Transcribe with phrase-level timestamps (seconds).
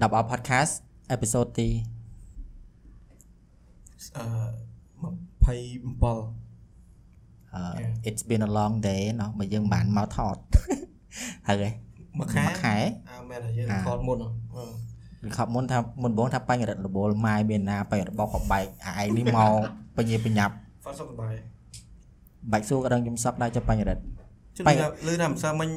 [0.00, 0.72] 10 up podcast
[1.14, 1.68] episode ទី
[4.16, 4.24] អឺ
[5.46, 6.02] 27
[7.54, 7.62] អឺ
[8.08, 10.36] it's been a long day เนาะបើយើងមិនបានមកថត
[11.48, 11.56] ហើយ
[12.18, 12.76] មួយខែ មួយខែ
[13.10, 14.64] អើមែនតែយើង អា ខតមុនហ៎អឺ
[15.24, 19.52] វាខប់មុនថាមុនបងថាបញ្ញរិទ្ធរបូលម៉ាយមានណាបញ្ញរិទ្ធបោកកបែកអាឯងនេះមក
[19.96, 21.34] បញ្ញាបញ្ញាប់ ហ្វាត់សុខសប្បាយ
[22.52, 24.02] បាច់សួរក៏ដឹងខ្ញុំសក់ដែរចុះបញ្ញរិទ្ធ
[24.56, 24.76] ជិះ បាយ
[25.06, 25.68] លឺថាមិនសើមិញ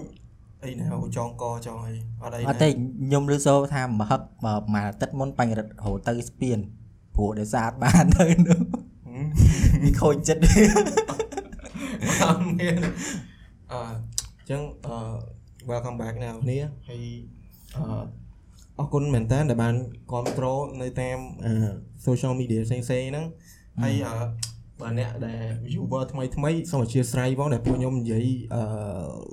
[0.64, 0.86] អីណា
[1.16, 6.58] ចងកចងអីអត់អីអត់ទេខ្ញុំឮសូរថាមហឹកមកមួយអាទិត្យមុនបញ្ញរិទ្ធរហូតទៅស្ពាន
[7.16, 8.60] ព្រោះដោយសារអត់បានទៅនោះ
[9.82, 10.42] វាខូចចិត្ត
[12.24, 12.76] អត់មាន
[13.72, 14.96] អឺអញ្ចឹងអឺ
[15.70, 17.02] welcome back អ្នកនរហើយ
[17.76, 17.84] អឺ
[18.78, 19.74] អរគុណមែនតើដែលបាន
[20.10, 21.52] គ្រប់គ្រងនៅតាមអឺ
[22.06, 23.26] social media ផ្សេងៗហ្នឹង
[23.82, 23.94] ហើយ
[24.80, 28.62] អឺបើអ្នកដែល viewer ថ្មីថ្មីសូមអធិស្ឋានផងដែលពួកខ្ញុំនិយាយអឺ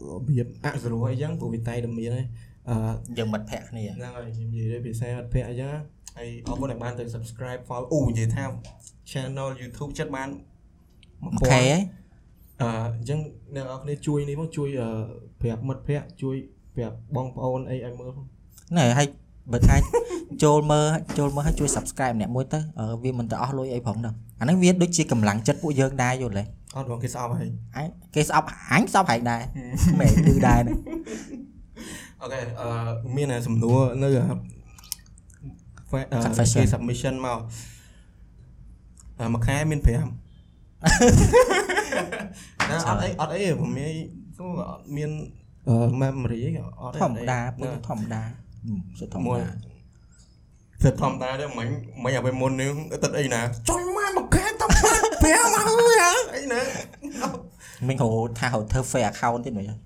[0.10, 2.26] របៀបអសរោះអីចឹងព្រោះវាតែតែមានហើយ
[2.70, 2.76] អឺ
[3.18, 5.70] យើងមិត្តភក្តិគ្នាហ្នឹងហើយខ្ញុំនិយាយភាសាអត់ភ័ក្រអីចឹង
[6.18, 8.44] ហើយអរគុណដែលបានទៅ subscribe follow អូនិយាយថា
[9.12, 10.30] channel YouTube ចិត្តបាន
[11.24, 11.82] អូខេហើយ
[12.62, 13.20] អឺអញ្ចឹង
[13.56, 14.90] អ្នកនរគ្នាជួយនេះផងជួយអឺ
[15.42, 16.36] ប្រាប់មិត្តភ័ក្តិជួយ
[16.76, 18.26] ប្រាប់បងប្អូនអីឲ្យមើលផង
[18.78, 19.08] ណែហើយ
[19.52, 19.76] បើថា
[20.44, 20.86] ចូលមើល
[21.18, 26.44] ចូលមើលឲ្យជួយ subscribe ម្នាក់មួយទៅអឺវាមិនទៅអស់លុយអីផងហ្នឹងអាហ្នឹងវាដូចជាកម្លាំងចិត្តពួកយើងដែរយល់ទេ
[26.76, 29.42] អត់បងគេស្អប់ហើយអញគេស្អប់អញស្អប់ហែងដែរ
[30.00, 30.78] មែនគឺដែរហ្នឹង
[32.22, 32.68] អូខេអឺ
[33.16, 34.24] មានតែសំណួរនៅអឺ
[35.92, 37.40] fe- អឺ Confession គេ submission មក
[39.20, 39.88] អឺមួយខែមាន5
[42.70, 43.92] ណាអត់អីអត់អីผมមាន
[44.38, 45.12] គឺអត់មាន
[45.68, 48.51] អឺ memory អីអត់ទេធម្មតាពួកណាធម្មតាហឹម
[49.00, 49.50] សុទ្ធធម្មមួយតា
[50.84, 51.68] សិតធម្មតាទេមិញ
[52.04, 52.72] មិញឲ្យពេលមុននេះ
[53.04, 56.62] ទឹកអីណាចុញមកមួយខែតាម5មកហើយអីណា
[57.88, 58.08] មិញហៅ
[58.40, 59.78] ថាហៅធ្វើ fake account ទៀតមើលហឹម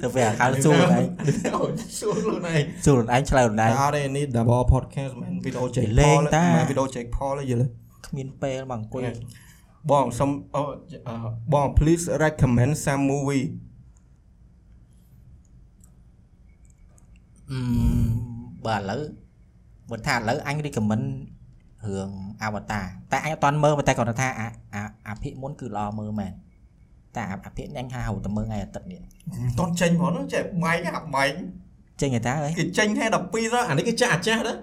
[0.00, 1.04] ធ្វើ fake account សួរខ្លួនឯង
[1.98, 7.66] សួរខ្លួនឯងសួរខ្លួនឯងឆ្លើយខ្លួនឯងអត់ទេនេះ double podcast មិនវីដេអូ Jake លេង Paul តាមិនវីដេអូ Jake Paul ទេយល់ទេ
[8.06, 9.02] គ្មានពេលមកអង្គុយ
[9.90, 10.62] បងសុំអូ
[11.08, 11.14] អឺ
[11.52, 13.46] បង please recommend some movie
[17.52, 17.60] អឺ
[18.66, 19.02] បើឥឡូវ
[19.90, 21.06] បើថាឥឡូវអញ recommend
[21.86, 22.10] រឿង
[22.46, 26.32] Avatar តែអញអត់ទាន់មើលតែគាត់ថាអាអាអាភិកមុនគឺល្អមើលមែន
[27.16, 31.30] តែអាអាភិកនេះអញហៅតែមើលថ្ងៃអាទិត្យនេះមិនតន់ចេញហ្មងហ្នឹងចេះបែកអាបែក
[32.00, 34.54] ចេញឯតាអើយគេចេញថ្ងៃ12ទៅអានេះគេចាស់អាចាស់ទៅ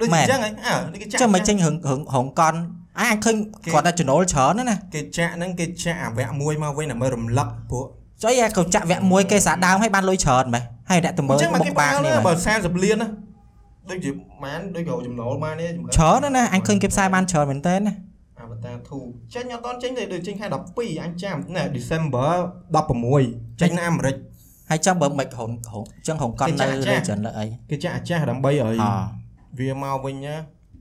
[0.00, 2.54] ដូចមែអនញ្ចឹងហ៎អើនេះគេចាស់ចាំមិនចេញរឿងរឿងហងកន
[2.98, 7.86] អញអញឃើញគេគាត់តែចំណូលច្រើនណាស់ណាគេចាក់ហ្នឹងគេចាក់អាវគ្គមួយមកវិញដើម្បីរំលឹកពួក
[8.22, 13.08] ចុយអាកៅចាក់វគ្គមួយគេសាដើមឲ្យបានលុយច្រើនម៉េះហើយអ្នកទៅមើលអញ្ចឹងមកបុគេកបាបានគ្នាបើម៉េះ30លានណា
[13.90, 14.10] ដូចជា
[14.44, 17.92] ម៉ានដូចក៏ចំណូលបានទេច្រើនណាស់ណាអញឃើញគេផ្សាយបានច្រើនមែនតើណា
[18.40, 22.32] អាវតា2ចេញអត់តន់ចេញទេដូចចេញខែ12អញចាំណែ December
[22.96, 24.16] 16ចេញនៅអាមេរិក
[24.70, 28.86] ហើយចាំបើមិនហងហងចឹងហងកនគេចានៅក់ចាក់លើចិនលើអីគេចាក់អាចាស់ដើម្បីឲ្យអ
[29.58, 30.34] វាមកវិញណា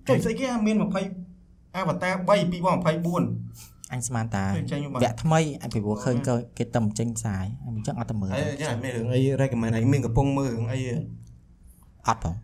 [0.07, 10.79] ចុះស្អីគេអាមាន20អាវតា3 2024 អញស្មានតាចេញចេញមកវគ្គថ្មីអញពីព្រោះឃើញគេគេតែមិនចេញផ្សាយអញ្ចឹងអត់ទៅមើលអីចាមានរឿងអី recommend អីមានកំពុងមើលរឿងអី
[12.07, 12.35] អត់ផង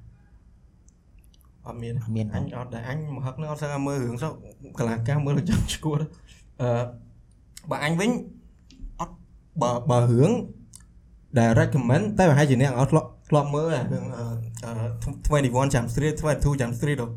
[1.68, 4.32] អត់មានអត់មានផងអញអត់ដែរអញមកហឹកនឹងអត់ស្គាល់មើលរឿងសោះ
[4.80, 6.00] កលាកាសមើលចាំឈួត
[6.62, 6.70] អឺ
[7.72, 8.10] បើអញវិញ
[9.02, 9.16] អត់
[9.62, 10.32] បើបើរឿង
[11.40, 14.26] ដែល recommend តែប្រហែលជាអ្នកអត់ធ្លាប់ធ្លាប់មើលអារឿងអឺ
[15.28, 17.08] 21 Jump Street 22 Jump Street ទៅ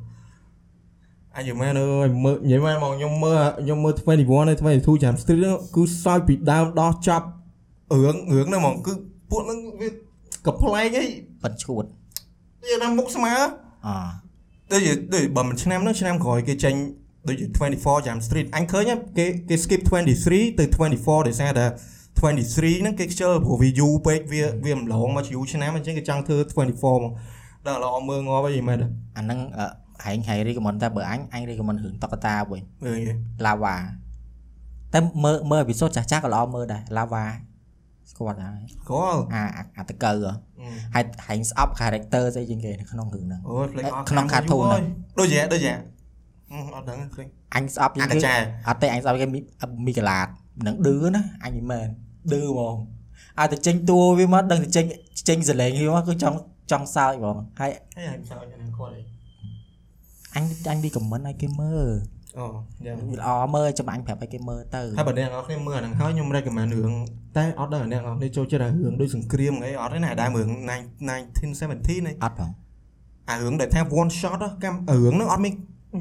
[1.36, 7.26] អញយល់មែនអើយមើលនិយាយមែនមកខ្ញុំមើលខ្ញុំមើល21ហើយ22 Jump Street ហ្នឹងគឺសើចពីដើមដល់ចប់
[7.92, 8.92] រឿងរឿងហ្នឹងហ្មងគឺ
[9.30, 9.88] ពួកហ្នឹងវា
[10.46, 11.04] កំ pl ែងអី
[11.42, 11.84] ប៉ិនឈួត
[12.62, 13.34] វាថាមុខស្មើ
[13.86, 13.88] អ
[14.72, 16.74] ដូចជាដូចបើមិនឆ្នាំហ្នឹងឆ្នាំក្រោយគេចេញ
[17.28, 17.46] ដូចជា
[17.76, 19.80] 24 Jam Street អញឃើញគេគេ skip
[20.20, 20.64] 23ទៅ
[20.96, 21.66] 24ដោយសារតែ
[22.16, 27.12] 23ហ្នឹងគេខ្ជិលព្រោះវាយូរពេកវាវាម្លងមកជាយូរឆ្នាំអញ្ចឹងគេចង់ធ្វើ24មក
[27.66, 29.66] ដល់ល្អមើលងាប់អីមែនទេអាហ្នឹងអឺ
[30.04, 33.12] ហែងហែរីកមិនតែបើអញអញរីកមិនរឿងតុក្កតាវិញមើលគេ
[33.46, 33.76] ឡាវ៉ា
[34.94, 37.24] តែមើលមើលអេពីសូតចាស់ចាស់ក៏ល្អមើលដែរឡាវ៉ា
[38.10, 40.32] ស្គាល់ហើយគាត់អាអាអាតកៅហ៎
[40.94, 44.84] ហើយហែងស្អប់ character ស្អីជាងគេនៅក្នុងរឿងហ្នឹងអូយ flick អត់ក្នុង cartoon ហ្នឹង
[45.18, 45.72] ដូចជាដូចជា
[46.74, 48.32] អត់ដឹង flick អញស្អប់ជាអាងកាគេចា
[48.68, 49.40] អត់ទេអញស្អប់គេមី
[49.86, 50.28] មីកាឡាត
[50.66, 51.88] នឹងឌឺណាអញមិនមែន
[52.32, 52.76] ឌឺហ្មង
[53.38, 54.84] ឲ្យតែចេញតួវាមកដឹងតែចេញ
[55.28, 56.36] ចេញសលេងវាមកគឺចង់
[56.70, 59.00] ចង់សើចហ្មងហើយហើយហើយមិនសើចហ្នឹងគាត់អី
[60.36, 61.88] អញអញវាខមមិនឲ្យគេមើល
[62.38, 62.46] អូ
[62.86, 66.92] យ៉ាវាល្អមើលចាំអញប្រាប់ឲ្យគេមើលទៅហើយបើអ្នកនរគ្នាមើលអាហ្នឹងហើយខ្ញុំ recommend រឿង
[67.36, 70.46] តែអត់ដឹងអ្នកនរគ្នាចូលចិត្តអារឿងដូចសង្គ្រាមអីអត់ទេណាដែរមើល
[71.04, 72.50] 1970នេះអត់ផង
[73.30, 75.54] អារឿងដែលថា one shot ហ្នឹងកាំរឿងហ្នឹងអត់មាន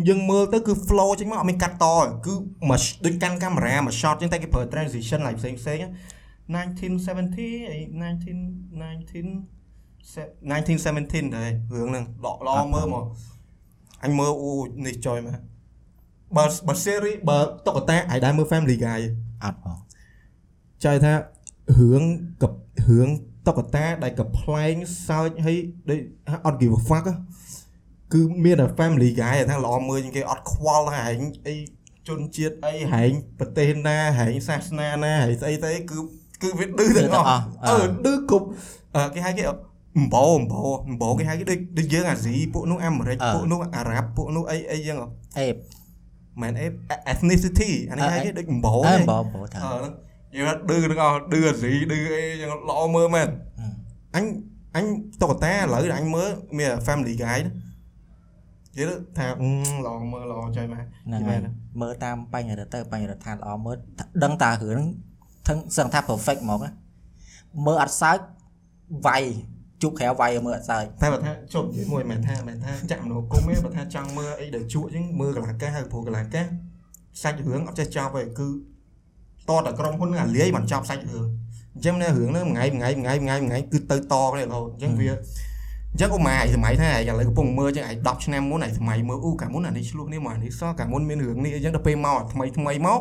[0.10, 1.88] យើងមើលទៅគឺ flow ចេញមកអត់មានកាត់ត
[2.26, 2.34] គឺ
[2.70, 5.78] មកដូចកាន់កាមេរ៉ាមក shot ចឹងតែគេប្រើ transition ឡើងផ្សេងផ្សេង
[6.56, 8.06] 1970អី19
[8.82, 9.56] 19
[10.50, 13.06] 1917ដែររឿងហ្នឹងដកឡមើលមក
[14.06, 14.54] អញមើលអូ
[14.86, 15.38] នេះចុយមក
[16.36, 19.02] បើបើ series បើតុក្កតាអាយដែរមើល Family Guy
[19.44, 19.78] អត់ផង
[20.86, 21.14] ចៃថា
[21.80, 22.04] រឿង
[22.44, 22.46] ក
[22.88, 23.10] រឿង
[23.48, 24.74] តុក្កតាដែលកំ pl ែង
[25.08, 25.58] សើចហើយ
[25.90, 26.00] ដូច
[26.46, 27.14] អត់ give a fuck á.
[28.14, 31.56] គឺមានតែ family guy ថាល្អមើលជាងគេអត់ខ្វល់ហែងអី
[32.08, 35.98] ជនជាតិអីហែងប្រទេសណាហែងសាសនាណាហែងស្អីទៅអីគឺ
[36.42, 38.48] គឺវាឌឺទាំងអស់អឺឌឺគ្រប់
[38.96, 39.44] អឺគេហៅគេ
[39.98, 44.98] អំបោអំបោអំបោគេហៅគេដូចដូចយើងអាស៊ីពួកនោះអាមេរិកពួកនោះអារ៉ាប់ពួកនោះអីអីចឹង
[45.40, 45.56] អេប
[46.42, 46.66] មែនអី
[47.14, 49.90] ethnicity អានេះហៅគេដូចអំបោអើទេបងបងថាអឺ
[50.36, 53.28] យើងឌឺទាំងអស់ឌឺអាស៊ីឌឺអីចឹងល្អមើលមែន
[54.16, 54.26] អញ
[54.76, 54.86] អញ
[55.22, 57.52] តុក្កតាឥឡូវអញមើលមាន family guy ណា
[58.76, 59.50] និយាយទៅថាអឺ
[59.86, 61.40] ល្អមើលល្អចុយមកហ្នឹងហើយ
[61.82, 63.78] មើលតាមបញ្ញរដ្ឋទៅបញ្ញរដ្ឋាល្អមើល
[64.24, 64.82] ដឹងតារឿង
[65.46, 66.72] ហ្នឹងសឹងថា perfect ហ្មងណា
[67.66, 68.18] មើលអត់សើច
[69.08, 69.24] វាយ
[69.82, 76.46] ជប់ក្រៅវាយឲ្យមើលអត់សើចតែបើថាជប់និយាយមួយមិនថាមិនថាចាក់មនោគមទេបើថាចង់មើលអីដែលជក់អញ្ចឹងមើលកលាកាសហើយព្រោះកលាកាស
[77.22, 78.48] សាច់រឿងអត់ចេះចប់ទេគឺ
[79.50, 81.26] តតែក្រុមហ៊ុនហ្នឹងអាលាយមិនចប់សាច់រឿង
[81.76, 93.00] អញ្ចឹងនៅរឿងហ្នឹងមួយថ្ងៃមួយថ្ងៃមួយថ្ងៃមួយថ្ងៃគឺទៅតគ្នារហូតអញ្ចឹងវាអញ្ចឹងឧមាឯងសម័យថាឯងឥឡូវកំពុងមើលអញ្ចឹងឯង10ឆ្នាំមុនឯងសម័យមើលអូកាលមុនអានេះឆ្លោះនេះមកអានេះសោះកាលមុនមានរឿងនេះអញ្ចឹងដល់ពេលមកថ្មីថ្មីមក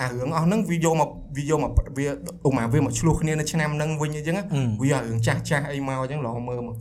[0.00, 2.06] អារឿងអស់ហ្នឹងវាយកមកវាយកមកវា
[2.46, 4.36] ឧមាវាមកឆ្លោះគ្នានៅឆ្នាំហ្នឹងវិញអញ្ចឹង
[4.82, 6.76] វាឲ្យរឿងចាស់ចាស់អីមកអញ្ចឹងល្អមើលមក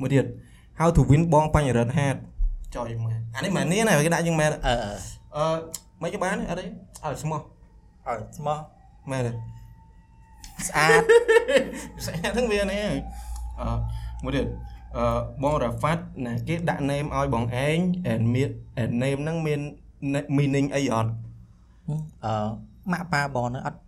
[0.00, 0.26] មួយទៀត
[0.78, 2.16] How to win បងបញ្ញរិទ្ធហាត
[2.74, 4.94] ចុយមើលអានេះមិននេះណាគេដាក់យ៉ាងមែនអឺអឺ
[5.36, 5.44] អឺ
[6.02, 6.64] មិនក៏បានអត់ទេ
[7.04, 7.40] អើស្មោះ
[8.08, 8.58] អើស្មោះ
[9.10, 9.32] មែនទេ
[10.68, 11.02] ស្អាត
[12.06, 12.80] ស្អាតហ្នឹងវានេះ
[13.60, 13.68] អឺ
[14.24, 14.46] មួយទៀត
[14.96, 15.04] អឺ
[15.42, 17.78] បងរ៉ាហ្វាត់ណាគេដាក់ name ឲ្យបងឯង
[18.12, 18.50] and មាន
[18.82, 19.60] and name ហ្នឹងមាន
[20.36, 21.10] meaning អីអត់
[22.24, 22.32] អឺ
[22.92, 23.80] ម៉ាក់ប៉ាបងហ្នឹងអត់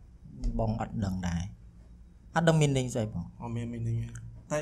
[0.59, 1.43] បងអត់ដឹងដែរ
[2.35, 4.07] អត់ដឹងមានលេងស្អីបងអត់មាន meaning ទេ
[4.53, 4.59] តែ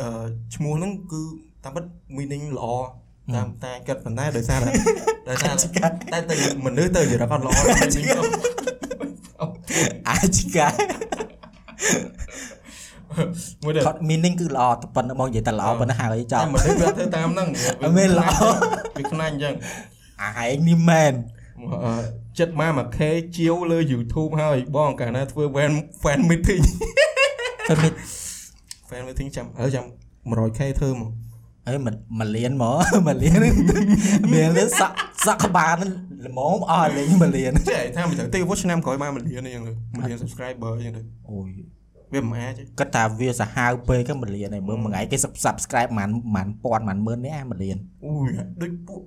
[0.00, 1.22] អឺឈ្មោះហ្នឹងគឺ
[1.64, 1.84] តាមពិត
[2.16, 2.66] meaning ល្អ
[3.36, 4.72] តាមតែគិតប៉ុន្តែដោយសារតែ
[5.28, 5.54] ដោយសារ
[6.12, 7.92] តែតែមនុស្សទៅចរិតអត់ល្អ meaning
[9.70, 10.68] ទៅអាចកា
[13.62, 17.48] មួយទៀតគាត់ meaning គឺល្អតែប៉ុណ្្នឹងបងនិយាយតែល្អប៉ុណ្ណឹងហើយចតែប់មនុស្សវាធ្វើតាមហ្នឹង
[17.82, 18.28] អត់មានល្អ
[18.96, 19.54] វាខ្លាញ់អញ្ចឹង
[20.22, 21.12] អាហែងនេះមែន
[21.84, 21.92] អឺ
[22.38, 22.98] ចិត្តមកមួយ K
[23.36, 25.72] ជាវលើ YouTube ហើយបងកាលណាធ្វើ fan
[26.02, 26.64] fan meeting
[27.68, 27.92] ទៅមាន
[28.88, 29.86] fan meeting ចាំអើចាំ
[30.30, 31.10] 100K ធ្វើមក
[31.68, 33.38] អើមិនមួយលានហ្មងមួយលាន
[34.32, 34.94] មានទៅសក់
[35.26, 35.90] សក់ក្បាលហ្នឹង
[36.26, 41.48] ល្មមអស់លេងមួយលានចេះថាមិនទៅទេវឆ្នាំក្រោយមក1លានអញ្ចឹងទៅ1លាន subscriber អញ្ចឹងទៅអូយ
[42.12, 45.16] វាមិនអាចទេគាត់ថាវាសាហាវពេកហ្នឹងមួយលានហើយមើលមួយថ្ងៃគេ
[45.46, 48.28] subscribe ប្រហែលប្រហែលពាន់ប្រហែលម៉ឺននេះអាមួយលានអូយ
[48.62, 49.02] ដូចពួក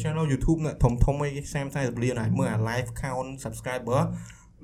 [0.00, 4.00] channel YouTube ណាធំធំអី30 40លានហើយមើលអា live count subscriber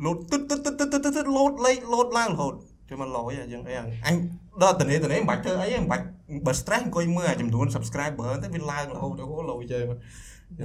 [0.04, 2.54] លោតទឹកទឹកទឹកទឹកទឹកទឹកលោតលេខលោតឡើងរហូត
[2.88, 3.74] ជួយមកលយអញ្ចឹងអី
[4.06, 4.16] អញ
[4.62, 6.04] ដល់តនេះតនេះមិនបាច់ធ្វើអីមិនបាច់
[6.46, 9.82] បើ stress អង្គុយមើលអាចំនួន subscriber ទៅវាឡើងរហូតអូលយចេះ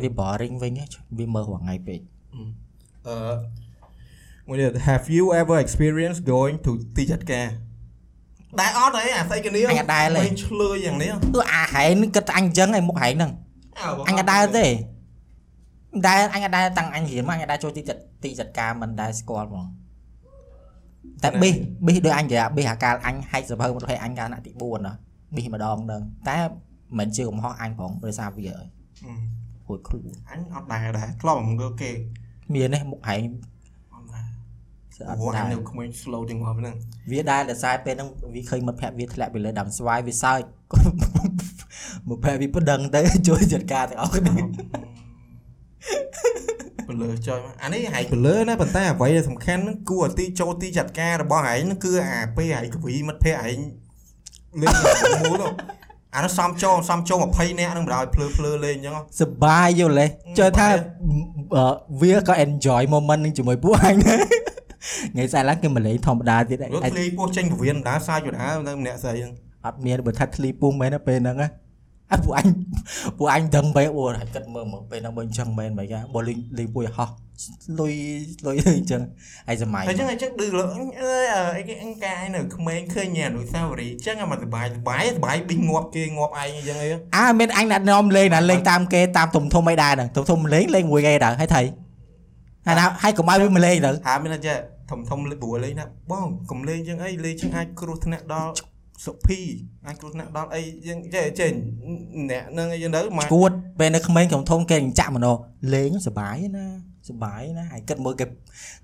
[0.03, 0.85] វា boring វិញហ៎
[1.17, 1.99] វាមើលរាល់ថ្ងៃពេក
[3.07, 3.15] អឺ
[4.49, 7.47] មួយទៀត have you ever experienced going to ទីចាត់ការ
[8.59, 13.31] ដែរអត់អីអាស្អីគ្នាវិញឆ្លើយយ៉ាងនេះគឺអាហែងនេះគិតថាអញអញ្ចឹងឯងមុខហែងហ្នឹង
[14.07, 14.65] អញអត់ដើរទេ
[15.93, 19.65] មិនដែរអញអត់ដើរតាំងអញរៀនមកអញអត់ដើរចូលទីចាត់ទីចាត់ការមិនដែរស្គាល់ហ្មង
[21.23, 24.93] តែប៊ីសប៊ីសដូចអញនិយាយប៊ីសអាកាលអញហែកសភៅមកឲ្យអញកាលណាទី4ណា
[25.35, 26.37] ប៊ីសម្ដងហ្នឹងតែ
[26.97, 28.65] មិនជាកំហុសអញផងដោយសារវាហើយ
[29.67, 31.91] ហួចខ្លួនអញអត់ដែរដែរធ្លាប់មើលគេ
[32.53, 33.58] មាននេះមុខហែងអត់ដែរ
[34.99, 36.75] ស្អអត់ត់ដែរនៅក្មេង slow ទាំងអស់ហ្នឹង
[37.11, 40.41] វាដែរតែខ្សែពេលហ្នឹងវាឃើញមិត្តភក្តិវាធ្លាក់ពីលើដើមស្វាយវាសើច
[42.09, 44.33] មកភ័យវាប្តឹងទៅជួយចាត់ការទាំងអស់គ្នា
[46.89, 53.59] បលើចុយមកអានេះហែងបលើណាប៉ុន្តែអ្វីដែលសំខាន់ហ្នឹងគួរឲ្យទីចូលទីចាត់ការរបស់ហែងហ្នឹងគឺអាពេលហែងកវីមិត្តភ័ក្តិហែង
[54.61, 54.73] លេង
[55.21, 55.51] មូលនោះ
[56.15, 60.05] អានោះសំចូលសំចូល20នាក់ហ្នឹងបណ្ដោយភ្លឺភ្លឺលេងអញ្ចឹងសបាយយល់ទេ
[60.39, 60.67] ចើថា
[61.55, 61.65] អឺ
[62.01, 64.48] វាក៏ enjoy moment នឹងជាមួយពួកអញដែរ
[65.13, 69.33] ថ្ងៃស្អែកឡើងគេមកលេងធម្មតាទៀតយកឯងធ្លាយពោះចេញពវៀនបណ្ដាសាយបណ្ដាទៅម្នាក់ស្អីហ្នឹង
[69.65, 71.49] អត់មានបើថាធ្លីពុះមែនទេពេលហ្នឹងណា
[72.11, 72.47] អើពួកអញ
[73.17, 77.09] ពួកអញដឹងបែបអូហើយគិតមើលមើលពេលហ្នឹងបើអញ្ចឹងមែនមិនគេបើលេងលេងពួយហោះ
[77.79, 77.93] លុយ
[78.47, 79.01] លុយអញ្ចឹង
[79.47, 80.63] ហើយសម័យហើយអញ្ចឹងអញ្ចឹងឌឺលើ
[81.01, 81.25] អើយ
[81.57, 91.61] អីគេអង្ការនៅក្មេងឃើញញ៉ាអនុស្សាវរីយ៍អញ្ចឹងមកសបាយសបាយសបាយប៊ីងាប់គេងាប់ឯងអញ្ចឹងអីអើមានអញដាក់នាំលេងណាលេងតាមគេតាមទុំធំអីដែរហ្នឹងទុំធំលេងលេងមួយគេដែរហើយថៃ
[92.67, 94.55] ហើយណាហើយកុំឲ្យវាមកលេងទៅហាមានតែ
[94.91, 98.51] ធំធំលេបួលេងណាបងកុំលេងអញ្ចឹងអីលេងអញ្ចឹងអាចគ្រោះថ្នាក់ដល់
[99.05, 99.41] សុភី
[99.87, 101.49] អាចគ្រោះថ្នាក់ដល់អីអញ្ចឹងចេះចេះ
[102.29, 105.31] អ្នកហ្នឹងអីចឹងទៅមកគួតពេលនៅក្មេងខ្ញុំធំគេចាក់មណោ
[105.73, 106.65] លេងសបាយណា
[107.09, 108.25] សុបាយណាហើយគិតមើលគេ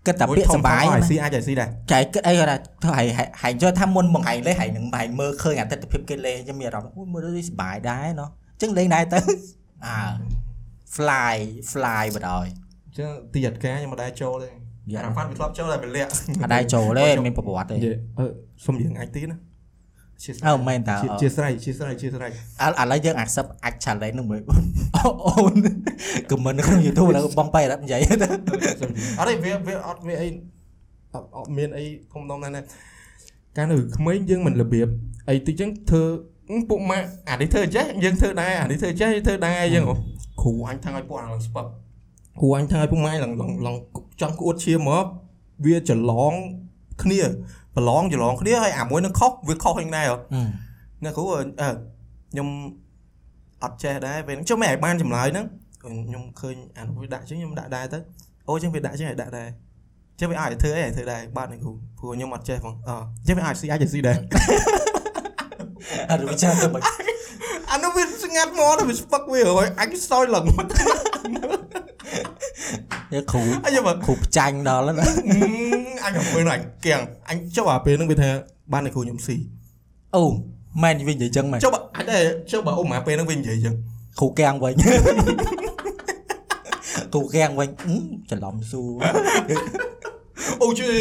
[0.05, 9.20] គិតតែពាក្យសុបាយឲ្យណាស៊ីអាចឲ្យស៊ីដែរចែកគិតអីគាត់ថាធ្វើឲ្យឲ្យឲ្យចូលថាមុនមកឯងលេងហើយនឹងឯងមើលឃើញអតិថិភាពគេលេងខ្ញុំមានអារម្មណ៍អូមើលទៅសុបាយដែរណោះអញ្ចឹងលេងដែរទៅ
[9.86, 9.98] អើ
[10.96, 11.38] fly
[11.72, 14.49] fly បដ ாய் អញ្ចឹងទីអត់ការខ្ញុំមិនដែរចូលទេ
[14.93, 16.09] យ៉ាអារ៉ាហ្វាត់វាធ្លាប់ចូលតែវាលាក់
[16.41, 18.25] អត់ដែរចូលទេមានប្រវត្តិទេនិយាយអឺ
[18.65, 19.37] សុំយើងអាចទីណា
[20.23, 24.39] ជាស្រ័អើយមែនតើជាស្រ័យជាស្រ័យជាស្រ័យឥឡូវយើង accept អាច challenge នឹងមួយ
[24.95, 25.55] អូន
[26.29, 30.27] comment ក្នុង YouTube ឡើងបងបែរអត់និយាយទៅអត់ទេវាវាអត់មានអី
[31.15, 32.61] អត់អត់មានអីធំដុំណាស់ណា
[33.57, 34.87] កាលនៅក្មេងយើងមិនរបៀប
[35.29, 36.03] អីតិចចឹងធ្វើ
[36.69, 39.95] ពុកម៉ាក់អានេះធ្វើចេះយើងធ្វើដែរអានេះធ្វើចេះធ្វើដែរអីចឹងអូ
[40.41, 41.65] គ្រូអញថាំងឲ្យពួកអាឡើងស្ពឹក
[42.39, 43.77] គ្រូអញថាំងឲ្យពុកម៉ាក់ឡើងឡើងឡើង
[44.21, 45.05] ចង់ក្អួតឈាមមក
[45.65, 46.33] វាច្រឡង
[47.03, 47.21] គ្នា
[47.75, 50.17] ប្រឡងច្រឡងគ្នាហើយអាមួយនឹងខុសវាខុសហ្នឹងដែរហ៎
[51.03, 51.69] អ្នកគ្រូអឺអឺ
[52.31, 52.47] ខ្ញុំ
[53.63, 55.45] អត់ចេះដែរពេលហ្នឹងចុះមិនឲ្យបានចម្លើយហ្នឹង
[55.81, 57.99] ខ្ញុំឃើញអានោះវាដាក់ចឹងខ្ញុំដាក់ដែរទៅ
[58.47, 59.47] អូចឹងវាដាក់ចឹងឲ្យដាក់ដែរ
[60.19, 62.95] ចឹងវាឲ្យធ្វើអីឲ្យធ្វើដែរបាទអ្នកគ្រូព្រោះខ្ញុំអត់ចេះផងអឺ
[63.27, 64.17] ចឹងវាអាចស៊ីអាចស៊ីដែរ
[66.11, 66.81] អត់វិចារទៅមិន
[67.71, 70.65] អានោះវាស្ងាត់មកទៅវាស្ពឹកវាហើយអញសោយឡើងមក
[73.17, 75.05] យកគ្រូអញយកមកគ្រូផ្ចាញ់ដល់ណា
[76.05, 78.29] អញមកមើលអញគៀងអញចុះអាពេលហ្នឹងវាថា
[78.74, 79.36] បានអ្នកគ្រូខ្ញុំស៊ី
[80.15, 80.24] អូ
[80.84, 83.75] មែនវិញនិយាយចឹងមែនចុះបើអាចដែរចុះបើអ៊ំអាពេលហ្នឹងវានិយាយចឹង
[84.19, 84.74] គ្រូកាំងវិញ
[87.13, 87.95] គ្រូកាំងវិញអឺ
[88.29, 88.81] ច្រឡំស៊ូ
[90.63, 90.93] អូជួយ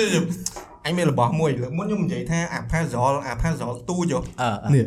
[0.84, 4.20] អញមានរបស់មួយលើកមុនខ្ញុំនិយាយថាអា puzzle អា puzzle ទូចហ៎
[4.64, 4.86] អឺនេះ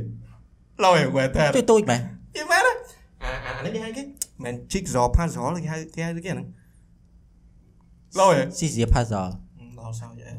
[0.85, 1.99] ឡយគាត់ថាជួយទូចមែន
[2.35, 2.61] យីមែន
[3.23, 4.03] អាអានេះគេហៅគេ
[4.43, 6.47] មិន jigsaw puzzle គេហៅគេហៅគេហ្នឹង
[8.19, 9.31] ឡយស៊ីសៀ puzzle
[9.79, 10.33] ដល់សោយអែ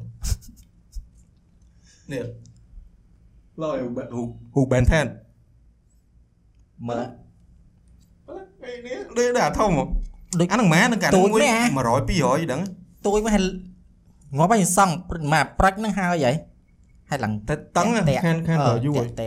[2.13, 2.25] នេះ
[3.63, 5.07] ឡយហ៊ូបែនផែន
[6.89, 7.07] មើល
[8.65, 9.85] អីនេះដូចដាក់ធំហ៎
[10.41, 12.61] ដូចអាហ្នឹងម៉ានឹងកាទូចមួយមែនអា100 200ដឹង
[13.07, 13.45] ទូចមកហើយ
[14.37, 14.95] ងាប់ហើយសង់
[15.33, 16.33] មកប្រាច់ហ្នឹងហើយហី
[17.11, 19.27] ហើយឡើងតែតឹងខានខានដល់យូរតែ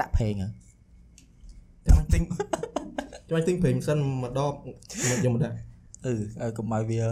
[0.00, 0.48] ដាក់ភេងហ៎
[1.86, 2.22] ចាំទិញ
[3.28, 4.52] ចាំទិញព្រេងសិនមួយដប
[5.08, 5.56] មកយកមកដាក់
[6.06, 7.02] អឺឲ្យកុំឲ្យវា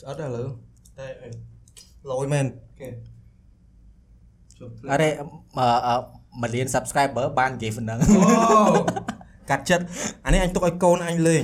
[0.00, 0.44] ស្អិតដែរលើ
[0.98, 1.06] តែ
[2.10, 2.46] លយមែន
[2.80, 2.88] គេ
[4.92, 5.26] អរេអឺ
[6.40, 8.60] មួយលាន subscriber បាននិយាយប៉ុណ្ណឹងអូ
[9.50, 9.84] កាត់ចិត្ត
[10.24, 11.42] អានេះអញទុកឲ្យកូនអញលេង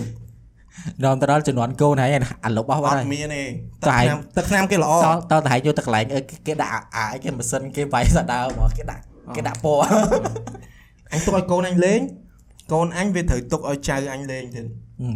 [1.04, 2.10] ដល់ទៅដល់ចំនួនកូនហើយ
[2.44, 3.42] អាលុបអស់បាអត់ត់ហើយមានទេ
[3.88, 9.02] តែទឹកឆ្នាំទឹកឆ្នាំគេល្អតតតែហើយយកទៅកន្លែងអឺគេដាក់អាអីគេម៉ាស៊ីនគេវាយសាដើមកគេដាក់
[9.36, 9.80] គេដាក់ពណ៌
[11.12, 12.00] អញទុកឲ្យកូនអញលេង
[12.72, 14.66] កូនអញវាត្រូវទុកឲ្យចៅអញលេងទៀត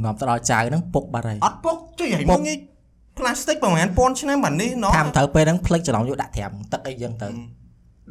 [0.04, 2.58] នាំទៅដល់ចៅហ្នឹងពុកបាត់ហើយអត់ពុកចុយឲ្យមកងាយ
[3.18, 7.28] ផ្លាស្ទិកប្រហែលពាន់ឆ្នាំបាត់នេះណោះតាមត្រូវពេលហ្នឹងផ្លិចច្រឡំយកដាក់ត្រាំទឹកអីចឹងទៅ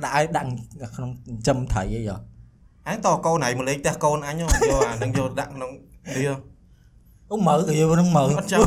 [0.03, 0.49] ដាក់ឲ្យដាក់
[0.95, 2.15] ក្នុងចិញ្ចឹមត្រីអីយោ
[2.87, 4.49] ហើយកកូនណៃមកលេងផ្ទះកូនអញយក
[4.89, 5.71] អានឹងយកដាក់ក្នុង
[6.17, 6.33] វា
[7.31, 8.59] អូមើលគេយកហ្នឹងមើលអត់ចាំ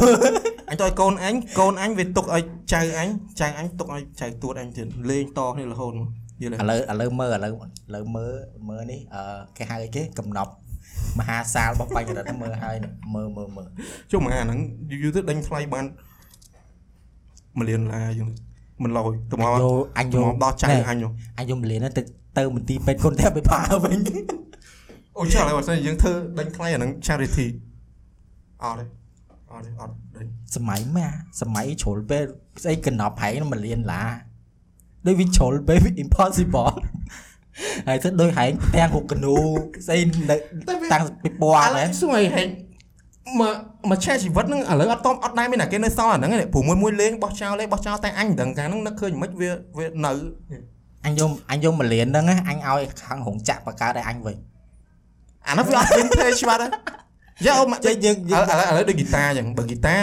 [0.71, 2.43] អញទុកឲ្យកូនអញកូនអញវាទុកឲ្យ
[2.73, 3.09] ចៅអញ
[3.41, 6.09] ចៅអញទុកឲ្យចៅទួតអញទៀតលេងតគ្នារហូតមក
[6.43, 7.57] យល់ទេឥឡូវឥឡូវមើលឥឡូវឥ
[7.95, 8.33] ឡូវមើល
[8.69, 9.23] មើលនេះអឺ
[9.57, 10.53] គេហៅអីគេកំណប់
[11.19, 13.69] មហាសាលរបស់បញ្ញរដ្ឋមើលហើយនេះមើលមើលមើល
[14.13, 14.59] ជុំអាហ្នឹង
[15.03, 15.85] យូរទៅដេញថ្លៃបាន
[17.59, 18.29] 1លានឡាយើង
[18.83, 20.93] មិនឡយទៅមកយកអញទៅយកមកដល់ចៅអញហ៎
[21.39, 22.03] អញយកមលៀនទៅ
[22.39, 23.99] ទៅមន្ទីរពេទ្យគុណតែបិផាវិញ
[25.19, 27.47] អូចាឥឡូវបើសិនជាយើងធ្វើដេញថ្លៃអាហ្នឹង charity
[28.63, 28.85] អត់ទេ
[29.53, 30.27] អត់ទេអត់ដេញ
[30.57, 31.09] សម័យម៉ា
[31.41, 32.25] សម័យជ្រុលពេល
[32.63, 34.03] ស្អីកំណប់ហែងមលៀនឡា
[35.07, 36.75] ដូចវាជ្រុលពេលវា impossible
[37.89, 39.37] ហើយទៅដូចហែងទាំងហុកកនូ
[39.87, 39.99] ស្អី
[40.31, 40.37] នៅ
[40.93, 42.51] តាំងពីពណ៌ឥឡូមែវនសួរឲ្យហេតុ
[43.41, 43.55] មក
[43.91, 50.13] មកឆែជីវិតហ្នឹងឥឡូវអត់តអត់ដែរមានតែគេនៅសល់អាហ្នឹងឯងព្រោះមួយមួយលេងបោះចោលលេងបោះចោលតែអញមិនដឹងកាលហ្នឹងនឹកឃើញមិនវាវានៅ
[51.07, 54.37] អញយកអញយកមលៀនហ្នឹងណាអញឲ្យខាងរោងចក្របកកើតឲ្យអញវិញ
[55.47, 56.71] អាហ្នឹងវាអត់ vintage បាត់ហើយ
[57.47, 59.97] យ៉ាអូមកចេះយើងឥឡូវឥឡូវឥឡូវដូចហ្គីតាអញ្ចឹងបើហ្គីតា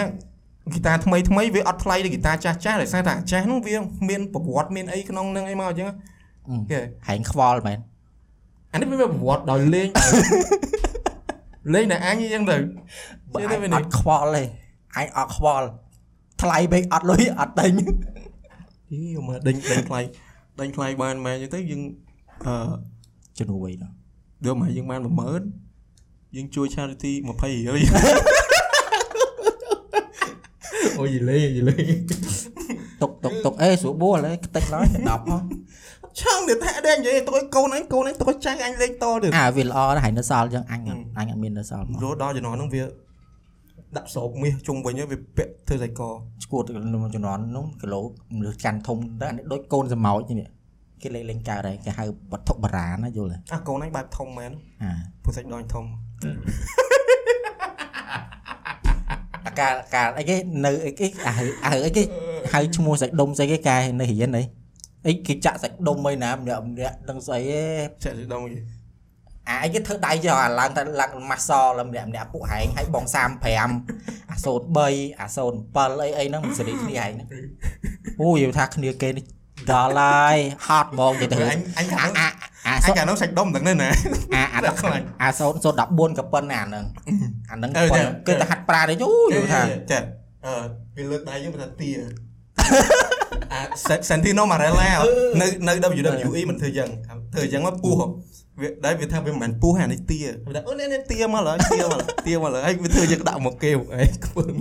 [0.68, 3.76] ហ្គីតាថ្មីថ្មីវាអត់ថ្លៃដូចហ្គីតាចាស់ចាស់ដោយសារតែអាចាស់ហ្នឹងវា
[4.08, 5.88] មានប្រវត្តិមានអីក្នុងហ្នឹងអីមកអញ្ចឹង
[6.70, 7.78] គេហែងខ្វល់មែន
[8.72, 9.88] អានេះវាមានប្រវត្តិដោយលេង
[11.74, 12.56] លេងតែអញអញ្ចឹងទៅ
[13.32, 14.42] បើចេះអតែញវាអនេះត់ខ្វល់ទេ
[14.96, 15.66] អញអត់ខ្វល់
[16.42, 17.72] ថ្លៃពេកអត់លុយអត់ទិញ
[18.90, 20.00] អីយកមកដេញដេញថ្លៃ
[20.60, 21.82] ដេញថ្លៃបានមកអញ្ចឹងទៅយើង
[22.46, 22.54] អឺ
[23.38, 23.90] ជំនួយនោះ
[24.46, 27.78] យកមកយើងបាន10000យើងជួយ charity 20រៀល
[31.00, 31.76] អូយលេយលេ
[33.00, 35.38] ទុកទុកទុកអេស្រួលបួលឯងខ្ទេចឡើយ10ហ៎
[36.20, 42.82] ឆងទៅថាដែរនិយាយទៅឲ្យកូនអញកូនអញទៅឲ្យចាញ់អញលេងតទៀតអាវាល្អណាស់ហើយនៅសល់ចឹងអញអត់អញអត់មាននៅសល់មករត់ដល់ជំនាន់ហ្នឹងវា
[43.96, 46.02] ដាក់ស្រោបមាសជុំវិញហើយវាពាក់ធ្វើសៃក
[46.42, 48.00] ឈួតក្នុងជំនាន់នោះគីឡូ
[48.36, 50.48] មនុស្សកាន់ធំតែអានេះដូចកូនសម្ោចនេះ
[51.02, 54.90] គេលេងលេងកើតហើយគេហៅវត្ថុបុរាណណាយល់ទេអាកូនអញបែបធំមែនអា
[55.22, 55.84] ព្រោះសាច់ដុញធំ
[59.46, 60.36] អាការការអីគេ
[60.66, 62.02] នៅអីគេអាហៅអាហៅអីគេ
[62.52, 64.42] ហៅឈ្មោះសាច់ដុំស្អីគេកាយនៅរៀនអី
[65.06, 68.58] អីគេចាក់សាច់ដុំអីណាម្នាក់ម្នាក់ដឹងស្អីឯងចាក់ទៅដងគេ
[69.48, 77.28] អាអីគេធ្វើដៃចុះអាឡើងទៅឡើងម៉ាសសលម្នាក់ម្នាក់ពួកហែងឲ្យបង35អា03អា07អីអីហ្នឹងមិនសេរីគ្នាហែងហ្នឹង
[78.20, 79.24] អូយថាគ្នាគេនេះ
[79.72, 80.36] ដល់ហើយ
[80.66, 82.28] ហត់ហ្មងនិយាយទៅអញអញខាអាងអា
[82.66, 83.90] អាអសូញខាងនោះសាច់ដុំទាំងនេះណា
[84.34, 86.84] អាអាដាក់ខ្លាញ់អាសូនសូន14ក៏ប៉ុណ្ណាអាហ្នឹង
[87.50, 89.98] អាហ្នឹងអឺប៉ុណ្ចាណាគេទៅហាត់ប្រានេះយូយល់ថាចា
[90.46, 90.54] អឺ
[90.96, 91.90] វាលើកដៃយើងថាទា
[93.52, 93.60] អា
[94.08, 94.88] Santino Marella
[95.40, 96.90] នៅនៅ WWE មិនធ្វើយ៉ាង
[97.34, 97.94] ធ្វើយ៉ាងមកពោះ
[98.60, 104.54] វាដែរវាថាវាមិនមែនពោះអានេះទាវាថាអូនេះនេះទាមកឡើយទាមកទាមកឡើយវាធ្វើយ៉ាងដាក់មកគេអីខ្ពើម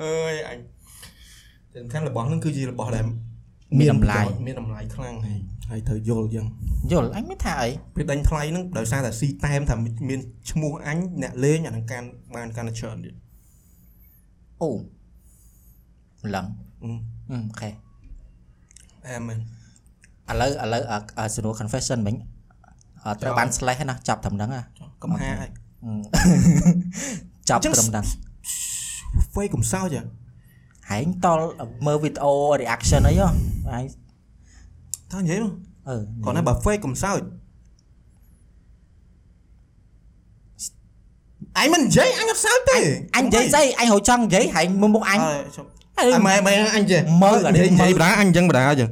[0.00, 0.58] អើយអញ
[1.72, 3.04] តែខាងរបស់ហ្នឹងគឺជារបស់ដែល
[3.78, 4.20] មានតម្លៃ
[4.94, 5.38] ខ្លាំងហើយ
[5.70, 6.46] ហើយត្រូវយល់យ៉ាង
[6.92, 9.76] យល់អញមិនថាអីពេលដេញថ្លៃហ្នឹងដោយសារតែស៊ីតែមថា
[10.08, 13.14] មានឈ្មោះអញអ្នកលេងអានឹងកាន់បានកាន់តែច្រើនទៀត
[14.62, 14.70] អូ
[16.34, 16.46] ឡឹង
[17.30, 17.70] អឺអូខេ
[19.06, 19.38] អែមែន
[20.30, 20.82] ឥឡូវឥឡូវ
[21.18, 22.16] អាសនួរ confession វិញ
[23.06, 24.62] អត់ត្រូវបាន slash ណាចាប់ត្រឹមហ្នឹងហ៎
[25.02, 25.50] កំហាហើយ
[27.48, 28.04] ចាប់អញ្ចឹងត្រឹមហ្នឹង
[29.32, 30.02] ហ្វេកំសោចហ៎
[30.90, 31.44] ហែងតល់
[31.86, 33.28] មើលវីដេអូ reaction អីហ៎
[33.72, 33.84] ហែង
[35.12, 35.52] តើនិយាយមក
[35.88, 37.20] អឺគាត់ថាបើហ្វេកំសោច
[41.58, 42.78] អញមិននិយាយអញអត់សើចទេ
[43.16, 45.79] អញនិយាយស្អីអញហៅចង់និយាយហែងមើលមុខអញអញ
[46.26, 48.90] ម៉ែម៉ែអញចេះមើលអានេះនិយាយបណ្ដាអញអញ្ចឹងបណ្ដាអញ្ចឹង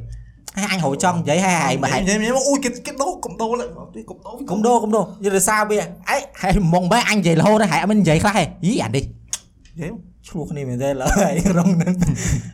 [0.57, 5.79] ហែងអញហៅចង់និយាយហែងហែងមើលហែងនិយាយនិយាយមកអូយគេគេដោកុំដោឡើយទីកុំដោគុំដោគុំដោយល់សារវា
[6.11, 9.91] អីហែងមកបែអញនិយាយរហូតហែងអត់មិននិយាយខ្លះហែងយីអានេះនិយាយ
[10.29, 11.95] ឆ្លោះគ្នាមែនទេឡើយរងហ្នឹង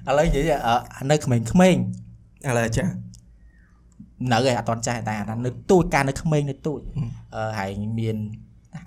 [0.08, 1.76] ឥឡូវនិយាយអឺនៅក្មេងក្មេង
[2.46, 2.84] ឥឡូវចា
[4.32, 8.16] នៅឯអត់តន់ចាស់តែអានៅទូចការនៅក្មេងនៅទូចហឹមអឺហែងមាន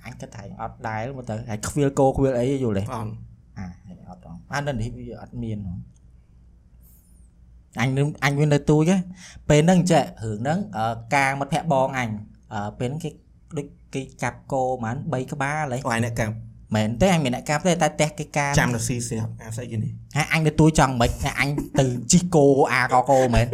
[0.05, 3.11] អញគិតថាហែងអត់ដែលមកទៅហែងខ្វៀលគោខ្វៀលអីយល់ទេអត់
[3.57, 5.77] អាហែងអត់ដល់អានៅនេះវាអត់មានហ្មង
[7.81, 8.97] អញនឹងអញវានៅទូចហ៎
[9.49, 12.09] ពេលហ្នឹងចេះរឿងហ្នឹងអឺការមិត្តភក្តិបងអញ
[12.53, 13.09] អឺពេលហ្នឹងគេ
[13.57, 16.33] ដូចគេចាប់គោប្រហែល3ក្បាលហ៎អូយអ្នកកាប់
[16.75, 23.47] មែនទេអញមានអ្នកកាប់ទេតែផ្ទះគេការចាំទៅស៊ីស្រាប់អាស្អីគេនេះហ่าអញទៅទួយចង់មិនតែអញទៅជីកគោអាកកោមែន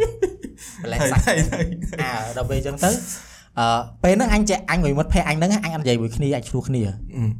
[0.84, 1.66] បលែហើយសាច់ហើយហើយ
[2.00, 2.90] អាដល់ពេលអញ្ចឹងទៅ
[3.58, 6.82] អឺពេលហ្នឹងអញចេះអញមួយមិត្តភ័ក្ដិអញហ្នឹងអញអត់និយាយមួយគ្នាអញឆ្លោះគ្នា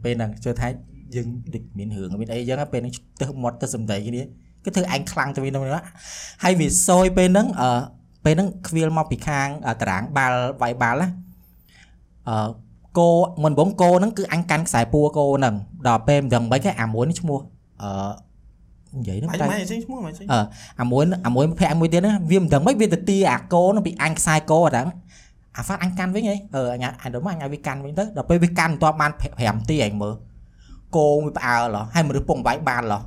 [0.05, 0.69] ពេលហ្នឹងជឿថា
[1.17, 4.23] យើងដូចមានរឿងមានអីអញ្ចឹងពេលហ្នឹងទៅមាត់ទៅសំដីគ្នា
[4.65, 5.85] គឺធ្វើអញខ្លាំងទៅវិញទៅហ្នឹង
[6.43, 7.71] ហើយវាសយពេលហ្នឹងអឺ
[8.25, 11.09] ពេលហ្នឹងខ្វៀលមកពីខាងអឺតារាងបាល់វាយបាល់ណា
[12.29, 12.49] អឺ
[12.99, 13.11] គោ
[13.43, 15.55] មុនបងគោហ្នឹងគឺអញកាន់ខ្សែពួរគោហ្នឹង
[15.87, 17.39] ដល់ពេលមិនដឹងមិនគេអាមួយនេះឈ្មោះ
[17.83, 17.91] អឺ
[18.99, 20.41] និយាយហ្នឹងម៉េចតែម៉េចចេញឈ្មោះម៉េចចេញអឺ
[20.81, 24.89] អាមួយអាមួយភ័ក្រមួយទៀតណាវាមិនដឹងមិនវាទៅទីអាកោនោះពីអញខ្សែកោអត់ហ្នឹង
[25.57, 30.15] អាហ្វាត់អញកាន់វិញហីអឺអញអញដល់មកអញឲ្យវាកាន់វិញទៅដល់ពេលវាកាន់មិនទាន់បាន5នាទីអញមើល
[30.97, 32.99] គោវាផ្អើលហ៎ហើយមនុស្សពងវាយបានហ៎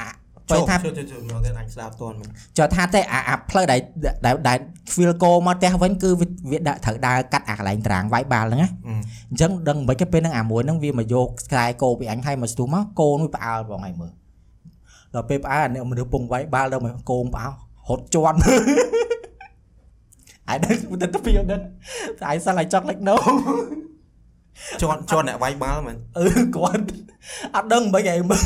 [0.00, 0.10] អា
[0.50, 3.80] ពេលថាជួយជួយជួយមកទៅអញស្ដាប់តន់មែនចុះថាតែអាអាផ្លូវដែល
[4.26, 4.58] ដែលដែល
[4.92, 8.70] ខ្វៀលគោមកផ្ទះវិញគឺវាវាដាក់ត្រូវដើរកាត់អាកន្លែងត្រាងវាយបាល់ហ្នឹងណា
[9.30, 14.12] អញ្ចឹងដឹងមិនគេពេលហ្នឹងអាមួយហ្នឹងវាមកយកខ្សែគោពីអញឲ្យមកស្ទុះមកគោនោះផ្អើលបងឲ្យមើល
[15.14, 17.52] ដល់ពេលផ្អើលអានេះមនុស្សពងវាយបាល់ដល់មកគោផ្អើល
[17.88, 18.38] ហត់ជន់
[20.48, 21.62] អាយដឹងទៅទៅពីហ្នឹង
[22.18, 23.16] តែអាយសិនឲ្យចង់លេចណូ
[24.82, 26.84] ជន់ជន់អ្នកវាយបាល់មែនអឺគាត់
[27.54, 28.42] អត់ដឹងមិនឯងមើល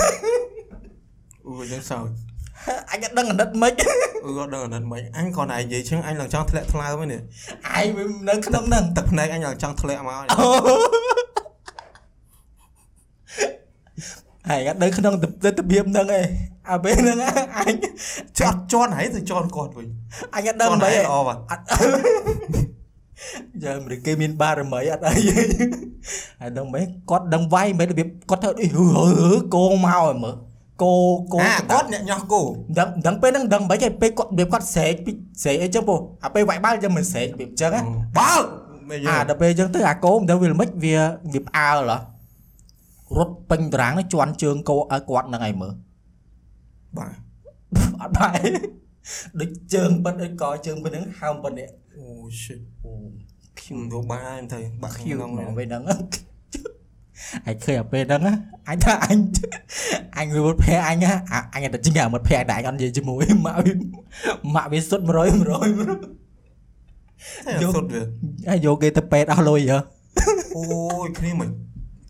[1.47, 2.09] អូយយើងសោច
[2.93, 3.73] អញអត់ដឹងអាណិតមិន
[4.25, 7.21] អឺអត់ដឹងអាណិតមិនអញគ្រាន់តែនិយាយចឹងអញឡើងចង់ធ្លាក់ថ្លើមហ្នឹងនេះ
[7.75, 10.15] អាយវានៅក្នុងហ្នឹងទឹកភ្នែកអញឡើងចង់ធ្លាក់មក
[14.49, 16.27] ហើយអត់នៅក្នុងទិដ្ឋភាពហ្នឹងឯង
[16.71, 17.19] អាពេលហ្នឹង
[17.59, 17.75] អញ
[18.39, 19.89] ជាប់ជន់ហើយទៅជន់គាត់វិញ
[20.35, 21.35] អញអត់ដឹងមិនឯងល្អបា
[23.15, 25.15] ទអត់ចាំមិនគេមានបារមីអត់អី
[26.41, 28.85] ហើយដឹងមិនគាត់ដឹងវាយមិនរបៀបគាត់ធ្វើដូចហឺ
[29.21, 30.35] ហឺគោមកឲ្យមើល
[30.83, 30.95] គោ
[31.33, 32.43] គោអាគាត់អ្នកញោះគោ
[32.79, 37.81] ដឹងដឹងពេលហ្នឹងដឹងមិនឯងពេលគាត់របៀបគាត់ស្រែកពីស្រែកអីចឹងពោះអាពេលវាយបាល់ចឹងមិនស្រែករបៀបចឹងណា
[38.19, 38.47] បាល់
[38.91, 40.97] មែនយើអាដល់ពេលចឹងទៅអាគោមិនដឹងវាល្មិចវា
[41.33, 41.99] វាផ្អើលហ៎
[43.17, 45.75] រត់ពេញតារាងនេះជន់ជើងគោឲ្យគាត់ហ្នឹងឲ្យមើល
[46.97, 47.13] បាទ
[48.01, 48.39] អត់បាយ
[49.41, 52.09] ដូចជើងបិទអីក៏ជើងបិទហ្នឹងហើមបិទនេះ អូ
[52.41, 52.93] shit អូ
[53.61, 55.83] ខ្ញុំទៅបាយ em ទៅបាក់ខៀខ្ញុំវក្នុងមកពេលហ្នឹង
[57.47, 58.37] អញឃើញអាពេលហ្នឹង
[58.69, 59.19] អញថាអញ
[60.19, 60.99] អញវាភ័ក្រអញ
[61.55, 63.73] អញតែជិះអាមិត្តភ័ក្រតែអញអត់និយាយជាមួយម៉ាក់វា
[64.55, 65.13] ម៉ាក់វាសុទ្ធ100 100
[67.47, 68.03] តែសុទ្ធវា
[68.49, 69.79] ហើយយកគេទៅពេទ្យអស់លុយហ៎
[70.57, 70.65] អូ
[71.07, 71.49] យគ្នាមិន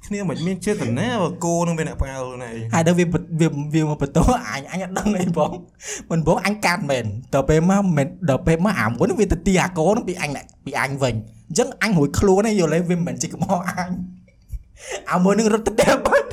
[0.07, 3.05] គ្នាមិនមានចេតនាបើគោនឹងវាអ្នកផ្អើលណែហើយដល់វា
[3.41, 5.53] វាវាមកបន្ទោអញអញអត់ដឹងអីបង
[6.11, 10.31] មិនបងអញកាត់មែនដល់ពេលមកមិនដល់ពេលមកអាមួយហ្នឹងវាទៅទីអាកោហ្នឹងពីអញ
[10.65, 11.15] ពីអញវិញ
[11.49, 13.91] អញ្ចឹងអញរួចខ្លួនឯងយល់ទេវាមិនមែនជាកំហុសអញ
[15.13, 16.29] អាមួយហ្នឹងរត់ទៅតែបាត់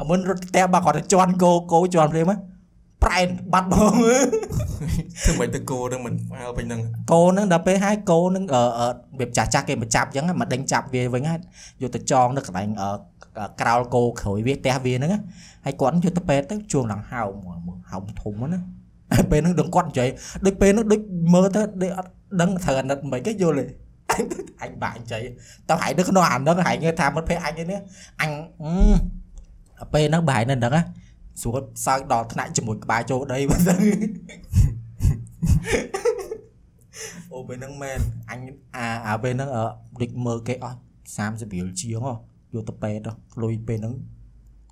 [0.00, 2.36] អាមុនរត់ផ្ទះបើគាត់ទៅជន់គោគោជន់ភ្លាមហ៎
[3.04, 3.94] ប្រែតបាត់ហ្មង
[5.24, 6.80] ធ្វើមិនទៅគោនឹងមិនផ្អើលពេញហ្នឹង
[7.12, 8.86] គោហ្នឹងដល់ពេលហើយគោហ្នឹងអឺអឺ
[9.20, 11.40] វាចាស់ចាស់គេមកចាប់អញ្ចឹងមកដេញចាប់វាវិញហើយ
[11.82, 12.90] យកទៅចងនៅកន្លែងអឺ
[13.60, 15.12] ក្រោលគោក្រោយវាផ្ទះវាហ្នឹង
[15.64, 17.32] ហើយគាត់យកទៅពេទ្យទៅជួងឡើងហោម
[17.90, 18.60] ហោមធំហ្នឹងណា
[19.12, 20.08] ហើយពេលហ្នឹងដឹងគាត់និយាយ
[20.44, 21.00] ដូចពេលហ្នឹងដូច
[21.34, 22.10] មើលទៅដូចអត់
[22.40, 23.64] ដឹងត្រូវអាណិតមិនគេយល់ទេ
[24.62, 25.22] អញបាក់និយាយ
[25.68, 27.78] តើហែងនៅក្នុងអាហ្នឹងហែងថាមិត្តភក្តិអញឯនេះ
[28.20, 28.30] អញ
[29.80, 30.82] អឺពេលហ្នឹងបែរនៅហ្នឹងណា
[31.42, 33.76] ស្រួលសើចដល់ថ្នាក់ជាមួយក្បាលចូលដីមិនទៅ
[37.32, 37.98] អូពេលហ្នឹងមែន
[38.30, 38.40] អញ
[38.76, 39.64] អាអាពេលហ្នឹងអឺ
[40.00, 40.78] ដូចមើលគេអស់
[41.16, 42.14] 30រៀលជាងហ៎
[42.54, 43.94] យកទៅពេទ្យហ៎លុយពេលហ្នឹង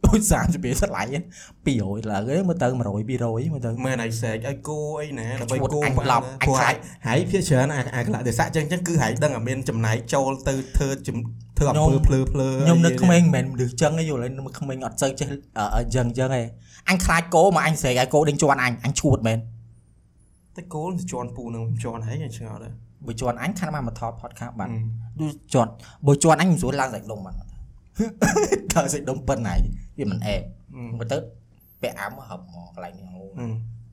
[0.06, 1.24] ដូច30រៀលស្លាញ់
[1.66, 6.76] 200ឡើងហ្នឹងមើលទៅ100 200មើលទៅមែនហើយស្រែកឲ្យគោអីណាដើម្បីឈួតគោអញផ្អើលឡប់អញព្រោះខ្លាហើយច
[7.06, 11.16] ហើយភាគច្រើនអាអាកលៈទេសៈអញ្ចឹងអញ្ចឹងគឺហើយដឹងតែមានចំណាយចូលទៅធ្វើជំ
[11.58, 16.46] ធ្វើអំពើភ្លើភ្លើខ្ញុំនឹកអីក្មេងមិនមែនមនុស្សចឹងទេយល់ហើយនឹកក្មេងអត់សូវចេះអឺអឺចឹងចឹងឯង
[16.88, 19.38] អញខ្លាចគោមកអញស្រែកឲ្យគោដេញជន់អញអញឈួតមែន
[20.56, 22.72] តែគោទៅជន់ពូនឹងជន់ហើយអញឆ្ងល់ដែរ
[23.06, 24.68] បើជន់អញខាត់មកមកថត podcast បាទ
[25.20, 25.70] ដូចជន់
[26.06, 27.34] បើជន់អញមិនស្រួលឡើងសាច់ដុំបាទ
[28.72, 29.54] តើសាច់ដុំប៉ុណ្ណា
[29.98, 30.36] វាមិនអែ
[30.98, 31.18] មើលទៅ
[31.82, 33.46] ពាក់អាមហឹបមកកន្លែងនេះអូអឺ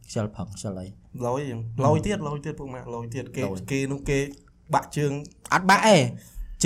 [0.08, 0.88] ខ្ជិលផឹកខ្ជិលអី
[1.26, 4.20] លយចឹងលយទៀតលយទៀតពួកម៉ាក់លយទៀតគេលយគេនោះគេ
[4.74, 5.12] បាក់ជើង
[5.54, 5.98] អត់បាក់អេ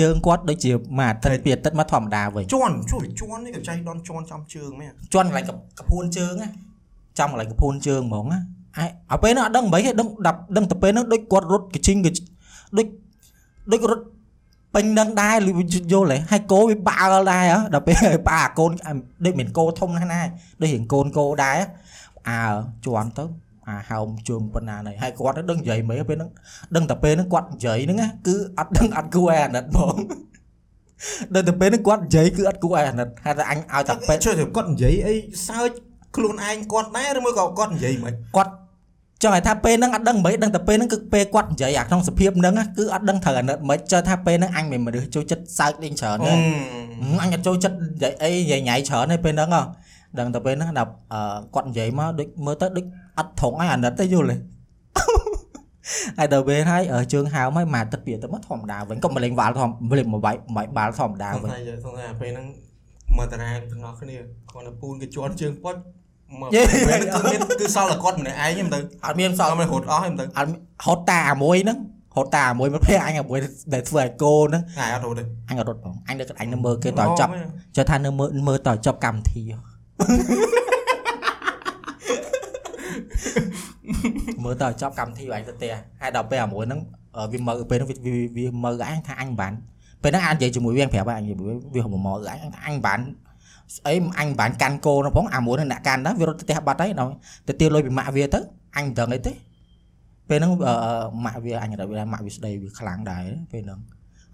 [0.00, 5.50] ជើងគាត់ដូចជាមួយអាទិត្យពីអាទិត្យមកធម្មតាវិញជន់ជួយជន់នេះក៏ចៃដនជន់ចំជើងមែនជន់កន្លែងក
[5.80, 6.48] កពួនជើងណា
[7.18, 8.40] ចំកន្លែងកពួនជើងហ្មងណា
[8.78, 12.20] អាយឲ្យពេលហ្នឹងអត់ដឹងមិនហីដឹងដល់ដឹងតែពេលហ្នឹងដូចគាត់រត់កជីងកជី
[12.76, 12.86] ដូច
[13.72, 14.04] ដូចរត់
[14.74, 15.52] ពេញនឹងដែរលឺ
[15.92, 18.92] យល់ហ៎ហើយគោវាបាល់ដែរហ៎ដល់ពេលឲ្យប៉ាអាកូនអា
[19.24, 20.20] ដូចមិនគោធំណាស់ណា
[20.60, 21.58] ដូចរៀងកូនគោដែរ
[22.28, 22.42] អើ
[22.86, 23.24] ជន់ទៅ
[23.70, 26.30] អាហោមជើងប៉ុណ្ណានេះហើយគាត់ទៅដឹងនិយាយមិនពេលហ្នឹង
[26.76, 29.96] ដឹងតែពេលហ្នឹងគាត់និយាយហ្នឹងណាគឺអត់ដឹងអត់គួរឲ្យអាណិតហ្មង
[31.34, 35.14] ដល់តែពេលហ្នឹងគាត់និយាយគឺអត់គួរឲ្យអាណិតហើយតែអញឲ្យតែពេលជួយទៅគាត់និយាយអី
[35.48, 35.70] សើច
[36.16, 38.52] ខ្លួនឯងគាត់ដែរឬមួយក៏គាត់និយាយមិនគាត់
[39.22, 46.32] ចង់ឲ្យថាពេលហ្នឹងអត់ដឹងមិនដឹងតែពេលហ្នឹងគឺពេលគាត់និយាយអាក្នុងសភាពហ្នឹងណាគឺអត់ដឹងត្រូវអាណិតមិនចើថាពេលហ្នឹងអញមិនមនុស្សចូលចិត្តសើចលេងច្រើនទេ
[47.22, 49.62] អញអត់ចូលចិត្តនិយាយអីនិយាយញ៉ៃច្រើនទេពេលហ្នឹងហ៎
[50.18, 52.86] ដឹងតែពេលហ្នឹងដល់អឺគាត់និយាយមកដូចមើលទៅដូច
[53.18, 54.36] អត់ត្រង់ឲ្យអាណិតទេយល់ទេ
[56.18, 62.46] ហើយដល់ពេលហើយអឺជើងហើមហើយមកទឹកពីទៅមកធម្មតាវិញក៏មកលេងវ៉ាល់ធម្មលេងមួយបាយមួយបាល់ធម្មតាដើរវិញវិញសង្ឃាពេលហ្នឹង
[63.18, 64.16] មកតារាទាំងអស់គ្នា
[64.52, 65.76] គាត់ទៅពូនគេជន់ជើងប៉ុច
[66.40, 71.78] មកយេពេលហ្នឹងគឺមានគឺសល់តែគាត់ម្នាក់ឯងហ្នឹងទៅអត់មានសសល់ល់មិនរត់អស់ហ្នឹងទៅអត់មានហត់តាអាមួយហ្នឹង
[72.16, 73.38] ហត់តាអាមួយមកភ័ក្រអញអាមួយ
[73.74, 77.30] ដែលធ្វើឲ្យគោហ្នឹងតែអត់រត់ទេអញក៏រត់ផងអញនៅអញនៅមើលគេតចប់
[77.76, 79.69] ចុះថានៅមើលមើលតចប់កម្មវិធីហ៎
[84.44, 86.80] មើលតចប់កម្មវិធីអញទៅផ្ទះហើយដល់ពេលអាមួយហ្នឹង
[87.16, 89.52] អឺវាមើលពេលហ្នឹងវាវាវាមើលអញថាអញមិនបាន
[90.02, 93.00] ពេលហ្នឹងអញនិយាយជាមួយវាប្រាប់អញនិយាយជាមួយវាហៅមកមកអញថាអញមិនបាន
[93.76, 97.12] ស្អីអញមិនបានកាន់គោនោះផងអាមួយហ្នឹងអ្នកកាន់ដែរវារត់ទៅផ្ទះបាត់ហើយដល់
[97.48, 98.40] ទៅទាលុយពីម៉ាក់វាទៅ
[98.76, 99.32] អញមិនដឹងអីទេ
[100.28, 100.92] ពេលហ្នឹងអឺអឺ
[101.24, 103.80] ម៉ាក់វាអញរកវាម៉ាក់វាស្ដីវាខ្លាំងដែរពេលហ្នឹង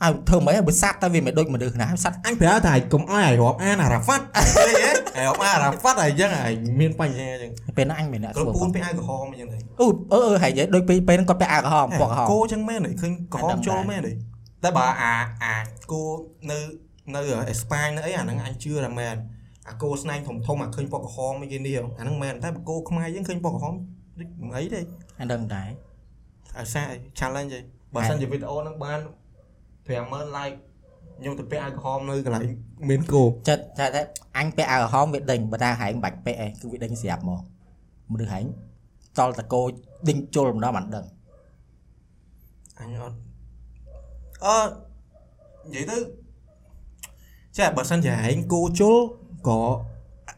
[0.02, 14.12] ហើយធ្វើម៉េចបើសាត់តែវាមិនដូចមនុស្សណាសត្វអញប្រាប់ថាកុំអោយឲ្យរាប់អានអារ៉ាហ្វាត់អីហ៎ឲ្យរាប់អានអារ៉ាហ្វាត់ហើយអញ្ចឹងហើយមានបញ្ហាអញ្ចឹងពេលហ្នឹងអញមិនអ្នកក៏ធ្វើពូផងនពាក់អាវក្រហមអញ្ចឹងទៅអូអឺអឺហើយនិយាយដូចពេលពេលហ្នឹងគាត់ពាក់អាវក្រហមពណ៌ក្រហមគោអញ្ចឹងមែនទេឃើញក្រហមចូលមែនទេ
[14.64, 15.54] តែបើអាអា
[15.92, 16.02] គោ
[16.50, 16.58] នៅ
[17.14, 19.14] នៅអេស្ប៉ាញនៅអីអាហ្នឹងអញជឿថាមែន
[19.68, 23.74] អាគោស្នែងធំធំអាឃើញពណ៌ក្រហមអីគេនេះអាហ្នឹងមែនតែបើគោខ្មែរយើងឃើញពណ៌ក្រហម
[24.18, 24.80] ដូចមិនអីទេ
[25.20, 25.68] អញដឹងដែរ
[26.58, 26.82] ឲ្យសា
[27.18, 27.60] challenge ទេ
[27.94, 29.00] បើសិនជាវីដេអូហ្នឹងបាន
[29.88, 30.56] 50000 like
[31.18, 32.42] ខ្ញុំទៅពាក់អាវក្រហមនៅកន្លែង
[32.90, 34.02] មានគោចិត្តថាថា
[34.38, 37.42] អញពាក់អាវក្រហមវាដេញបើថាហែងបាច់ពាក់ឯងគឺវាដេញស្រាប់មក
[38.12, 38.44] មនុស្សហែង
[39.18, 39.62] តល់តកោ
[40.08, 41.04] ដេញជុលម្ដងមិនដឹង
[42.78, 43.16] អញអត់
[44.44, 44.58] អឺ
[45.66, 45.98] និយាយទៅ
[47.58, 48.96] ចាបើសិនជាហែងគោជុល
[49.48, 49.60] ក៏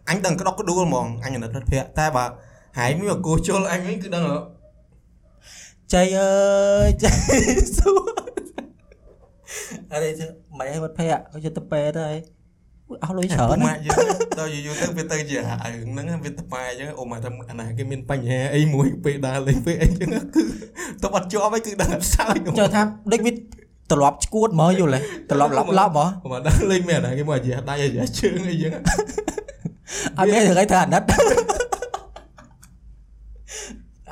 [0.08, 2.24] អញដឹងក្តុកក្ដួលហ្មងអញអាណិតរិទ្ធភ័ក្រតែបើ
[2.78, 4.38] ហែងមានគោជុលអញវិញគឺដឹងហ៎
[5.94, 6.32] ចៃអើ
[6.86, 7.12] យចៃ
[7.76, 8.27] សួរ
[9.92, 10.26] អរេទៅ
[10.58, 12.18] មិនឲ្យវត្តភ័ក្រឲ្យទៅពេទ្យហើយ
[13.04, 13.96] អស់លុយច្រើនម៉ាក់យើង
[14.38, 20.42] ដល់យូរទៅវាទៅជារឿងហ្នឹងវាទៅប៉ែអញ្ចឹងអូម៉ាថាអាណាគេមានបញ្ហាអីមួយពេលដើរលេងពេលអីអញ្ចឹងគឺ
[21.02, 22.82] ទៅអត់ជាប់ហើយគឺដឹងអត់សើចចុះថា
[23.12, 23.32] ដូចវា
[23.92, 28.72] ត្រឡប់ឈួតមកយល់ទេត្រឡប់ឡប់ឡប់មកអូម៉ាដើរលេងមានអាណាគេមកអាជាដៃអាជាជើងអីអញ្ចឹង
[30.18, 31.02] អត់មានរឿងអីធ្វើអាណិត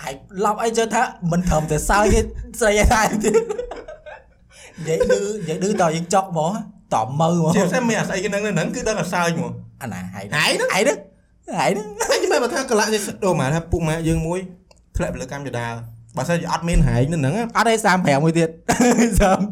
[0.02, 2.20] ហើយឡប់អីចុះថាមិនត្រឹមតែសើចទេ
[2.60, 3.36] ស្អីឯតែទៀត
[4.78, 6.52] និយាយឌឺនិយាយឌឺតយើងចុកមក
[6.94, 10.98] តមើមកជាពិសេសមានអាស្អីគេហ្នឹងហ្នឹងគឺដឹងអត់សើចហ្មងអាណាហើយហើយហ្នឹងហើយហ្នឹង
[11.58, 14.38] ហើយហ្នឹងអញមិនបើថាកលៈនេះដូរមកថាពុកម៉ាក់យើងមួយ
[14.96, 15.74] ធ្លាក់ពលកម្មចដាល
[16.16, 18.48] បើសិនជាអត់មានហែងនៅហ្នឹងអត់ទេ35មួយទៀត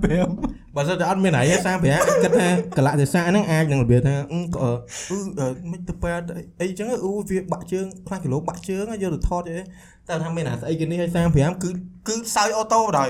[0.02, 6.26] 35បើសិនតែអត់មានអីសាប្រាគិតថាកលៈទេសៈហ្នឹងអាចនឹងរបៀបថាអឺក៏អឺមិនទៅពេទ្យ
[6.60, 9.58] អីចឹងអ៊ូវាបាក់ជើងខ្លាំងគីឡូបាក់ជើងយកទៅថតអី
[10.08, 11.70] តែថាមានអាស្អីគេនេះឲ្យ35គឺ
[12.08, 13.08] គឺសើចអូតូបណ្ដោយ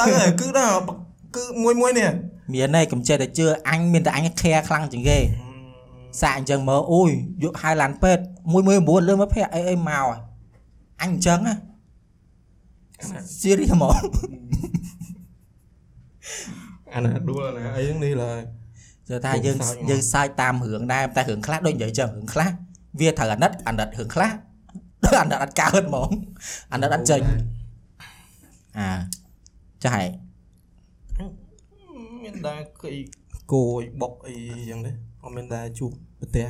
[0.00, 0.80] ទៅគឺដល់
[1.36, 2.10] គឺមួយមួយនេះ
[2.54, 5.18] មានហើយកុំចេះតែជឿអញមានតែអញខែខ្លាំងជាងគេ
[6.20, 7.10] សាកអញ្ចឹងមើលអូយ
[7.42, 8.22] យកហៅឡានពេទ្យ
[8.64, 10.18] 119លើមកភ័ក្រអីអីមកអញ
[11.02, 11.54] អញ្ចឹងណា
[13.40, 13.96] serious ហ្មង
[16.94, 18.40] អាណាដួលអាណាអីហ្នឹងនេះឡើយ
[19.08, 22.50] ជឿថាយើងសើចហ្មងយើងសើចតាមរឿងដែរតែរឿងខ្លះដូចនិយាយចឹងរឿងខ្លះ
[23.00, 24.30] វាត្រូវអាណិតអាណិតរឿងខ្លះ
[25.22, 26.10] អាណិតអត់កើតហ្មង
[26.72, 27.22] អាណិតអត់ចេញ
[28.78, 28.88] អា
[29.82, 30.25] ចាស់ហើយមាន
[32.48, 32.92] ដែរគី
[33.52, 34.34] គោយបុកអី
[34.70, 36.48] ចឹងទេអត់មានដែរជួបប្រទេស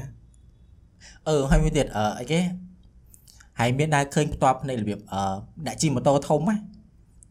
[1.28, 2.40] អឺហើយមួយទៀតអឺអីគេ
[3.60, 5.22] ហើយមានដែរឃើញផ្ទាល់ភ្នែករបៀបអឺ
[5.66, 6.56] អ្នកជិះម៉ូតូធំណា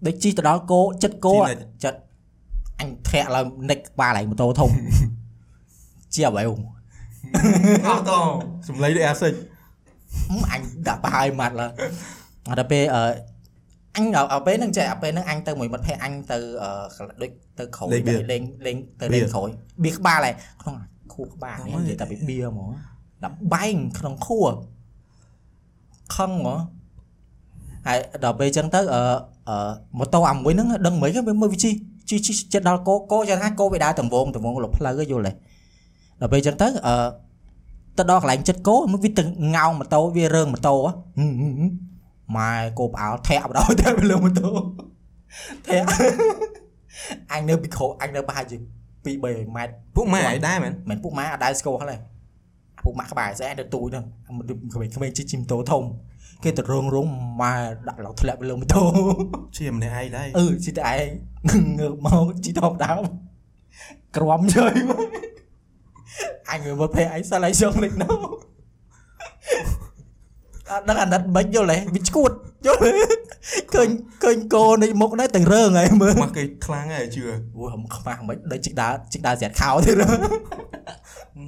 [0.05, 1.99] ដូចជិះទៅដល់គោចិត្តគោอะចិត្ត
[2.79, 4.69] អញធាក់ឡើងនិចក្បាលឯងម៉ូតូធំ
[6.13, 6.53] ជាអ្វីហ៎
[7.87, 8.11] អត់ត
[8.67, 9.33] សំឡេងដូចអាសិច
[10.29, 11.71] អឺអញដាក់ប្រហើយម៉ាត់ឡើយ
[12.49, 13.03] អត់ដល់ពេលអឺ
[13.95, 16.69] អញដល់ពេលហ្នឹងចេះដល់ពេលហ្នឹងអញទៅមួយមិត្តភ័ក្ដិអញទៅអឺ
[17.21, 19.49] ដូចទៅក្រោយទៅលេងលេងទៅលេងក្រោយ
[19.83, 20.75] បៀក្បាលឯងក្នុង
[21.13, 22.71] ខួរក្បាលនេះនិយាយតែពីបៀហ្មង
[23.23, 24.53] ដល់បែងក្នុងខួរ
[26.15, 26.59] ខឹងហ្មង
[27.87, 29.01] ហើយដល់ពេលអញ្ចឹងទៅអឺ
[29.49, 29.57] អឺ
[29.97, 31.71] ម៉ូតូអាមួយហ្នឹងដឹងមិនវាមើលវាជី
[32.09, 35.31] ជីជីចិត្តដល់គោគោចាំថាគោវាដើរតង្វងតង្វងលុបផ្លូវយល់ទេ
[36.21, 36.95] ដល់ពេលអញ្ចឹងទៅអឺ
[37.97, 39.23] ទៅដល់កន្លែងចិត្តគោមកវាទៅ
[39.55, 41.94] ងោងម៉ូតូវារឿងម៉ូតូហ៎ហឹ
[42.35, 44.49] មហឹមហឹមម៉ែគោផ្អើលធាក់បដ ாய் តែលើម៉ូតូ
[45.67, 45.87] ធាក់
[47.31, 48.57] អញនៅពីក្រោយអញនៅប្រហែលជា
[49.05, 51.99] 2 3ម៉ែត្រពួកម៉ែអីដែរមែនមិនពុកម៉ាអត់ដែរស្គាល់ហ្នឹង
[52.83, 54.05] ពុកម៉ាក្បាលស្អែទៅទូចហ្នឹង
[54.73, 55.83] ក្មេងក្មេងជិះជិះម៉ូតូធំ
[56.43, 57.07] គេទៅរងរង
[57.41, 57.53] ម៉ែ
[57.87, 58.83] ដាក់ឡោធ្លាក់ទៅលើម៉ូតូ
[59.57, 60.95] ជាម្នាក់ឯងដែរអឺជិះតែឯ
[61.55, 62.91] ងងើបមកជិះធម្មតា
[64.17, 65.07] ក្រំជើយមក
[66.49, 68.11] អញមើលភ័យអញសាឡៃសងលេចណូ
[70.69, 72.31] អត់ដឹងអាណិតមិនយល់ទេវាឈួត
[72.65, 72.91] យល់ទេ
[73.73, 73.89] ឃើញ
[74.23, 77.23] ឃើញគោនេះមុខនេះទាំងរើងហើយមើលមកគេខ្លាំងហើយជឿ
[77.55, 79.95] អូហំខ្មាស់មិនដូចជីកដើរជីកដើរស្រាតខោទៀត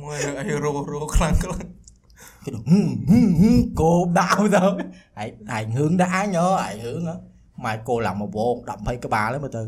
[0.01, 1.63] មួយអីរោរោខ្លាំងខ្លាំង
[2.45, 4.63] គេហឹមហឹមហឹមគោដាវទៅ
[5.17, 7.15] ហើយហើយហឹងដែរអញហ៎ហើយហឹងហ៎
[7.65, 9.63] ម៉ែគោឡើងមកវង10 20ក្បាលហ្នឹងមើលទៅ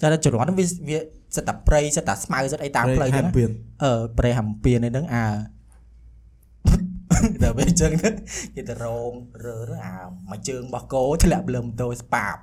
[0.00, 0.98] ចាតែជំនាន់ហ្នឹងវាវា
[1.36, 3.50] សិតតែព្រៃសិតតែស្មៅសិតអីតាមផ្លូវហ្នឹងណាពៀន
[3.84, 5.24] អឺព្រៃហំពៀននេះហ្នឹងអើ
[7.42, 8.10] ដល់ពេលអញ្ចឹងទៅ
[8.54, 9.12] គេទៅរោង
[9.44, 9.96] រើរើអា
[10.30, 12.36] មួយជើងរបស់គោធ្លាក់លើម៉ូតូស្ប៉ាប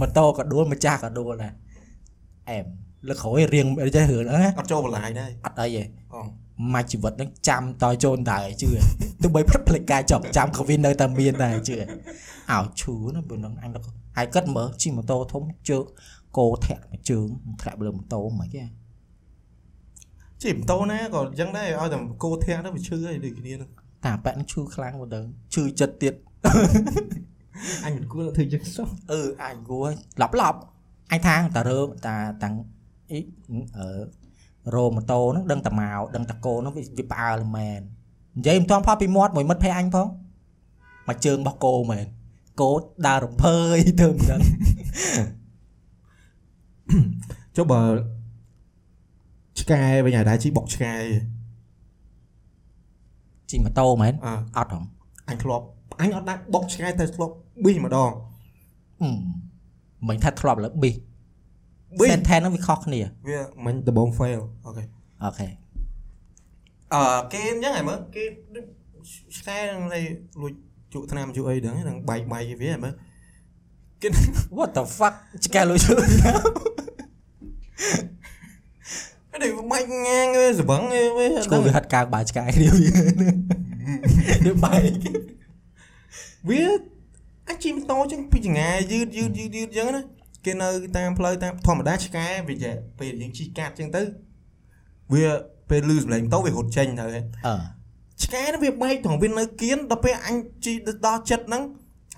[0.00, 1.52] ម៉ូតូក៏ដួលម្ចាស់ក៏ដួលដែរ
[2.50, 2.64] អែម
[3.08, 6.20] លើក្រោយរៀងអីចេះរឿងហ្នឹងណាអត់ចូលបន្លាយដែរអត់អីទេអូ
[6.74, 8.70] មកជីវិតហ្នឹងចាំតចូលដែរជឿ
[9.22, 11.76] ទោះបីផ្លិចផ្លេចការចង់ចាំក៏វានៅតែមានដែរជឿ
[12.52, 13.80] អោឈឺណាបើនឹងអញទៅ
[14.16, 15.84] ហើយគិតមើលជិះម៉ូតូធំជើង
[16.38, 17.26] គោធាក់មួយជើង
[17.60, 18.62] ធ្លាក់លើម៉ូតូមិនគេ
[20.42, 23.70] ជិះម៉ូតូណាក៏អញ្ចឹងដែរឲ្យតែគោធាក់ទៅវាឈឺហើយដូចគ្នាហ្នឹង
[24.04, 25.20] តាប៉ែកនឹងឈឺខ្លាំងមកទៅ
[25.54, 26.14] ឈឺចិត្តទៀត
[27.84, 29.88] អញមិនគួរធ្វើចឹងសោះអឺអញគួរ
[30.22, 30.58] ឡប់ឡប់
[31.12, 32.54] អញថាងតារើតាតាំង
[33.10, 33.18] អី
[33.76, 33.86] អឺ
[34.74, 37.80] រោម៉ូតូហ្នឹងដឹងតែមកដឹងតែគោហ្នឹងវាវាផ្អើលមែន
[38.38, 40.06] និយាយមិនទាន់ផុសពីមាត់មួយមិត្តភ័ក្ដិអញផង
[41.08, 42.06] មកជើងរបស់គោមែន
[42.60, 42.70] គោ
[43.06, 44.40] ដើររំភើយទៅមិនដឹង
[47.56, 47.82] ចុះបើ
[49.60, 50.94] ឆ្កែវិញហើយដែរជិះបុកឆ្កែ
[53.50, 54.84] ជិះម៉ូតូមែនអើអត់ហង
[55.28, 55.64] អញធ្លាប់
[56.00, 58.10] អញអត់ដែរបុកឆ្កែតែធ្លាប់ប៊ីម្ដង
[59.02, 59.10] អឺ
[60.08, 60.90] មិនថាធ្លាប់លើប៊ី
[61.98, 64.84] ប៊ីសេនថែនហ្នឹងវាខុសគ្នាវាមិញដំបង fail អូខេ
[65.24, 65.48] អូខេ
[66.94, 68.24] អឺគេអញ្ចឹងហ៎មើលគេ
[69.38, 70.00] ឆ្កែនឹងលេ
[70.40, 70.52] លួច
[70.92, 72.94] ជក់ថ្នាំជក់អីដឹងហ្នឹងបែកបែកវាហ៎មើល
[74.02, 74.08] គេ
[74.56, 75.14] what the fuck
[75.44, 76.36] ឆ្កែលុយជឿនេះ
[79.72, 82.88] បែកងាងវាសបឹងវាឆ្កែវាហិតកាងបាយឆ្កែគ្នាវា
[84.46, 84.92] នេះបែក
[86.48, 86.62] វា
[87.48, 90.02] អាចជិះម៉ូតូចឹងពីចង្ងាយយឺតយឺតយឺតយឺតចឹងណា
[90.44, 94.02] គេនៅតាមផ្លូវតាមធម្មតាឆ្កែវាចេះពេលយើងជិះកាត់ចឹងទៅ
[95.12, 95.26] វា
[95.70, 97.56] ពេលលឺសំឡេងម៉ូតូវារត់ចេញទៅហើយអឺ
[98.22, 100.74] ឆ្កែនោះវាបែកត្រង់វានៅគៀនដល់ពេលអញជិះ
[101.06, 101.62] ដល់ចិត្តហ្នឹង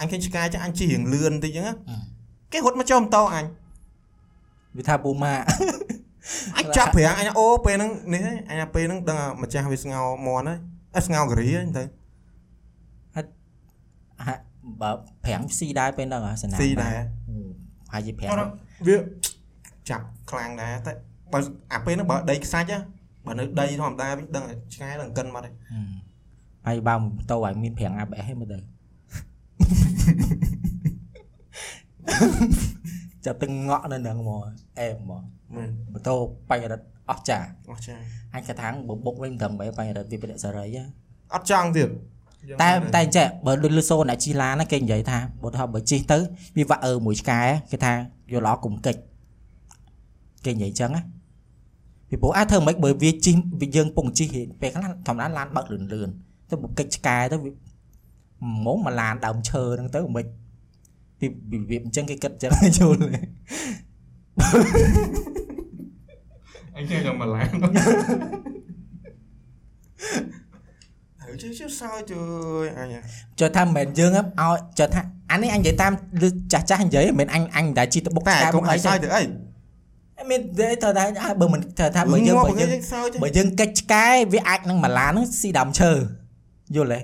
[0.01, 1.75] អញឃើញឆ្កែចឹងអញជិះរៀងលឿនតិចចឹងណា
[2.53, 3.45] គេរត់មកចុះម៉ូតូអញ
[4.77, 5.35] វាថាពូម៉ា
[6.59, 10.59] អញចាប់ប្រាំងអញអូពេលហ្នឹងនេះហើយអញពេលហ្នឹងដឹងថាម្ចាស់វាស្ងោមន់ហើយ
[10.95, 11.85] អត់ស្ងោការីហើយទៅ
[14.27, 14.43] ហាក់
[14.81, 14.91] បើ
[15.25, 17.49] ប្រាំងស៊ីដែរពេលហ្នឹងហ៎សណាស៊ីដែរហឹម
[17.93, 18.53] ហើយជាប្រាំងអត់
[18.87, 18.97] វា
[19.91, 20.93] ចាប់ខ្លាំងដែរតែ
[21.33, 21.39] បើ
[21.73, 22.79] អាពេលហ្នឹងបើដីខ្សាច់ហ៎
[23.27, 25.89] បើនៅដីធម្មតាវិញដឹងថាឆ្កែនឹងកិនមកទេហឹម
[26.67, 28.59] ហើយបើម៉ូតូឲ្យមានប្រាំង ABS ហ្នឹងមើលទៅ
[33.25, 34.41] ចាប់ទឹកងក់នៅហ្នឹងហ្មង
[34.79, 35.23] អែមហ្មង
[35.55, 36.15] មែនម៉ូតូ
[36.51, 37.39] បញ្ញរិទ្ធអស់ចា
[37.71, 37.95] អស់ចា
[38.35, 40.85] អញគិតថាបុកបុកវិញមិនដឹងបែបបញ្ញរិទ្ធវាបដិសេរីហ៎
[41.35, 41.89] អត់ចង់ទៀត
[42.63, 46.19] តែតែចេះបើដូចលឺសូនអ្នកជីឡានណាគេនិយាយថាបើថាបើជិះទៅ
[46.57, 47.93] វាវាក់អើមួយឆ្កែគេថា
[48.33, 49.01] យល់ល្អកុំកិច្ច
[50.45, 51.03] គេនិយាយចឹងណា
[52.09, 54.29] ពីព្រោះអាចធ្វើមិនបើវាជិះវាយើងពងជិះ
[54.61, 56.09] ពេលខ្លះធម្មតាឡានបើកលឿនលឿន
[56.51, 60.27] ទៅបុកកិច្ចឆ្កែទៅវាហ្មងមកឡានដើមឈើហ្នឹងទៅមិន
[61.19, 63.01] ពីរបៀបអញ្ចឹងគេគិតចឹងយល់
[64.41, 64.47] ទេ
[66.77, 67.49] អញគេចង់មកឡាន
[71.23, 72.23] ហើយជិះជិះសើចជួ
[72.63, 72.95] យអញ
[73.41, 79.23] ចុះថាមិនមែនយើងឲ្យចុះថាអានេះអញនិយាយតាមលឺចាស់ចាស់និយាយមិនមែនអញអញតែជិះទៅបុកតែឆ្កែកុបុំកអអីីសើចទៅអី
[80.31, 85.93] មានតែថាថាបើមិនថាថាបើយើងបើយើងសើចបើយើងកិច្ចឆ្កែវាអាចនឹងមួយឡានហ្នឹងស៊ីដើមឈើ
[86.77, 86.99] យល់ទេ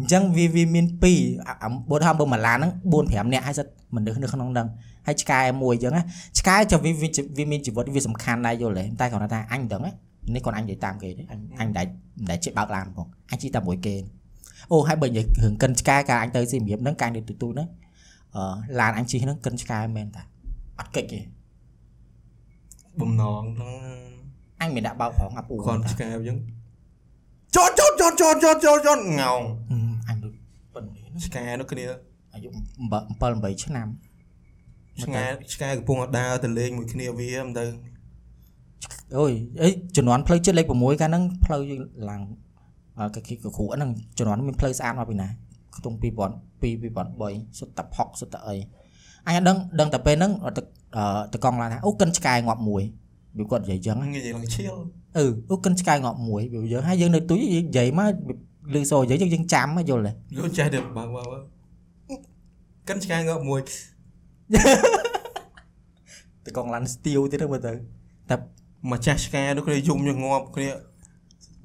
[0.00, 4.68] អញ្ចឹងវាវាមាន2អាបើថាបើមួយឡានហ្នឹង4 5នាក់ហើយសិតមនុស្សនៅក្នុងហ្នឹង
[5.06, 6.02] ហើយឆ្កែមួយអញ្ចឹងណា
[6.38, 7.08] ឆ្កែចុះវាវា
[7.38, 9.92] វាមានជីវិតវាសំខាន់ដែរយល់ទេតែគាត់ថាអញមិនដឹងណា
[10.34, 11.86] នេះគាត់អញនិយាយតាមគេទេអញអញមិនដែល
[12.18, 13.94] មិនដែលជិះបើកឡានផងអញជិះតែមួយគេ
[14.72, 17.68] អូហើយបើនិយាយរឿងកិនឆ្កែកាលអញទៅសៀមរាបហ្នឹងកាលនេះទូទូហ្នឹង
[18.36, 18.42] អឺ
[18.80, 20.22] ឡានអញជិះហ្នឹងកិនឆ្កែមែនតា
[20.78, 21.20] អត់កិច្ចទេ
[23.00, 23.74] បំណងហ្នឹង
[24.60, 26.38] អញមិនដាក់បើកផងអាពូគាត់ឆ្កែអញ្ចឹង
[27.56, 29.40] ចតចតចតចតចតចតចតងោង
[31.24, 31.84] ឆ្កែនោះគ្នា
[32.34, 32.52] អាយុ7
[33.52, 33.88] 8ឆ្នាំ
[35.02, 37.64] ឆ្កែឆ្កែកំពុងដើរទៅលេងមួយគ្នាវាមិនទៅ
[39.18, 42.22] អូយអីជំនាន់ផ្លូវចិត្តលេខ6កាលហ្នឹងផ្លូវយើងឡើង
[42.98, 45.28] អើកគីកគ្រូហ្នឹងជំនាន់មានផ្លូវស្អាតមកពីណា
[45.76, 46.04] ខ្ទង់2002
[46.60, 48.56] 2003សុទ្ធតែផុកសុទ្ធតែអី
[49.26, 50.62] អញដឹងដឹងតែពេលហ្នឹងទៅ
[51.32, 52.82] ទៅកង់ឡានថាអូកិនឆ្កែងាប់មួយ
[53.38, 54.74] វាគាត់និយាយចឹងងាយឡើងឈៀល
[55.18, 58.10] អឺអូកិនឆ្កែងាប់មួយវាយើងហើយយើងនៅទូយើងនិយាយមក
[58.74, 61.22] ឮសូរយើងយើងចាំយល់ទេយល់ចេះទេបើបើ
[62.88, 63.60] កិនឆ្ងាយងប់មួយ
[66.44, 67.72] ទៅកងឡានស្ទៀវទៀតទៅមើលទៅ
[68.30, 68.36] តែ
[68.90, 70.68] មកចាស់ឆ្កែនោះគ្នាយំញងប់គ្នា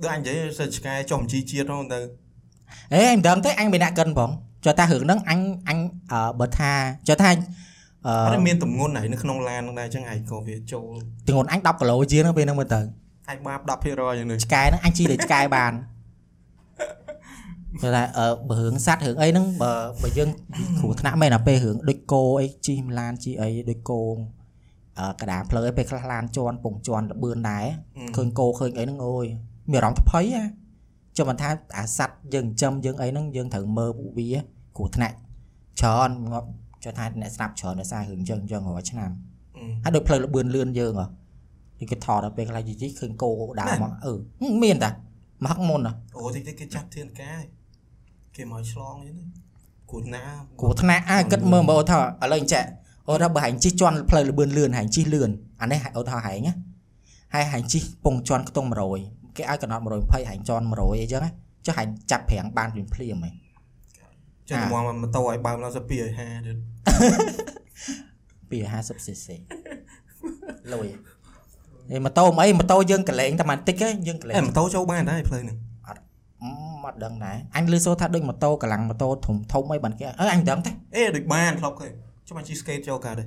[0.02, 2.00] ដូចអញនិយាយសិនឆ្កែចុះជីជាតិហ្នឹងទៅ
[2.94, 4.30] អេអញដឹងទេអញមានអ្នកកិនផង
[4.66, 5.78] ចុះតែរឿងហ្នឹងអញអញ
[6.40, 6.72] បើថា
[7.08, 7.30] ចុះថា
[8.08, 10.94] អឺអត់មានតម្ងន់ហើយនៅក្នុងឡានហ្នឹងដែរអញ្ចឹងឯងក៏វាចូល
[11.28, 12.82] តម្ងន់អញ10គីឡូជាងហ្នឹងពេលហ្នឹងមើលទៅ
[13.30, 15.74] អាចបាប10%យ៉ាងនេះឆ្កែហ្នឹងអញជីលើឆ្កែបាន
[17.85, 19.73] គេថាអឺបើរឿងសัตว์រឿងអីហ្នឹងបើ
[20.03, 20.31] បើយើង
[20.79, 24.01] គ្រោះថ្នាក់មែនណាពេលរឿងដូចគោអីជីឡានជីអីដូចគោ
[24.99, 27.65] អឺកដាផ្លូវអីពេលខ្លះឡានជន់ពងជន់លបឿនដែរ
[28.17, 29.27] ឃើញគោឃើញអីហ្នឹងអូយ
[29.71, 30.43] មានអារម្មណ៍ថ្ភៃហ៎
[31.17, 31.49] ចុះមិនថា
[31.79, 34.31] អាសัตว์យើងចិញ្ចឹមយើងអីហ្នឹងយើងត្រូវមើលពួកវា
[34.77, 35.17] គ្រោះថ្នាក់
[35.81, 36.49] ច្រើនងាប់
[36.85, 39.11] ចុះថាអ្នកស្នាប់ច្រើនដោយសាររឿងអញ្ចឹងអញ្ចឹងរាល់ឆ្នាំ
[39.85, 41.07] ហើយដូចផ្លូវលបឿនលឿនយើងហ៎
[41.79, 44.13] នេះគេថតដល់ពេលខ្លះយីយីឃើញគោដើរមកអឺ
[44.65, 44.91] មានតា
[45.45, 47.41] មកហឹកមុនហ៎ អូតិចតិចគេចាត់ធានការ
[48.36, 49.18] គេមកឆ្លងអញ្ចឹង
[49.92, 50.24] គូណា
[50.60, 52.66] គ្រោះថ្នាក់អាគិតមើលមើលថាឥឡូវអញ្ចឹង
[53.08, 55.30] អូថាបើហែងជិះជន់ផ្លូវលបឿនលឿនហែងជិះលឿន
[55.62, 56.54] អានេះអូថាហែងណា
[57.34, 58.70] ហើយហែងជិះពងជន់ខ្ទង់
[59.02, 61.32] 100គេឲ្យកណ្ដោត120ហែងជន់100អីចឹងណា
[61.66, 63.32] ចុះហែងចាប់ប្រាំងបានភ្លាមភ្លាមហ៎
[64.50, 66.00] ចាំមកម៉ូតូឲ្យបើកឡើងទៅ250ទៀ
[66.56, 66.58] ត
[68.52, 69.28] 250 cc
[70.74, 70.88] លុយ
[71.92, 73.76] អេម៉ូតូមិនអីម៉ូតូយើងកលែងតែបន្តិច
[74.08, 75.65] យើងកលែងអេម៉ូតូចូលបានដែរផ្លូវហ្នឹងអឺ
[76.84, 81.92] មកដឹងដែរអញលឺសូរថាដូចម៉ូតូកម្លាំងម៉ូតូធំធំអីបានគេអឺអញដឹងទេអេដូចបានធ្លាប់ឃើញ
[82.28, 83.26] ចាំមកជិះ skate ចូលកើតទេ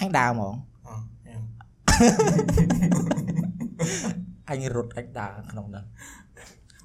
[0.00, 0.54] អញដើរហ្មង
[0.86, 0.94] អូ
[4.50, 5.84] អញរត់អញដើរក្នុងហ្នឹង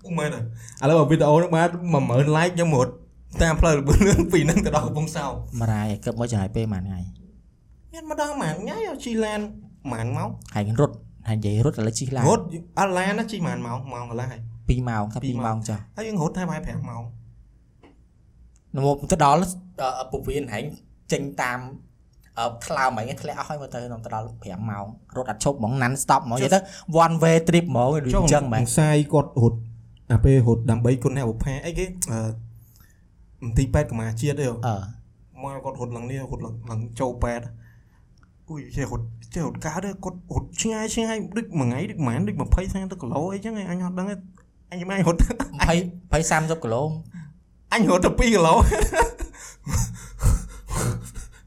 [0.06, 1.70] អូមែនឥឡូវវីដេអូហ្នឹងបាន
[2.08, 2.94] 10000 like ខ្ញុំរត់
[3.42, 7.00] តាមផ្លូវលបឿនលឿនពីហ្នឹងទៅដល់កំពង់សោមមរាយឲ្យគិតមកចំណាយពេលប៉ុន្មានថ្ងៃ
[7.94, 9.40] មានមកដល់ម៉ានញ៉ៃជីឡាន
[9.94, 10.96] ម៉ានមកហើយរត់
[11.28, 12.44] ហើយនិយាយរត់ឥឡូវជិះឡានរត់
[12.80, 17.04] អត់ឡានណាជីម៉ានមកម៉ោងកន្លះហើយ 2ម៉ោងថាពីរ2ម៉ោងម៉ោងចាស់ហើយយើងរត់តែប្រហែល5ម៉ោង
[18.76, 19.40] នៅមកទៅដល់
[20.00, 20.66] អឺពវៀនហែង
[21.12, 21.60] ចេញតាម
[22.38, 24.86] អឺថ្លើមហ្នឹងធ្លាក់អស់ហើយមកទៅដល់ទៅដល់5ម៉ោង
[25.18, 26.60] រត់អត់ឈប់ហ្មង non stop ហ្មងនិយាយទៅ
[27.04, 29.60] one way trip ហ្មងដូចអញ្ចឹងហ្មងខ្សែគាត់រត់
[30.12, 32.20] អាពេលរត់ដើម្បីគុណអ្នកបុផាអីគេអឺ
[33.44, 34.54] មន្ទីរពេទ្យកម្មាជាតិទេអឺ
[35.44, 37.46] មកគាត់រត់ឡើងនេះរត់ឡើងឡើងចូលពេទ្យ
[38.50, 42.44] អុយចេះរត់ចេះរត់កើតទេគាត់រត់ឆ្ងាយឆ្ងាយដូចមួយថ្ងៃដូចម៉ានដូច20
[42.76, 44.16] 30គីឡូអីចឹងឯងអញអត់ដឹងទេ
[44.72, 46.82] អញមិនអញរត់20 20 30គីឡូ
[47.74, 48.54] អញរត់ទៅ2គីឡូ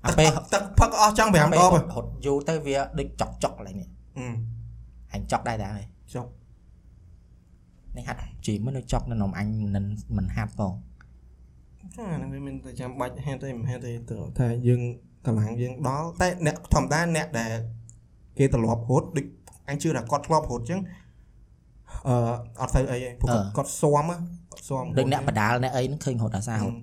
[0.05, 4.27] អាពេលទឹកផឹកអស់ចង់5ដងពេលរត់រត់យូរទៅវាដូចចុកចុកឡើយនេះអឺ
[5.13, 6.27] ហែងចុកដែរដែរហើយចុក
[7.97, 9.85] នេះហាត់ជីមិននៅចុកនៅនំអញមិន
[10.17, 10.73] មិនហាត់ផង
[11.97, 14.81] ចាហ្នឹងវាមានតែចាំបាច់ហេតុទេមិនហេតុទេទៅថាយើង
[15.27, 17.53] កម្លាំងយើងដល់តែអ្នកធម្មតាអ្នកដែល
[18.39, 19.27] គេត្រឡប់រត់ដូច
[19.69, 20.81] អញជឿថាគាត់ធ្លាប់រត់ចឹង
[22.09, 22.15] អឺ
[22.61, 24.17] អត់ទៅអីទេព្រោះគាត់គាត់ស៊ាំហ៎
[24.53, 26.77] គាត់ស៊ាំដូចអ្នកបដាលអ្នកអីហ្នឹងឃើញរត់អាសាររត់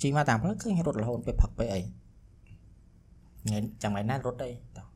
[0.00, 1.80] ជីមកតាមផ្លូវឃើញរត់រហូតពេលផឹកពេលអី
[3.46, 4.86] ថ្ងៃចាំថ្ងៃណារត់អីតោះ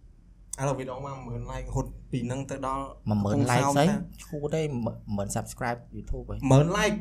[0.60, 3.86] ឥឡូវវីដេអូមក10000 like ហត់ពីហ្នឹងទៅដល់10000 like ស្អី
[4.22, 4.60] ឈួតទេ
[4.98, 6.96] 10000 subscribe YouTube ហី10000 like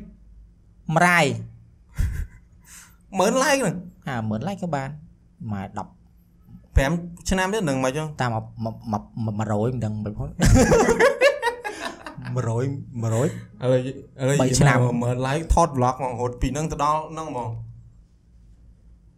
[0.95, 1.25] ម្រាយ
[3.19, 3.75] 10000 like ហ្នឹង
[4.07, 4.89] អា10000 like ក៏បាន
[5.53, 6.01] មក10
[6.77, 10.29] 5ឆ្នាំទៀតនឹងមកចឹងតាម100មិនដឹងមិនផង
[12.35, 17.49] 100 100ឥឡូវឥឡូវបីឆ្នាំ10000 like ថត vlog ហ្មងហត់ពីហ្នឹងទៅដល់ហ្នឹងហ្មង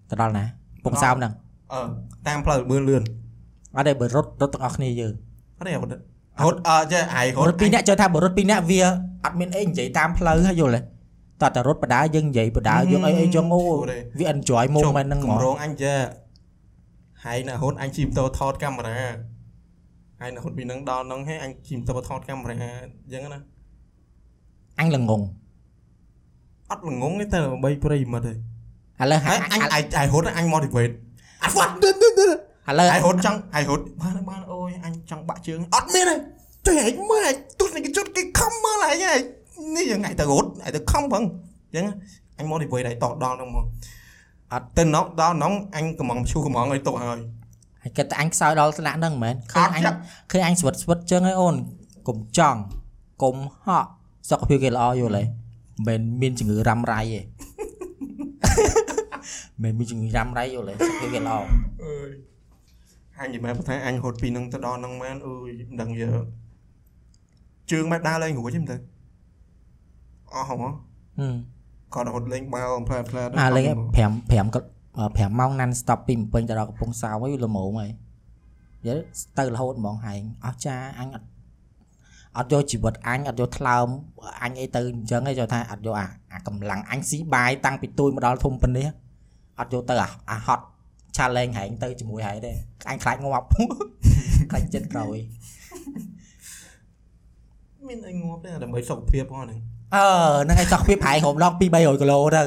[0.09, 0.45] ទៅដល់ណា
[0.85, 1.33] ពងសោមហ្នឹង
[1.73, 1.79] អឺ
[2.27, 3.03] តាមផ្លូវលឿនលឿន
[3.75, 5.13] អត់ទេបើរត់រត់ទាំងអស់គ្នាយើង
[5.57, 6.01] អត់ទេហត់
[6.41, 8.79] ហត់អឺចេះអាយហរត់ត់ពីរនាក់ចូលថាបើរត់ពីរនាក់វា
[9.25, 10.81] អត់មានអីនិយាយតាមផ្លូវហើយយល់ទេ
[11.41, 13.61] តើតែរត់បដាយើងនិយាយបដាយើងអីអីចឹងអូ
[14.19, 15.97] វា enjoy moment ហ្នឹងហ្មងកម្រងអញចេះ
[17.25, 18.99] ហើយនៅហត់អញជិះម៉ូតូថតកាមេរ៉ា
[20.23, 23.39] ហើយនៅហត់ពីហ្នឹងដល់ហ្នឹងហើយអញជិះម៉ូតូថតកាមេរ៉ាអញ្ចឹងណា
[24.79, 25.21] អញល្ងង
[26.71, 28.35] អត់ល្ងងទេតែដើម្បីប្រិយមិត្តទេឥ
[29.11, 30.93] ឡូវហើយអញអាយអាយហត់អញ motivate
[31.43, 31.89] អត់វត្តឥ
[32.79, 36.15] ឡូវអាយហត់ចង់អាយហត់បានបានអូយអញចង់បាក់ជើងអត់មានទេ
[36.65, 39.19] ចុះឯងមើលឯងទស្សនិកជនគេខំមើលឯងឯង
[39.75, 41.85] នេះយ៉ាងឯងទៅរត់ឯងទៅខំផងអញ្ចឹង
[42.37, 43.65] អញ motivate ឯងតដល់ហ្នឹងមក
[44.53, 47.19] អត់ទៅណោដល់ណងអញកំងឈូកំងឲ្យទុកហើយ
[47.83, 49.97] ហើយគិតតែអញខ្សោយដល់ថ្នាក់ហ្នឹងមែនឃើញអញអត់ចាក់
[50.31, 51.55] ឃើញអញស្វិតស្វិតចឹងហើយអូន
[52.07, 52.59] កុំចង់
[53.23, 53.89] កុំហក់
[54.29, 55.23] សុខភាពគេល្អយល់ទេ
[55.87, 57.19] មិនមែនមានជំងឺរ៉ាំរ៉ៃទេ
[59.63, 61.35] មិនមែនមានជំងឺរ៉ាំរ៉ៃយល់ទេសុខភាពគេល្អ
[61.83, 62.09] អើយ
[63.19, 66.11] អញនិយាយមកថាអញហត់ពីហ្នឹងទៅដល់ហ្នឹងមែនអើយមិនដឹងយើ
[67.71, 68.77] ជើងបែបដើរលេងរួចទេមើលទៅ
[70.33, 70.63] អស់ហ៎ហឹម
[71.93, 73.65] គាត់ហត់លេងបាល់ផ្លែផ្លែអាលេង
[73.97, 74.59] 5 5ក៏
[74.97, 77.91] 5ម៉ោង non stop ពីភ្នំពេញទៅដល់កំពង់សោមហើយល្មមហើយ
[78.85, 79.03] យល់
[79.37, 81.27] ទៅរហូតហ្មងហែងអស់ចាអញអត់
[82.37, 83.87] អត់យកជីវិតអញអត់យកថ្លើម
[84.43, 88.87] អញអីទៅអញ្ចឹងឯងចូលថាអត់យកអាអាកម្លាំងអញស៊ីបាយតាំងពីទួយមកដល់ធំប៉ុណ្នេះ
[89.59, 90.63] អត់យកទៅអាអាហត់
[91.17, 92.51] challenge ហែងទៅជាមួយហែងទេ
[92.89, 93.45] អញខ្លាចងាប់
[94.51, 95.17] ខ្លាចចិត្តក្រោយ
[97.87, 99.59] មានអីងាប់ទេដើម្បីសុខភាពផងហ្នឹង
[99.95, 100.05] អឺ
[100.43, 102.43] ហ្នឹងឯងសុខភាពហែងហូបឡង2 300គីឡូទៅ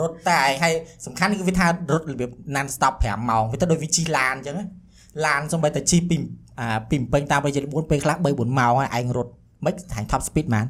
[0.00, 0.74] រត់តែឯងហើយ
[1.06, 4.66] សំខាន់គឺវាថារត់របៀប non stop 5ម៉ោងវាទៅដូចវាជិះឡានអញ្ចឹងណា
[5.26, 6.16] ឡានសំបីតែជិះពី
[6.60, 9.32] អាពីភ្នំពេញតាមไปជា4ពេលខ្លះ3 4ម៉ោងហើយឯងរត់
[9.64, 10.66] មិនហាញ top speed ហ្មង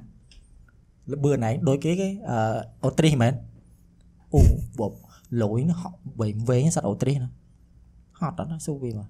[1.11, 3.33] លបឿនឯងដូចគេគេអឺអូទ្រីសមែន
[4.35, 4.41] អូ
[4.81, 4.93] បប
[5.43, 7.31] លយណាហក់វែងវែងសត្វអូទ្រីសណា
[8.19, 9.09] ហត់អត់ណាស៊ូវាមក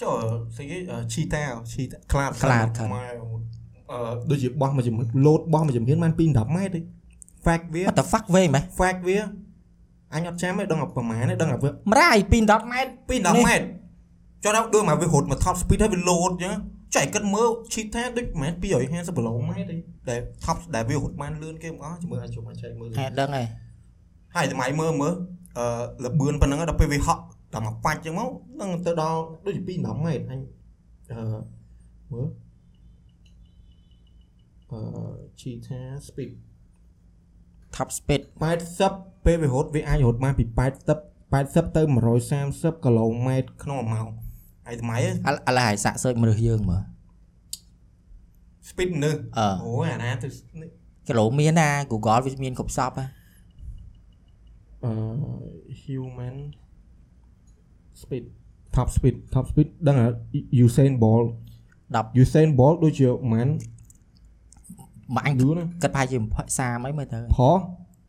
[0.00, 0.14] ចុះ
[0.56, 0.76] ស្អីគេ
[1.12, 1.42] ឈីតា
[1.72, 3.06] ឈីតាខ្លាតខ្លាតខ្លាតម៉ែ
[3.92, 3.98] អឺ
[4.30, 6.80] ដូចជាបោះមួយជំហានលោតបោះមួយជំហានបានពី10ម៉ែត្រទេ
[7.44, 9.18] fact វា What the fuck វែងមែន fact វា
[10.14, 13.66] អញអត់ចាំទេដឹងតែប្រហែលទេដឹងតែវាម្រាយពី10ម៉ែត្រពីនេះ10ម៉ែត្រ
[14.44, 16.54] ចុះដល់ដូចមកវារត់មក top speed ហើយវាលោតអញ្ចឹង
[16.94, 19.76] ចុះឯងគិតមើលឈីតាដូចមិនមែន250គីឡូម៉ែត្រទេ
[20.08, 23.46] ដែល top ដែលវារត់បានលឿនគេមកអស់ជាមួយអាចជុំអាចចែកមើលហេតុដឹងហើយ
[24.34, 25.14] ហើយសម័យមើលមើល
[25.58, 25.64] អឺ
[26.04, 27.22] លបឿនប៉ុណ្ណឹងដល់ពេលវាហក់
[27.54, 28.30] ដល់មកបាច់ចឹងមក
[28.60, 30.40] នឹងទៅដល់ដូចជា2 10ម៉ែត្រអញ
[31.10, 31.22] អឺ
[32.12, 32.28] មើល
[34.70, 34.80] អឺ
[35.40, 36.32] cheetah speed
[37.76, 38.20] top speed
[38.76, 40.56] 80ពេលវារត់វាអាចរត់បានពី80
[41.34, 41.82] 80ទៅ
[42.32, 44.08] 130គីឡូម៉ែត្រក្នុង1ម៉ោង
[44.66, 46.82] ហើយសម័យឥឡូវឥឡូវឲ្យសាក់សើចមនុស្សយើងមើល
[48.70, 50.28] speed មនុស្សអឺអូយអាណាទៅ
[50.60, 50.70] នេះ
[51.08, 53.06] គីឡូមានណា Google វាមានគ្រប់សពហ៎
[54.84, 54.92] អឺ
[55.82, 56.36] human
[58.00, 58.24] speed
[58.76, 60.06] top speed top speed ដឹងហ៎
[60.64, 61.26] Usain Bolt
[61.96, 63.48] 10 Usain Bolt ដូចជាមិន
[65.14, 66.18] មកអញយូរណាគិតប្រហែលជា
[66.52, 67.56] 30អីមើលទៅផុស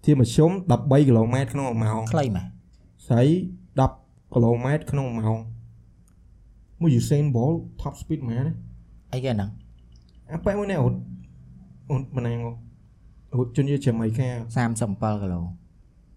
[0.06, 2.48] ជាមធ្យម13គីឡូម៉ែត្រក្នុង1ម៉ោងខ្លីមែន
[3.08, 3.26] ស្រី
[3.80, 5.40] 10គីឡូម៉ែត្រក្នុង1ម៉ោង
[6.82, 8.54] មួយ Usain Bolt top speed មែនទេ
[9.14, 9.50] អីគេហ្នឹង
[10.32, 10.94] អាប៉ែមួយនេះអូន
[11.90, 12.38] អូនម៉ណែង
[13.34, 14.28] អូនជនជាចាំៃកា
[14.76, 15.42] 37គីឡូ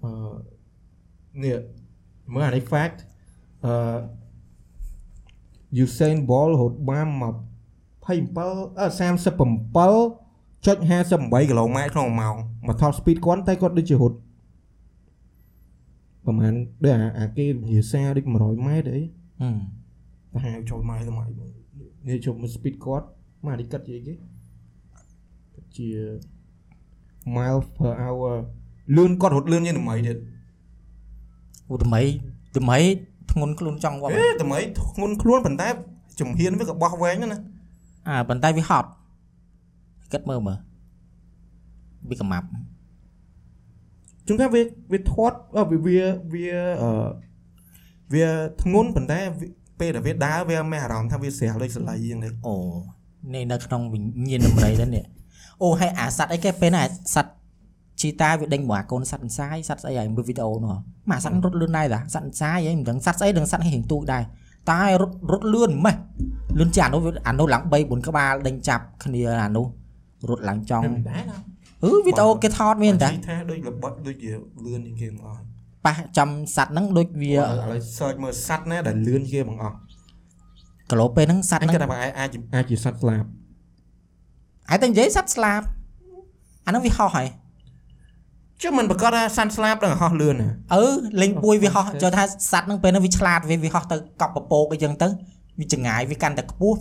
[0.02, 0.10] អឺ
[1.42, 1.56] នេះ
[2.34, 2.98] មើលអានេះ fact
[3.64, 3.74] អឺ
[5.84, 7.24] Usain Bolt រត់បាន27
[8.78, 9.86] អឺ
[10.64, 12.36] 37.58គីឡូម៉ែត្រក្នុង1ម៉ោង
[12.66, 14.16] មក top speed គាត់តែគាត់ដូចជារត់
[16.24, 16.54] ប្រហែល
[16.84, 19.02] ដូចអាអាគេនិយាយសារដូច100ម៉ែត្រអី
[19.40, 19.56] ហឹម
[20.32, 21.24] ទៅហៅចូលម៉ែទៅម៉ែ
[22.08, 23.06] នេះជុំមើល speed គាត់
[23.44, 24.14] មកអានេះកាត់ជាអីគេ
[25.54, 25.88] គិតជា
[27.36, 28.34] mile per hour
[28.96, 30.16] លឿនគាត់រត់លឿនជាងថ្មីទៀត
[31.72, 32.00] ឧថ្មី
[32.58, 32.78] ថ្មី
[33.32, 35.68] ធ្ងន់ខ្លួនចង់វត្តអេថ្មីធ្ងន់ខ្លួនប៉ុន្តែ
[36.20, 37.40] ជំហានវាក៏បោះវែងដែរណា
[38.08, 38.88] អាប៉ុន្តែវាហត់
[40.13, 40.59] គិតមើលមើល
[42.09, 42.47] វាកំាប់
[44.27, 45.99] ជួនកាលវាវាធាត់អឺវាវា
[46.33, 46.47] វា
[46.83, 46.91] អឺ
[48.13, 48.27] វា
[48.61, 49.47] ធ្ងន់ប៉ុន្តែវា
[49.79, 52.55] ពេលដែលវាដើរវាមានអារម្មណ៍ថាវាស្រាលដូចសលៃយ៉ាងនេះ អូ
[53.33, 55.05] នេះនៅក្នុងវិញ្ញាណដំរីដែរនេះ
[55.63, 56.83] អូហើយអាសัตว์អីគេពេលណា
[57.15, 57.35] សัตว์
[58.01, 60.75] ជីតាវាដេញមកអាកូនសัตว์អន្សាយសัตว์ស្អីហើយមើលវីដេអូនោះ
[61.09, 64.23] មកសัตว์រត់លឿនដែរតាសัตว์អន្សាយហីមិនដឹងសัตว์ស្អីដឹងសัตว์ហីរៀងទូចដែរ
[64.71, 65.95] តែរត់រត់លឿនម៉េះ
[66.59, 69.65] លឿនជាងអានោះវាអានោះឡើង3 4ក្បាលដេញចាប់គ្នាអានោះ
[70.29, 71.37] រត់ឡើងចង់ មិនដែរណា
[71.83, 74.31] អឺវីដេអូគេថតមានតា ជីថាដូចរបត់ដូចជា
[74.65, 75.41] លឿនជាងគេបងអស់
[75.85, 77.39] ប៉ះចំសัตว์ហ្នឹងដូចវា ឥ
[77.71, 79.75] ឡូវ search មើលសัตว์ណាដែលលឿនជាងគេបងអស់
[80.89, 83.27] គីឡូពេលហ្នឹងសัตว์ អញ ហ្នឹង គិតថាបងឯងអាចអាចជាសัตว์ស្លាប់
[84.73, 85.65] ឯតែនិយាយសัตว์ស្លាប់
[86.65, 87.27] អាហ្នឹងវាហោះហើយ
[88.61, 90.85] ចុះមិនប្រកាសថាសัตว์ស្លាប់ដល់ហោះលឿនណា អឺ
[91.21, 95.07] លេងពួយវាហោះចូលថាសัตว์ហ្នឹងពេលហ្នឹងវាឆ្លាតវាវាហោះទៅកប់ពពកអីចឹងទៅ
[95.59, 96.79] វាចងាយវាកាន់តែខ្ពស់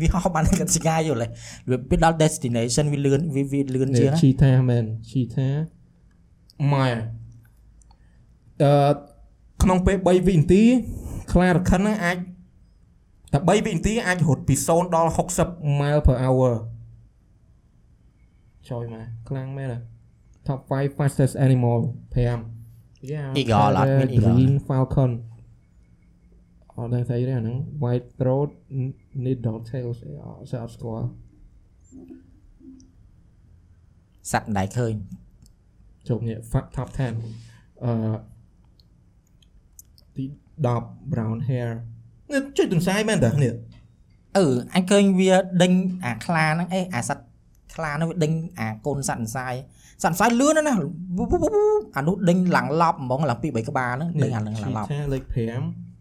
[0.00, 1.28] វាហោះបានកាន់ចងាយយល់ទេ
[1.70, 5.48] វាពេលដល់ destination វាលឿនវាវាលឿនជាងណាឈីថាមែនឈីថា
[6.72, 6.88] ម៉ែ
[8.62, 8.90] អឺ
[9.62, 10.62] ក្នុងពេល3វិនាទី
[11.32, 12.16] ខ្លារខិនហ្នឹងអាច
[13.32, 15.10] តែ3វិនាទីអាចរត់ពី0ដល់
[15.44, 16.52] 60 mile per hour
[18.68, 19.74] ជួយមកខ្លាំងមែន
[20.48, 21.78] Top 5 fastest animal
[22.14, 25.10] 5 Yeah Eagle អត់មាន eagle Green falcon
[26.76, 28.50] អត់ដឹងស្អីទេអាហ្នឹង white throat
[29.24, 30.26] needle tail ស្អីអ
[30.68, 31.06] ត់ស្គាល់
[34.32, 34.94] សັບដៃឃើញ
[36.08, 36.38] ជប់នេះ
[36.76, 38.14] top 10អឺ
[40.16, 40.24] ទី
[40.68, 41.70] 10 brown hair
[42.32, 43.52] នេះជួយទន្សាយមែនតើនេះ
[44.38, 45.72] អឺអញឃើញវាដេញ
[46.04, 47.24] អាខ្លាហ្នឹងអេអាសត្វ
[47.74, 49.54] ខ្លាហ្នឹងវាដេញអាកូនសត្វអន្សាយ
[50.02, 50.72] សត្វអន្សាយលឿនណា
[51.96, 55.93] អានោះដេញឡើងឡប់ហ្មងឡើងពី3ក្បាលហ្នឹងដេញអាឡើងឡប់ឆាលេខ5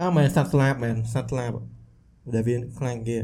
[0.00, 1.52] អើមែនសត្វស្លាបមែនសត្វស្លាប
[2.34, 3.18] ដែលវាខ្លាំងគេ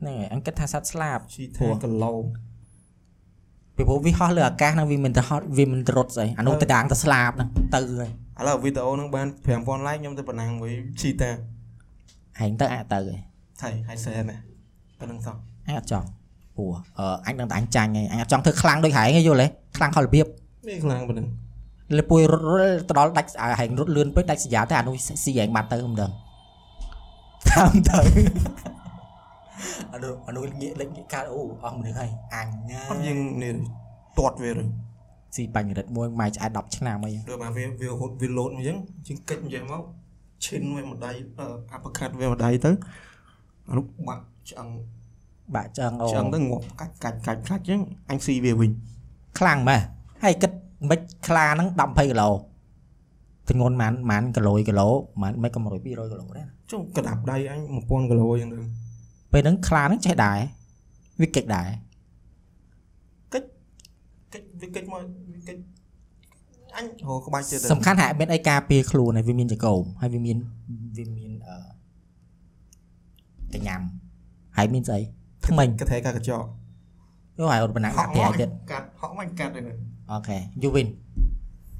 [0.00, 2.14] ហ្នឹងហើយអញគិតថាសัตว์ស្លាប់ឈីថាគីឡូ
[3.76, 8.10] ពីព្រោះវាហោះលើអាកាសហ្នឹងវាមិនទៅហត់វាមិនទៅរត់ស្អីអានោះទៅដាងទៅស្លាប់ហ្នឹងទៅហើយ
[8.40, 13.20] ឥឡូវវីដេអូហ្នឹងបាន5000 like ខ្ញុំទៅប៉ុណ្ណឹងមួយឈីតាឯងទៅអាចទៅហើយ
[13.62, 14.36] ថៃហើយសែនណា
[15.00, 16.06] ប៉ុណ្ណឹងសោះអញអត់ចង់
[16.56, 19.46] ព្រោះអឺអញដឹងតែអញចាញ់ហើយអញអត់ចង់ធ្វើខ្លាំងដូចហែងទេយល់ទេ
[19.76, 20.26] ខ្លាំងខុសរបៀប
[20.68, 21.26] មានខ្លាំងប៉ុណ្ណឹង
[21.96, 26.12] លើពួយរត់រត់ទៅដល់ដាច់អាហែងរត់លឿនពេកដាច់សញ្ញាតែអានោះស៊ីហែងបាត់ទៅមិនដឹង
[27.50, 28.00] តាមទៅ
[29.92, 33.56] អានោះអានោះងាកលេចងាកកាលអូអស់មនុស្សហើយអញណាអត់យើងនេះ
[34.18, 34.64] ទាត់វាឬ
[35.36, 39.82] ស៊ីបាញ់រិតមួយម៉ៃឆ្អែត10ឆ្នាំអីដូចមកវាវាហត់វាលោតអញ្ចឹងជាងកិច្ចអញ្ចឹងមក
[40.46, 41.12] ឈិនវាមួយដៃ
[41.72, 42.70] អាប់កាត់វាមួយដៃទៅ
[43.68, 44.68] អានោះបាក់ឆ្អឹង
[45.54, 47.80] បាក់ឆ្អឹងអូឆ្អឹងទៅងាប់កាច់កាច់កាច់កាច់អញ្ចឹង
[48.10, 48.70] អញស៊ីវាវិញ
[49.38, 49.80] ខ្លាំងម៉េះ
[50.24, 50.52] ហើយគិត
[50.90, 52.30] មិនខ្លាហ្នឹង10 20គីឡូ
[53.48, 54.88] ទម្ងន់ម៉ានម៉ានគីឡូគីឡូ
[55.22, 58.60] ម៉ានមិនក៏100 200គីឡូដែរចុះកដាប់ដៃអញ1000គីឡូអញ្ចឹងទៅ
[59.32, 60.38] ពេលហ្នឹងខ្លាហ្នឹងចេះដែរ
[61.20, 61.68] វាកិច្ចដែរ
[63.32, 63.48] កិច្ច
[64.60, 65.00] វាកិច្ចមក
[65.32, 65.60] វាកិច្ច
[66.76, 70.36] អញហៅក្បាច់ទៀតទៅសំខាន់ហាក់មានអីការពារខ្លួនហើយវាមានចង្កូមហើយវាមាន
[70.96, 71.56] វាមានអឺ
[73.54, 73.80] កញ្ញាំ
[74.56, 75.00] ហើយមានស្អី
[75.46, 76.44] ថ្មិញកថេកាកញ្ចក់
[77.38, 79.74] យកហើយរត់បណ្ណាំងដាក់ផ្ទះទៀតកាត់ហក់មិនកាត់ទេណាអូ
[80.28, 80.88] ខេ you win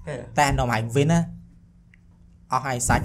[0.06, 1.20] ហេតែនំហើយ win ណា
[2.52, 3.04] អស់ហើយសាច់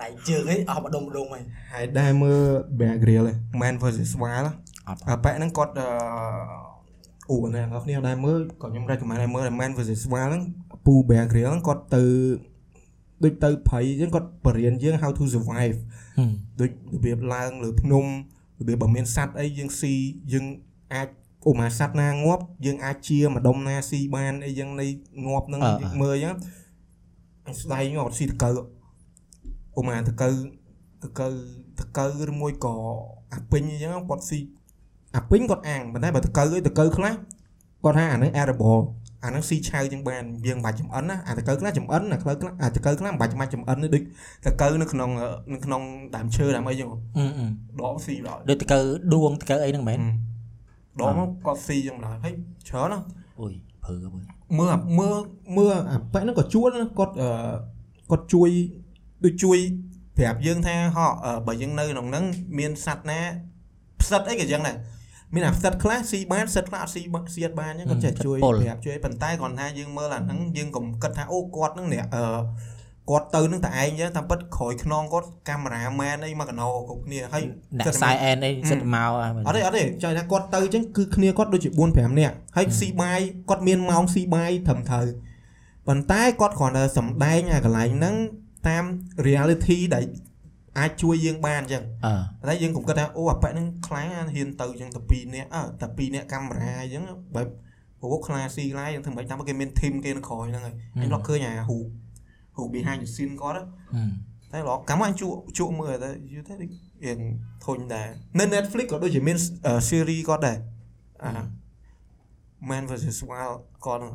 [0.00, 1.42] ដៃជើងឯងអស់ម្ដុំម្ដុំហើយ
[1.72, 2.40] ហើយដែរមើល
[2.78, 4.46] Bear Grill ឯង Man versus Wild
[4.88, 5.86] អត់អាប៉ែហ្នឹងគាត់អឺ
[7.30, 10.42] អូអ្នកនរគ្នាដែរមើលក៏ខ្ញុំ recommend ឲ្យមើល Man versus Wild ហ្នឹង
[10.86, 12.04] ពូ Bear Grill ហ្នឹងគាត់ទៅ
[13.24, 15.78] ដូចទៅព្រៃអញ្ចឹងគាត់បរៀនយើង how to survive
[16.60, 18.04] ដូចរបៀបឡើងលើភ្នំ
[18.60, 19.94] របៀបបើមានសัตว์អីយើងស៊ី
[20.32, 20.44] យើង
[20.94, 21.08] អាច
[21.48, 24.86] ឧមាសัตว์ណាងាប់យើងអាចជាម្ដុំណាស៊ីបានអីយ៉ាងនៃ
[25.26, 26.36] ងាប់ហ្នឹងអឺយើងមើលអញ្ចឹង
[27.46, 28.48] អញស្ដាយខ្ញុំអត់ស៊ីតកៅ
[29.78, 30.28] ឧមាតកៅ
[31.02, 31.28] តកៅ
[31.80, 32.74] តកៅឬមួយក៏
[33.32, 34.40] អាពេញអញ្ចឹងគាត់ស៊ី
[35.16, 37.12] អាពេញគាត់អាំងប៉ុន្តែបើតកៅអីតកៅខ្លះ
[37.84, 38.82] គាត់ថាអាហ្នឹង edible
[39.24, 44.02] អាហ្នឹងស៊ីឆៅជាងបានយើងមិនបាច់ចំអិនណាអាតកៅខ្លះចំអិនអាខ្លះខ្លះអាតកៅខ្លះមិនបាច់ចាំបាច់ចំអិនទេដូច
[44.46, 45.10] តកៅនៅក្នុង
[45.54, 45.82] នៅក្នុង
[46.16, 47.46] ដើមឈើដើមអីចឹងអឺអឺ
[47.80, 48.80] ដកស៊ីដល់ដូចតកើ
[49.14, 50.00] ដួងតកើអីហ្នឹងមែន
[51.00, 52.34] ដកមកគាត់ស៊ីចឹងដល់ហើយ
[52.68, 53.04] ច្រើនណាស់
[53.40, 53.52] អូយ
[53.84, 54.24] ព្រឺមើល
[54.58, 55.16] មើលអាមើល
[55.56, 57.28] មើលអាប៉ែហ្នឹងក៏ជួលណាគាត់អឺ
[58.10, 58.50] គាត់ជួយ
[59.24, 59.58] ដូចជួយ
[60.18, 62.24] ប្រាប់យើងថាហោះអឺបើយើងនៅក្នុងហ្នឹង
[62.58, 63.20] មានសัตว์ណា
[64.00, 64.76] ផ្សិតអីក៏ចឹងដែរ
[65.34, 72.24] មានអាផ្សិតខ្លះស៊ីបានផ្សិតខ្លះអត់ស៊ីបានស៊ីអត់បានចឹងគាត់ចេះជួយប្រាប់ជួយប៉ុន្តែគ្រាន់ថាយើងមើលអាហ្នឹងយើងកុំគិតថាអូគាត់ហ្នឹងអ្នកអឺ
[73.10, 77.42] គាត់ទៅនឹងតែឯងចឹងតាមពិតក្រោយខ្នងគាត់កាមេរ៉ាមែនអីមកកណោគ្រប់គ្នាហើយ
[77.78, 85.06] អ្នកគិតតែខ្សែអែនអីសិតមកហើយមែនអត់ទេអត់ទេចង់ថាគាត់ទៅអញ្ចឹងគឺគ្នាគាត់ដូចជា4 5នាក់ហើយស៊ីបាយគាត់មានម៉ោងស៊ីបាយត្រឹមត្រូវ
[85.88, 88.14] ប៉ុន្តែគាត់គ្រាន់តែសំដែងអាកន្លែងហ្នឹង
[88.68, 88.84] តាម
[89.26, 90.04] reality ដែល
[90.78, 97.46] អាចជួយយើងបានអញ្ចឹងអឺតែយើងកុំគិតថាអូអាប៉ែហ្នឹងខ្លាំងណាស់ហ៊ានទៅអញ្ចឹងតែ2នាក់អើតែ2នាក់កាមេរ៉ាអញ្ចឹងបែប
[98.00, 101.78] ព្រោះខ្លាស៊ីខ្លាយ៉ាងធ្វើមិនតាមគេមាន team គេនៅក្រោយហ្នឹងហើយអញឡកឃើញអាហ៊ូ
[102.56, 106.70] ហ៊ូ behind the scene គាត់ហ្នឹងអឺតែឡកកាមអញជក់ជក់មើលតែយូរទៅដូច
[107.04, 107.18] រៀង
[107.64, 109.36] ធុញដែរនៅ Netflix ក៏ដូចជាមាន
[109.88, 110.58] series គាត់ដែរ
[111.24, 111.30] អា
[112.70, 114.14] Man versus Wild គាត់ហ្នឹង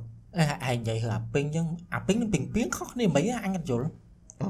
[0.66, 3.88] អេឯងនិយាយហឺអាពេញអញ្ចឹងអាពេញនឹងពេញពីងខុសគ្នាមិនអីអញអត់យល់
[4.42, 4.48] អឺ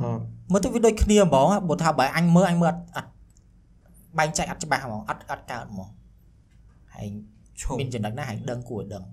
[0.52, 3.10] មើលទៅវាដូចគ្នាហ្មងបើថាបើអញមើលអញមើលអត់អត់
[4.18, 5.90] បែងចែកអត់ច្បាស់ហ្មងអត់អត់កើតហ្មង
[6.94, 7.08] ហើយ
[7.62, 9.04] ឈប់មានចំណុចណាហើយដឹងគួរឲ្យដឹង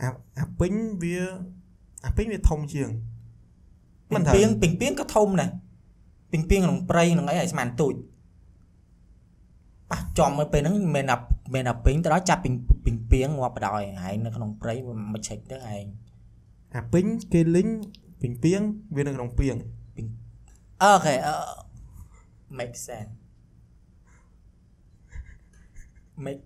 [0.00, 0.08] អា
[0.38, 1.18] អាពេញវា
[2.04, 2.88] អាពេញវាធំជាង
[4.08, 5.50] ពីមិនងថាពីងពីងពីងក៏ធំដែរ
[6.32, 7.94] ពីងពីងក្នុងព្រៃក្នុងអីឲ្យស្មានទូច
[9.90, 11.18] ប៉ះចំមកពេលហ្នឹងមិនអា
[11.54, 15.82] មិនអាពីងទៅដល់ចាប់ពីងពីងពីងងាប់បដ ாய் ហើយនៅក្នុងព្រៃវាមិនឆេចទៅហើយ
[16.74, 17.68] អាពេញគេលីង
[18.20, 18.60] ពីងពីង
[18.96, 19.56] វានៅក្នុងពីង
[20.82, 21.34] អូខេអឺ
[22.58, 23.12] make sense
[26.24, 26.42] make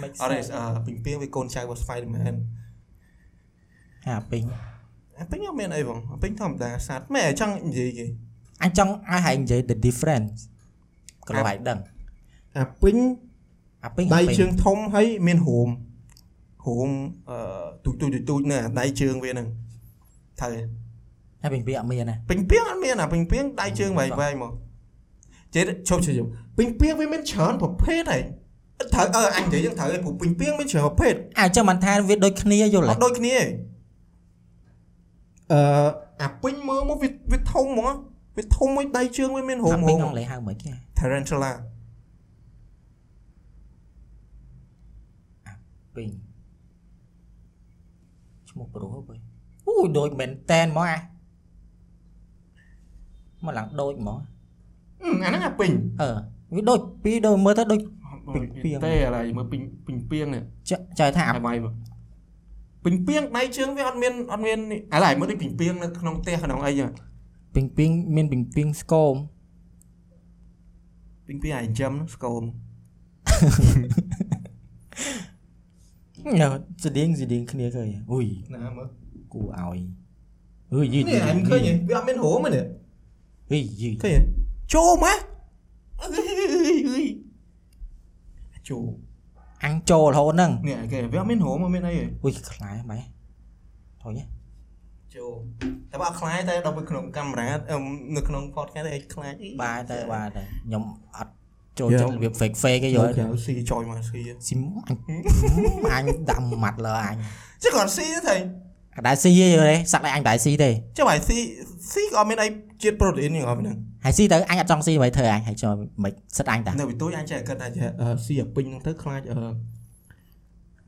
[0.00, 2.36] make អត់ទេ sense អឺពីងពីងវាកូនចៅរបស់ Spider-Man
[4.06, 4.44] អាពីង
[5.20, 8.06] អាពេញអត់មានអីបងអាពេញធម្មតាសត្វមែនចង់និយាយគេ
[8.62, 10.36] អញចង់ឲ្យហែងនិយាយ the difference
[11.26, 11.78] ក៏លោកហែងដឹង
[12.56, 12.96] អាពេញ
[13.84, 15.68] អាពីងដៃអាពីងជើងធំហើយមានហូម
[16.66, 16.88] ហូម
[17.30, 17.38] អឺ
[17.84, 19.46] ទូចទូចទូចទូចនៅអាដៃជើងវាហ្នឹង
[20.40, 20.60] ត្រូវទេ
[21.42, 24.52] ហើយពីងពីងអត់មានណាពេញពីងអត់មានអាពេញពីងដៃជើងវែងវែងមក
[25.54, 28.22] ចេះឈប់ឈប់ពេញពីងវាមានច្រើនប្រភេទហើយ
[28.94, 33.44] ត្រូវអឺអញនិយាយយ៉ាងត្រូវឯងព្រោះពេញពីងមានច្រើនប្រភេទអើចឹងមិនថាវាដូចគ្នាយល់អទេត់ដូចគ្នាទេ
[35.54, 35.62] អឺ
[36.22, 37.94] អាពេញមើលមកវាវាធំហ្មង
[38.36, 41.52] វាធំមួយដៃជើងវាមានរោមហ្មងពេញអង់គ្លេសហៅមិនគេ Tarantula
[45.46, 45.54] អា
[45.94, 46.08] ពេញ
[48.50, 49.14] ឈ្មោះប្រុសហ៎បើ
[49.68, 50.98] អូយដូចមែនតែនហ្មងអា
[53.46, 54.18] មកឡើងដូចហ្មង
[55.22, 56.10] អាហ្នឹងអាពេញអឺ
[56.54, 57.80] វាដូចពីរដូចមើលទៅដូច
[58.34, 60.42] ពេញពីងទេឥឡូវមើលពេញពេញពីងនេះ
[60.98, 61.34] ចែកថាអា
[62.84, 66.90] ពេញពីងដៃជើងវាអត់មានអត់មាននេះឥឡូវមើលដូចពេញពីងនៅក្នុងផ្ទះក្នុងអីចឹង
[67.54, 69.14] ពីងពីងមានពីងពីងស្គម
[71.26, 72.42] ពេញពីងអាចិញ្ចឹមហ្នឹងស្គម
[76.38, 76.48] ញ៉ា
[76.84, 78.88] ស្តៀងស្តៀងគ្នាឃើញអុយណាមើល
[79.32, 79.80] គូឲ្យ
[80.72, 82.62] អុយយីនេះអញឃើញទេវាអត់មានរោមទេ
[83.50, 84.20] ហីយីឃើញទេ
[84.74, 85.18] ចូលមក
[86.00, 87.06] អើយអើយ
[88.68, 88.86] ចូល
[89.64, 92.98] អញចូលរហូតហ្នឹងនេះគេវាអត់មានរោមអត់មានអីទេអុយខ្លាម៉ែ
[94.02, 94.20] ថយ
[95.16, 95.34] ចូល
[95.90, 97.82] តែបើអត់ខ្លាចតែដល់ទៅក្នុងកាមេរ៉ាអឹម
[98.16, 100.82] នៅក្នុង podcast អីខ្លាចអីបាទទៅបាទទៅខ្ញុំ
[101.16, 101.32] អត់
[101.78, 104.54] ចូលយកចិត្តរបៀប fake fake គេយយកល់ក្រៅស៊ីចុយមកស៊ីស៊ី
[104.88, 104.96] អញ
[105.92, 107.16] អញដាក់ម៉ាត់លើអញ
[107.62, 108.40] chứ còn xí thế thầy
[108.96, 111.18] អត់ដែរស៊ីទេយល់ទេសាក់តែអញមិនដែរស៊ីទេ chứ phải
[112.84, 117.12] xí xí có bên đây chiết protein như ngồi bên này ហើយស៊ីទៅអញអត់ចង់ស៊ីអ្វីធ្វើអញហើយចូលមិនសិតអញតា nếu bị tối
[117.14, 119.54] anh chạy cất này chạy ờ xí ở pin tới khai ờ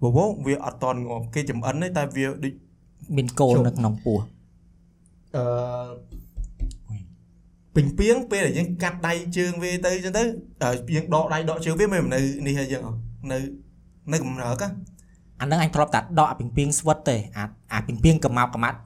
[0.01, 2.57] bố bố việc ở toàn ngồi cái chấm ấn đấy tại việc định
[3.17, 4.19] មានកូននៅក្នុងពោះ
[5.33, 5.45] ờ
[7.75, 11.29] bình piếng pe để những cắt đay trường về tới cho tới ở những đọ
[11.31, 12.83] đay đọ trường biết mình nơi đi hay chưa
[13.23, 13.51] nơi
[14.07, 14.71] nơi cầm nở á
[15.41, 18.79] អាហ្នឹងអញធ្លាប់តែដកអាពីងពីងស្វិតទេអាអាពីងពីងកម្មកកម្មាត់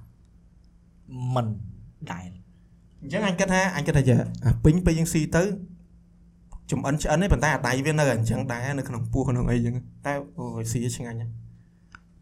[1.34, 1.46] មិន
[2.10, 2.20] ដែ
[3.04, 5.42] រចឹងអញគិតថាអញគិតថាចាអាពេញពេលយើងស៊ីទៅ
[6.70, 9.74] ចំអិនឆ្អិនទេប៉ុន្តែអាដៃវានៅអញ្ចឹងដែរនៅក្នុងពោះក្នុងអីចឹង
[10.06, 11.32] តែអូយស៊ីឆ្ងាញ់ណាស់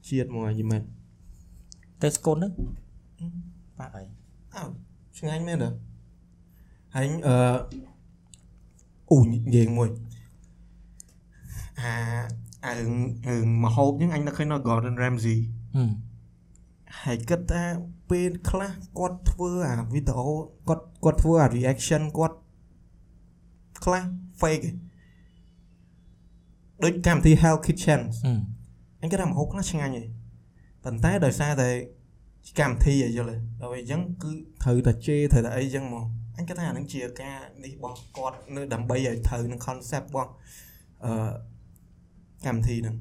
[0.09, 0.83] ជាតិមកយីមែន
[2.03, 2.53] ទៅស្កូនហ្នឹង
[3.79, 4.03] ប៉ាអី
[4.55, 4.63] អើ
[5.19, 5.69] ឆ្ងាញ់មែនទេ
[6.95, 7.37] ហើយអឺ
[9.13, 9.89] អូនិយាយមួយ
[11.81, 11.93] អា
[12.65, 12.95] អារឿង
[13.29, 15.39] រឿងមហូបហ្នឹងអញនឹកឃើញនៅ Gordon Ramsay
[15.77, 15.91] ហឹម
[17.03, 17.65] ហើយគិតថា
[18.11, 20.35] ពេលខ្លះគាត់ធ្វើអាវីដេអូ
[20.69, 22.37] គាត់គាត់ធ្វើអា reaction គាត់
[23.85, 24.03] ខ្លះ
[24.41, 24.77] fake ឯង
[26.85, 28.39] ដូចកម្មវិធី Hell Kitchen ហឹម
[29.03, 30.07] អញគិតថាម្ហូបខ្លះឆ្ងាញ់ឯង
[30.85, 31.69] ប៉ុន្តែដោយសារតែ
[32.61, 34.31] កម្មវិធីឲ្យយល់ទេដល់ពេលអញ្ចឹងគឺ
[34.63, 36.05] ត្រូវតែជេរត្រូវតែអីអញ្ចឹងមក
[36.37, 40.31] អញគិតថាអានឹងជាការនេះរបស់គាត់នៅដើម្បីឲ្យត្រូវនឹង concept របស់
[41.05, 41.31] អឺ
[42.47, 42.97] កម្មវិធីហ្នឹង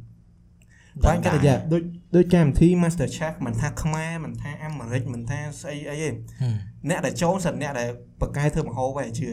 [1.06, 1.84] បាញ់កាត់តែដូច
[2.16, 6.10] ដូចកម្មវិធី Master Chef មិនថាខ្មែរមិនថាអាមេរិកមិនថាស្អីអីទេ
[6.42, 6.54] ហឹម
[6.90, 7.90] អ្នកដែលចូលសិនអ្នកដែល
[8.22, 9.30] បកកែធ្វើម្ហូបឯងជឿ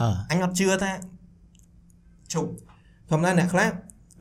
[0.00, 0.92] អឺអញអត់ជឿថា
[2.32, 2.50] ជប់
[3.10, 3.70] ធម្មតាអ្នកខ្លះ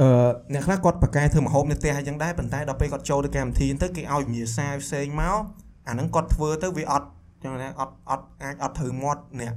[0.01, 5.39] អឺអ្នកខ្លះគាត់បកកែធ្វើម្ហូបនៅផ្ទះអីចឹងដែរប៉ុន្តែដល់ពេលគាត់ចូលទៅកម្មវិធីទៅគេឲ្យវិញ្ញាសាផ្សេងមក
[5.87, 7.07] អាហ្នឹងគាត់ធ្វើទៅវាអត់
[7.43, 9.53] ចឹងណាអត់អត់អាចអត់ត្រូវមាត់អ្នក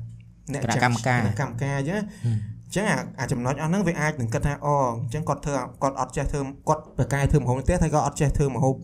[0.52, 8.74] អ្នកគណៈកម្មការគណៈកម្មការអញ្ចឹងហឹមអញ្ចឹងអាអាចំណុចអស់ហ្នឹងវាអាចនឹងគិតថាអូអញ្ចឹងគាត់ធ្វើគាត់អត់ចេះធ្វើគាត់បកកែធ្វើម្ហូបនៅផ្ទះតែគាត់អត់ចេះធ្វើម្ហូប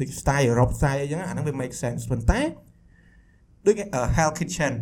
[0.00, 2.40] ដូច style អឺរ៉ុប style អីចឹងអាហ្នឹងវា make sense ប៉ុន្តែ
[3.66, 4.72] ដូចគេ uh, Hell Kitchen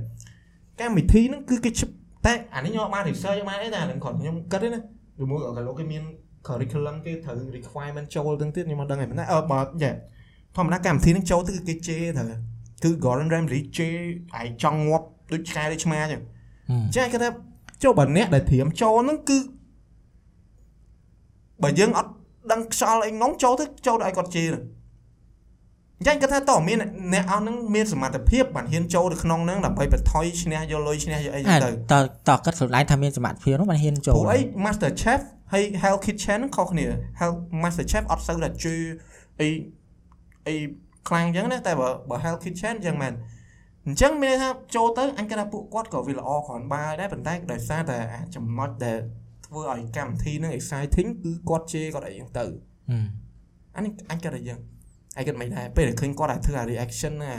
[0.81, 1.93] កម្មវិធីហ្នឹងគឺគេឈប់
[2.27, 4.81] តែអានេះខ្ញុំអត់បាន research យកបានអីតែអាហ្នឹងគាត់ខ្ញុំគិតទេណា
[5.19, 6.03] ពីមួយកាលលោកគេមាន
[6.49, 9.93] curriculum គេត្រូវ requirement ចូលទាំងទៀតខ្ញុំមិនដឹងឯងប៉ុន្តែអឺបើយ៉ា
[10.57, 12.29] ធម្មតាកម្មវិធីហ្នឹងចូលទៅគឺគេជេរត្រូវ
[12.83, 13.97] គឺ Gordon Ramsay ជេរ
[14.41, 16.21] ឯងចង់ងាប់ដូចឆ្កែដូចឆ្មាចឹង
[16.69, 17.29] ហឹមចាគេថា
[17.83, 19.39] ចូលបើអ្នកដែលត្រៀមចូលហ្នឹងគឺ
[21.63, 22.11] បើយើងអត់
[22.53, 24.65] ដឹងខ្យល់អីងងចូលទៅចូលទៅឲ្យគាត់ជេរហ្នឹង
[25.99, 26.79] អញ្ចឹងគាត់ថាតើមាន
[27.13, 35.21] អ្នកអស់ហ្នឹងមានសមត្ថភាពបានហ៊ានចូលទៅក្នុងហ្នឹងដើម្បីបន្ថយឈ្នះយកលុយឈ្នះយកអីចឹងទៅតើតើគាត់ខ្លួនឯងថាមានសមត្ថភាពនោះបានហ៊ានចូលព្រោះអី Master Chef
[35.53, 36.87] ហើយ Hell Kitchen ហ្នឹងខុសគ្នា
[37.21, 38.79] Hell Master Chef អត់សូវតែជួយ
[39.41, 39.49] អី
[40.47, 40.55] អី
[41.09, 43.13] ខ្លាំងអញ្ចឹងណាតែបើបើ Hell Kitchen អញ្ចឹងមែន
[43.87, 48.99] អញ្ចឹងមានន័យថាចូលទៅអញគិតថាពួកគាត់ក៏វាល្អគ្រាន់បើដែរប៉ុន្តែដោយសារតែអាចំណុចដែល
[49.47, 53.07] ធ្វើឲ្យកម្មវិធីហ្នឹង exciting គឺគាត់ជេរគាត់អីចឹងទៅហឹម
[53.77, 54.61] អានេះអញគិតតែយ៉ាង
[55.19, 57.33] អញគិតមិនដែរពេលដែលឃើញគាត់អាចធ្វើអា reaction ណា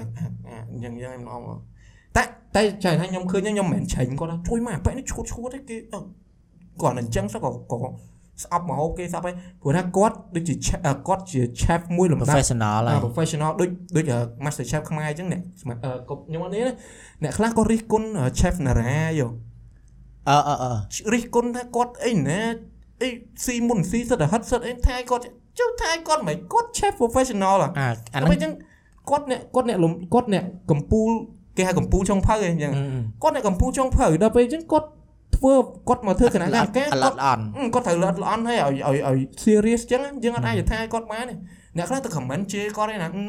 [0.48, 1.48] អាអញ្ចឹងយ៉ាងខ្ញុំអម
[2.16, 2.24] តែ
[2.56, 6.00] តែចៃថាខ្ញុំឃើញខ្ញុំមិនមែនឆេញគាត់ថាជួយមកអាប៉ែនេះឈួតឈួតទេគេអឺ
[6.82, 7.78] គាត់អញ្ចឹងសោះក៏ក៏
[8.44, 16.74] ស្អប់មហោបគេស្អប់ហើយព្រោះថាគាត់ដូចជា chef- អឺគាត់ជា chef មួយលំដាប់ professional ហើយអា professional ដូចដូចអឺ master chef ខ្មែរអញ្ចឹងអ្នកស្មាអឺកុំខ្ញុំអត់នេះណា
[17.24, 19.28] អ្នកខ្លះក៏រិះគន់អឺ chef ណារ៉ាយោ
[20.30, 20.72] អឺអឺអឺ
[21.14, 22.40] រិះគន់ថាគាត់អីណា
[23.02, 23.10] អី
[23.46, 25.24] ស៊ីមុនស៊ីសិតតែហិតសិតអីថៃគាត់
[25.60, 28.54] ចុះថៃគាត់មិនគាត់ chef professional ហ៎អាអាអាហ្នឹងអញ្ចឹង
[29.10, 31.10] គាត់អ្នកគាត់អ្នកលំគាត់អ្នកកំពូល
[31.58, 34.88] គេហៅកំពូលចុងភៅអីអញ្ចឹងហឹមគាត់អ្នកកំពូលចុងភៅដល់ពេលអញ្ចឹងគាត់
[35.36, 35.54] ធ្វើ
[35.88, 41.36] គាត់មកធ្វើគណៈកម្មការអគាត់ឡត់អន់អឺគាត់ត្រូវល្អិតល្អន់ហើយឲ្យឲ្យឲ្យ serious អញ្ចឹងយើងអត់អាចទៅថាគាត់បានទេ
[41.78, 43.26] អ្នកខ្លះទៅ comment ជេរគាត់ឯណាអឺ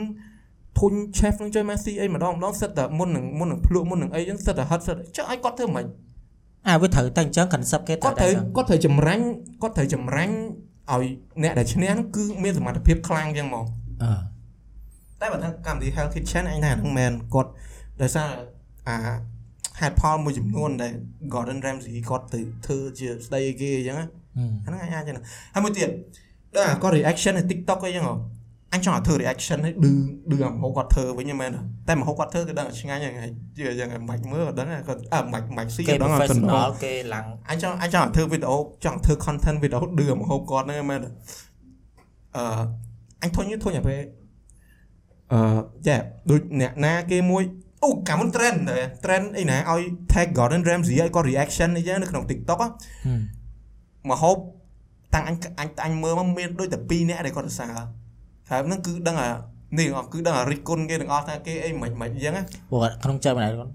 [0.78, 5.84] ធុញ chef នឹងជួយមកស៊ីអីម្ដងម្ដងសិតតែមុននឹងមុននឹងភ្លក់មុននឹងអីអញ្ចឹងសិតតែហិតសិតចុះឲ្យគាត់ធ្វើមិន
[6.68, 9.24] អាវាត្រូវតែអញ្ចឹង concept គេគាត់តែត្រូវអញ្ចឹងគាត់ត្រូវចម្រាញ់
[9.62, 10.34] គាត់ត្រូវចម្រាញ់
[10.92, 11.04] ឲ្យ
[11.42, 13.64] អ្នកដែលឈ្នះហ្នឹងគឺមានសមត្ថភាពខ្លាំងអញ្ចឹងហ្មង
[14.02, 14.10] អឺ
[15.20, 17.50] តែបើថាកម្មវិធី Health Kitchen អញថាហ្នឹងមែនគាត់
[18.02, 18.28] ដោយសារ
[18.88, 18.96] អា
[19.80, 20.92] ហេតុផលមួយចំនួនដែល
[21.34, 24.06] Gordon Ramsay គាត់ទៅធ្វើជាស្ដីឲ្យគេអញ្ចឹងណា
[24.64, 25.16] ហឹមអាហ្នឹងអញអាចចឹង
[25.54, 25.90] ហើយមួយទៀត
[26.54, 28.14] ដល់អាគាត់ reaction នៅ TikTok អីចឹងហ៎
[28.72, 29.92] អញចង់ឲ្យធ្វើ reaction ឲ្យឌឺ
[30.30, 41.08] ឌឺអាម្ហូបគាត់ធ្វើវិញហ្នឹងមែនទេតែម្ហូបគាត់ធ្វើគឺដឹងតែឆ្ងាញ់ហ្នឹងហើយជឿយ៉ាងមិនបាច់មើលក៏ដឹងដែរគាត់អើមិនបាច់មិនបាច់ស៊ីគេក៏ដឹងតែតំណ professional គេឡើងអញចង់អញចង់ឲ្យធ្វើវីដេអូចង់ធ្វើ content វីដេអូឌឺអាម្ហូបគាត់ហ្នឹងមែនទេ
[42.36, 42.42] អឺ
[43.22, 44.00] អញធុញធុញអាពេល
[45.32, 45.40] អឺ
[45.86, 45.96] ចា
[46.30, 47.42] ដូចអ្នកណាគេមួយ
[47.84, 52.72] អូកាមុន trend ដែរ trend អីណាឲ្យ tag Gordon Ramsay ឲ្យគាត់ reaction អីចឹងនៅក្នុង TikTok ហ្នឹង
[53.04, 53.20] ហឹម
[54.08, 54.36] មកហូប
[55.14, 57.70] តាំងអញអញអញមើលមកមានដូចតែ2នាក់ដែលគាត់សរសើរ
[58.50, 59.28] ហើយហ្នឹងគឺដឹងអា
[59.78, 63.70] នេះអស់គឺដឹងអារិះគន់គេទាំងអស់ថាគេអីមិនមិនអញ្ចឹងណាព្រោះក្នុងចិត្តម្នាក់គាត់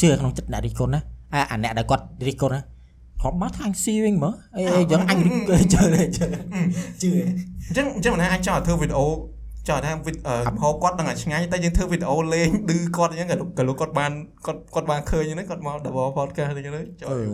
[0.00, 1.00] ជឿក្នុងចិត្តអ្នករិះគន់ណា
[1.34, 2.60] អាអាអ្នកដែលគាត់រិះគន់ណា
[3.22, 5.80] គាត់មកថាអញស៊ីវិញមើលអីអីអញ្ចឹងអញរិះជឿជឿ
[7.02, 7.10] ជឿ
[7.66, 9.06] អញ្ចឹងអញ្ចឹងមិនថាអញចង់ឲ្យធ្វើវីដេអូ
[9.68, 14.12] ចង់ថាវីដេអូហូបគាត់ដឹងតែឆ្ងាញ់តែយើងធ្វើវីដេអូលេងឌឺគាត់អញ្ចឹងក៏ក៏លោកគាត់បាន
[14.46, 17.26] គាត់គាត់បានឃើញហ្នឹងគាត់មក double podcast អញ្ចឹងទៅចុយអើយ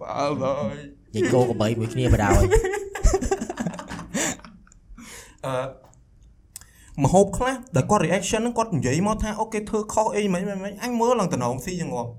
[0.00, 0.78] បាល់ហើយ
[1.14, 2.30] និយាយគោកបីមួយគ្នាបដ ாய்
[5.46, 5.86] អឺ
[7.04, 12.10] មហូបខ្លះដែលគាត់ reaction ហ្នឹងគាត់និយាយមកថាអូគេធ្វើខុសអីមិនមិនមិនអញមើលឡើងតំណងស៊ីយ៉ាងងាប់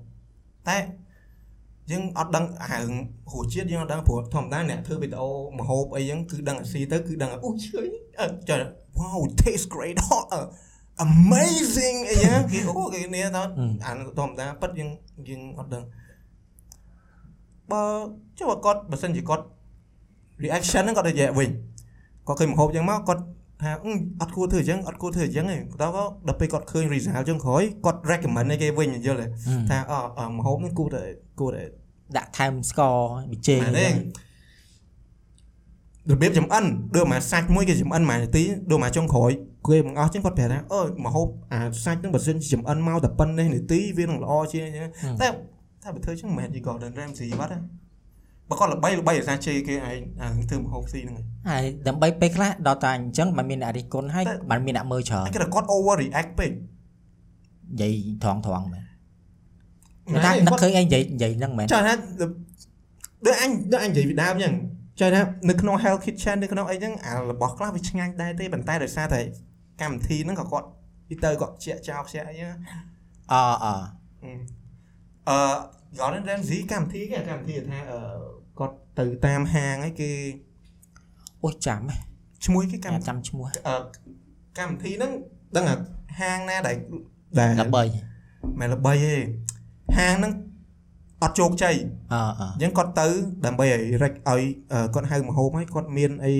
[0.68, 0.78] តែ
[1.90, 2.94] យើងអត់ដឹងអារឿង
[3.32, 5.28] រសជាតិយើងអត់ដឹងព្រោះធម្មតាអ្នកធ្វើវីដេអូ
[5.58, 8.56] មហូបអីហ្នឹងគឺដឹងអាស៊ីទៅគឺដឹងអូឆ្ងាញ់អឺចា
[8.98, 10.46] wow it tastes great hot uh,
[11.06, 13.42] amazing អីយ៉ាងគេអូគេនេះតើ
[13.84, 14.90] អាធម្មតាប៉ិតយើង
[15.28, 15.84] យើងអត់ដឹង
[17.72, 17.82] បើ
[18.38, 19.44] ចុះបើគាត់បើសិនជាគាត់
[20.44, 21.50] reaction ហ្នឹងគាត់ទៅនិយាយវិញ
[22.26, 23.22] គាត់ឃើញមហូបអញ្ចឹងមកគាត់
[23.62, 29.26] ថាអឺអត់គួរធ្វើអញ្ចឹងអត់គួរធ្វើអញ្ចឹងទេដល់ក៏ដល់ពេលគាត់ឃើញ result អញ្ចឹងក្រោយគាត់ recommend ឲ្យគេវិញយល់ទេ
[29.70, 31.02] ថាអអមហូបនេះគួរតែ
[31.40, 31.64] គួរតែ
[32.16, 32.96] ដាក់ថែមស្ករ
[33.30, 33.94] ប៊ីចេងហ្នឹង
[36.10, 36.64] របៀបចំអិន
[36.96, 39.30] ដូចមកសាច់មួយគេចំអិនមួយនាទីដូចមកចុងក្រោយ
[39.66, 44.62] គេមកអស់ចឹងគាត់ប្រាប់ថាអើយមកហូបអាសាច់ហ្នឹងបើសិនចំអិនមកតែប៉ុណ្ណេះនាទីវានឹងល្អជាង
[45.20, 45.28] តែ
[45.82, 47.58] ថាបើធ្វើចឹងមិនមែនជា Golden Ramsay បាត់ទេ
[48.48, 51.16] បើគាត់ល្បីល្បីអាសាជ័យគេឯងអាធ្វើមហូបស៊ីហ្នឹង
[51.50, 58.87] ហើយដើម្បីពេលខ្លះដល់តាអញ្ចឹងមិនមានអ្នករិះគន់ហើយមិនមានអ្នកមើលច្រើនគេគាត់ over react ពេកនិយាយត្រង់ត្រង់មែន
[60.24, 61.94] តែនឹកឃើញឯងនិយាយនិយាយហ្នឹងមែនចាថា
[63.26, 64.54] ដូចអញដូចអញនិយាយពីដើមអញ្ចឹង
[65.00, 69.20] ចាថានៅក្នុង Hell Kitchen នៅក្នុងអីហ្នឹងអារបស់ខ្លះវាឆ្ងាញ់ដែរទេប៉ុន្តែដោយសារតែ
[69.80, 70.66] កម្មវិធីហ្នឹងក៏គាត់
[71.08, 72.56] ពីទៅគាត់ជាចោលខ្ជិះអីហ្នឹង
[73.32, 73.34] អ
[73.64, 73.66] អ
[75.28, 75.38] អឺ
[75.98, 77.98] Gordon Ramsay កម្មវិធីគេកម្មវិធីថាអឺ
[78.58, 80.10] គាត់ទៅតាមហាងអីគេ
[81.44, 81.96] អូចាំហ៎
[82.44, 83.76] ឈ្មោះគេកម្មចាំឈ្មោះអឺ
[84.58, 85.12] កម្មវិធីហ្នឹង
[85.56, 85.76] ដឹងថា
[86.20, 86.76] ហាងណាដែល
[87.38, 87.82] ដែលល្បី
[88.60, 89.14] មិនល្បីទេ
[89.96, 90.32] ហាងហ្នឹង
[91.22, 91.74] អត់ជោគជ័យ
[92.12, 93.06] អអអញ្ចឹងគាត់ទៅ
[93.46, 96.34] ដើម្បីឲ្យរែកឲ្យអឺគាត់ហៅមហូបហើយគាត់មានអី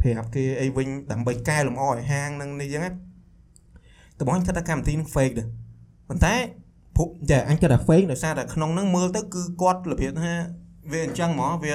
[0.00, 2.90] ប្រាប់គេអីវិញដើម្បីកែលម្អឲ្យហាងហ្នឹងនេះអញ្ចឹងណា
[4.18, 5.48] តើបងគិតថាកម្មវិធីហ្នឹង fake ដែរ
[6.08, 6.34] ប៉ុន្តែ
[6.96, 10.32] ពុកចាអញគិតថា fake ដោយសារតែក្នុងហ្នឹងមើលទៅគឺគាត់របៀបថា
[10.92, 11.74] វាអញ្ចឹងហ្មងវា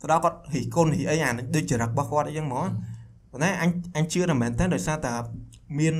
[0.00, 2.66] ទៅដល់គាត់រីគុណរីអីអានេះដូចចរិតរបស់គាត់អីចឹងហ្មង
[3.30, 5.12] ប៉ុន្តែអញអញជឿតែមែនតើដោយសារតែ
[5.78, 5.94] មាន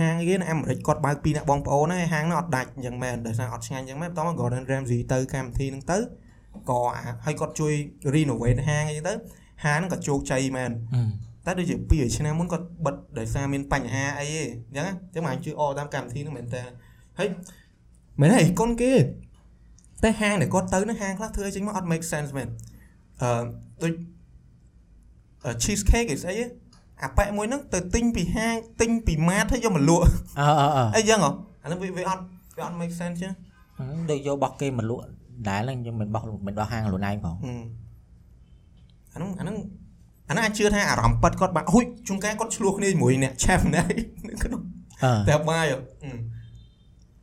[0.00, 5.98] ហាងគេនៅអាមេរិកគាត់បើកពីអ្នកបងប្អូនហើយហាងហ្នឹងអត់ដាច់អញ្ចឹងមែនដោយសារអត់ឆ្ងាញ់អញ្ចឹងមែនបន្តមក Gordon Ramsay ទៅកម្មវិធីហ្នឹងទៅ
[6.70, 7.72] ក៏អាហើយគាត់ជួយ
[8.14, 9.14] renovate ហាងអីចឹងទៅ
[9.64, 10.96] ហាងហ្នឹងក៏ជោគជ័យមែនអ
[11.46, 16.62] តែដូចជា2ឆ្នាំមុនគាត់បិទដោយសារមានបញ្ហាអីទេអញ្ចឹងណាអញ្ចឹងមកអញជឿអតាមកម្មវិធីហ្នឹងមែនតើ
[17.18, 17.28] ហើយ
[18.20, 18.92] មែនហើយកូនគេ
[20.04, 22.48] តែហាងដែលគាត់ទៅហ្នឹងហាងខ្លះធ្វើអីចេញមកអត់ make sense មែន
[23.22, 23.28] អឺ
[23.82, 23.92] ដូច
[25.62, 26.34] cheese cake អីស្អី
[27.02, 30.04] អាប៉ែកមួយហ្នឹងទៅទិញពីហាងទិញពីម៉ាតហើយយកមកលក់
[30.40, 31.30] អឺអឺអីយ៉ាងហ៎
[31.62, 32.22] អាហ្នឹងវាអត់
[32.56, 33.28] វាអត់ make sense ទេ
[34.10, 35.02] ដូចយករបស់គេមកលក់
[35.48, 37.36] ដែរហ្នឹងខ្ញុំមិនបោះមិនបោះហាងខ្លួនឯងផង
[39.14, 39.56] អាហ្នឹងអាហ្នឹង
[40.28, 43.82] អាហ្នឹងអាចជឿថាអារម្មណ៍ប៉ិតគាត់បាទហុយជួនកាលគាត់ឆ្លោះគ្នាជាមួយអ្នកឆាំណៃ
[44.42, 44.60] ក្នុង
[45.28, 45.66] តែបាយ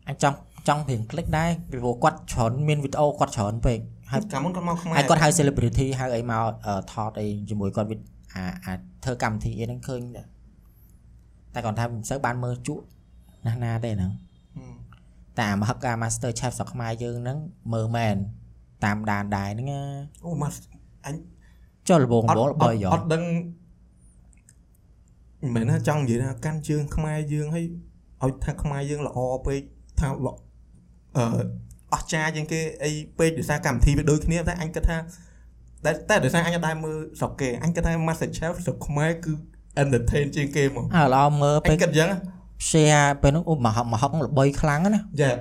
[0.07, 3.79] អាចចង់ចង់ព្រៀង click ដែរពីព្រោះគាត់ច្រើនមានវីដេអូគាត់ច្រើនពេក
[4.11, 6.43] ហើយកាលមុនគាត់មកខ្មែរគាត់ហៅ celebrity ហៅអីមក
[6.91, 7.89] ថតអីជាមួយគាត់
[8.35, 8.73] អាអា
[9.03, 10.27] ធ្វើកម្មវិធីអីហ្នឹងឃើញដែរ
[11.53, 12.83] តែគាត់ថាមិនសូវបានមើលជក់
[13.45, 14.11] ណាស់ណាទេហ្នឹង
[14.57, 14.75] ហឹម
[15.37, 17.37] តែអាមហឹកអា Master Chef ស្រុកខ្មែរយើងហ្នឹង
[17.73, 18.15] មើលមែន
[18.83, 19.81] តាមដានដែរហ្នឹងណា
[20.25, 20.51] អូមក
[21.05, 21.15] អញ
[21.89, 23.23] ចុះលបងបលបើយអត់ដឹង
[25.43, 27.65] មិនមែនណាចង់និយាយថាកាន់ជើងខ្មែរយើងឲ្យ
[28.23, 29.61] ឲ្យថាខ្មែរយើងល្អពេក
[29.99, 30.35] ថាល្អ
[31.17, 31.25] អឺ
[31.93, 34.97] អស្ចារ្យជាងគេអីពេកដោយសារកម្មវិធីវាដូចគ្នាតែអញគិតថា
[35.85, 39.33] តែតែដោយសារអញអត់ដែរមើលស្រុកគេអញគិតថា Master Chef ស្រុកខ្មែរគឺ
[39.83, 42.17] entertain ជាងគេហ្មងអើល្អមើលអពេញកគិតអញ្ចឹងណា
[42.69, 45.31] share ពេលហ្នឹងអូមហឹកមហឹកល្បីខ្លាំងណាស់ណាយ៉ា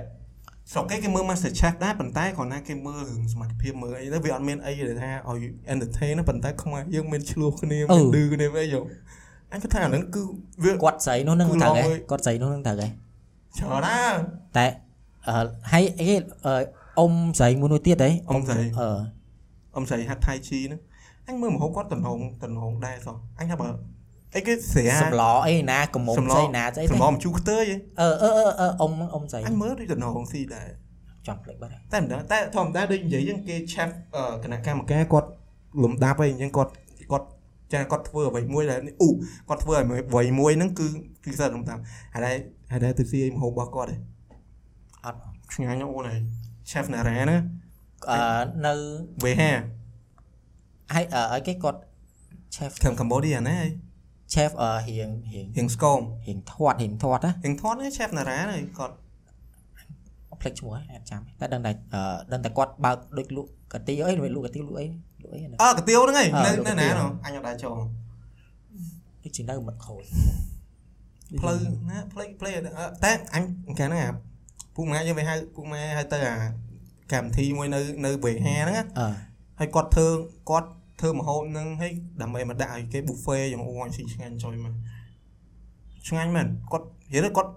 [0.71, 8.81] ស្រុកគេគេមើល Master Chef ដែរប៉ុន្តែគ្រាន់តែគេមើលរឿងសមត្ថភាពមើលអីទៅវាអត់មានអីដែលថាឲ្យ entertain ណាប៉ុន្តែខ្មែរយើងមានឆ្លោះគ្នាមានឌឺគ្នាអីយោ
[9.53, 10.21] អញគិតថាអាហ្នឹងគឺ
[10.63, 12.87] វាគាត់ស្រីនោះហ្នឹងគឺត្រូវល្អហ៎មើលគាត់ស្រីនោះហ្នឹងត្រូវហ៎
[13.57, 13.99] ច្រើនណា
[14.57, 14.65] តែ
[15.27, 16.15] អឺហើយអីគេ
[16.45, 16.53] អឺ
[16.99, 18.89] អ៊ំស្រីមួយនោះទៀតហ៎អ៊ំស្រីអឺ
[19.75, 20.81] អ៊ំស្រីហាត់ថៃជីហ្នឹង
[21.27, 23.67] អញមើលមហូបគាត់តំណងតំណងដែរសោះអញថាបើ
[24.35, 30.67] អីគេស្រាសម្លអីណាកំមុំសម្លស្អីណាស្អីសម្លម្ជូរខ្ទើយឯងអឺអឺអឺអឺអ៊ំអ៊ំស្រីអញមើលដូចតំណងស៊ីដែរ
[31.27, 35.29] ចង់ភ្លេចបាត់ហើយតែមិនដឹងតែធម្មតាដូចនិយាយហ្នឹងគេ chef អឺគណៈកម្មការគាត់
[35.83, 36.71] លំដាប់អីអញ្ចឹងគាត់
[37.11, 37.27] គាត់
[37.73, 39.09] ចាគាត់ធ្វើអ្វីមួយដែលអូ
[39.49, 40.87] គាត់ធ្វើអ្វីមួយហ្នឹងគឺ
[41.25, 41.81] គឺសិតលំដាប់
[42.13, 42.35] ហើយដែរ
[42.71, 43.99] ហើយដែរទៅស៊ីអីមហូបរបស់គាត់ឯង
[45.05, 45.19] អត់
[45.53, 46.19] ឆ្ងាញ់ណាស់អូនឯង
[46.71, 47.37] chef ណារ៉ាណា
[48.11, 48.19] អឺ
[48.65, 48.73] នៅ
[49.23, 49.51] វេហា
[50.93, 51.79] ហើយអឺអីគេគាត់
[52.55, 53.67] chef ខាងកម្ពុជាណាឯង
[54.33, 58.95] chef អឺរៀងរៀងរៀងស្គមរៀងធាត់រៀងធាត់ណារៀងធាត់នេះ chef ណារ៉ាហ្នឹងគាត់
[60.41, 62.01] ភ្លេចឈ្មោះហើយអត់ចាំតែដឹងតែអឺ
[62.31, 64.85] ដឹងតែគាត់បើកដូចលក់កាទីអីលក់កាទីលក់អី
[65.23, 67.77] លក់អីណាអើកាទៀវហ្នឹងឯងអើនៅលោកកានៅទៀវណានោះអញអត់ដែរចូល
[69.23, 70.03] ដូចជានៅមិនខូច
[71.41, 71.57] ផ្លូវ
[71.89, 73.43] ណាផ្លេចផ្លេចអឺតែអញ
[73.79, 74.11] កាលហ្នឹងអា
[74.75, 76.35] ពុកម៉ែយើងទៅហៅពុកម៉ែហៅទៅអា
[77.13, 79.07] កម្មវិធីមួយនៅនៅវេហាហ្នឹងណាអឺ
[79.59, 80.07] ហើយគាត់ធ្វើ
[80.49, 81.91] គាត់ធ្វើម្ហូបហ្នឹងហើយ
[82.21, 84.73] ដើម្បីមកដាក់ឲ្យគេ buffet យ៉ាងអូអញស៊ីឆ្ងាញ់ចុយមក
[86.07, 87.51] ឆ្ងាញ់មែនគាត់និយាយទៅគាត់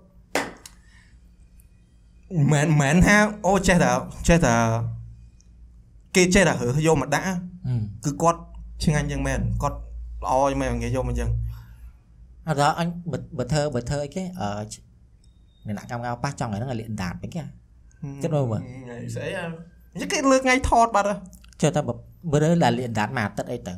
[2.52, 3.90] មិនមែនថាអូចេះតែ
[4.28, 4.54] ចេះតែ
[6.16, 7.34] គេចេះតែរើសយកមកដាក់ហឹ
[7.78, 8.40] មគឺគាត់
[8.84, 9.78] ឆ្ងាញ់យ៉ាងមែនគាត់
[10.24, 11.30] ល្អយ៉ាងមែនគេយកមកអញ្ចឹង
[12.48, 14.48] អត់ដល់អញបើបើធ្វើបើធ្វើអីគេអឺ
[15.66, 17.42] អ្នកណាកម្មការប៉ះចង់ឲ្យហ្នឹងឲ្យលាកដាតពេកគេ
[18.22, 19.44] គិតមើលមើលថ្ងៃស្អីអា
[19.92, 21.16] អញ្ចឹងគេលើកថ្ងៃថតបាត់ហ៎
[21.62, 21.92] ចុះថាបើ
[22.30, 23.74] បើរើលាលាកដាតមួយអាទិត្យអីទៅ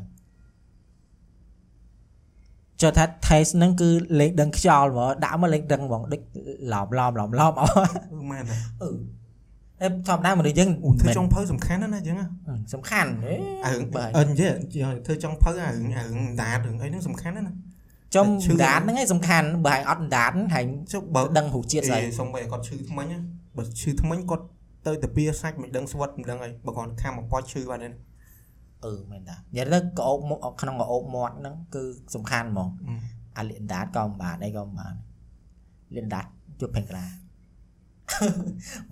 [2.83, 3.89] ចុះថា taste ហ្នឹងគឺ
[4.21, 6.21] លេខដឹងខ្យល់ហ្មងដាក់មកលេខដឹងហ្មងដូច
[6.73, 7.73] ឡោមឡោមឡោមឡោមអស់
[8.15, 8.91] អឺមែនហ៎អឺ
[9.83, 14.53] អេធម្មតាមនុស្សយើងអូធ្វើមិនចុងភៅសំខាន់ណាស់ណាអញ្ចឹងហ៎អឺសំខាន់ហេអារឿងបើអឺនិយាយ
[15.07, 17.55] ធ្វើចុងភៅអារឿងអារឿងដាតរឿងអីហ្នឹងសំខាន់ណាស់ណា
[18.17, 23.19] ចំឈឺដាតហ្នឹងឯងសំខាន់បើឯងអត់ដាតហើយចុះបើដឹងរូបជាតិស្អីអេសុំបីគាត់ឈឺថ្មិញណា
[23.57, 24.45] បើឈឺថ្មិញគាត់
[24.87, 27.95] ទៅតាពីសាច់មិនដឹងស្វិតមិនដឹងអីបើគាត់ខាំមកប៉ោះឈឺបាត់ហើយ
[28.85, 31.83] អឺមែនតានិយាយទៅក្អូបមុខក្នុងក្អូបមាត់ហ្នឹងគឺ
[32.15, 32.69] សំខាន់ហ្មង
[33.39, 34.95] អាលៀនដាតក៏មិនបានអីក៏មិនបាន
[35.95, 36.27] លៀនដាត
[36.61, 37.05] ជួបពេញក្លា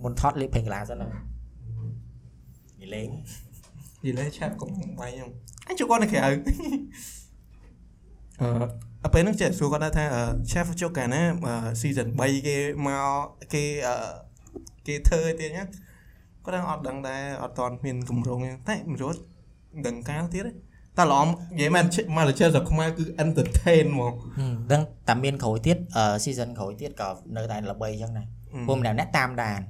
[0.03, 1.11] មុនថតលេខពេញក្លាសិនហ្នឹង
[2.81, 3.09] និយាយលេង
[4.05, 5.31] និយាយឆាប់កុំបាយខ្ញុំ
[5.67, 6.33] អញជួគាត់នៅក្រៅអឺ
[9.05, 10.05] អពេលហ្នឹងចេះសួរគាត់ថា
[10.51, 11.23] chef ជុកកាលណា
[11.81, 12.57] season 3គេ
[12.87, 13.05] មក
[13.53, 13.95] គេអឺ
[14.89, 15.65] គេធ្វើទៀតណា
[16.45, 19.13] គាត់ đang អត់ដឹងដែរអត់តន់មានកម្រងទេតែមិនรู้
[19.87, 20.53] ដឹងកាលទៀតទេ
[20.99, 21.85] តែល្អនិយាយមែន
[22.17, 28.27] មកលេជស្រុកខ្មែរគឺ entertain ហ្មងហឹមដឹងតែមានក្រោយទៀតអឺ season ក្រោយទៀតក៏នៅតែល្បីអញ្ចឹងដែរ
[28.67, 29.61] ព្រោះម្នាក់អ្នកតាមដាន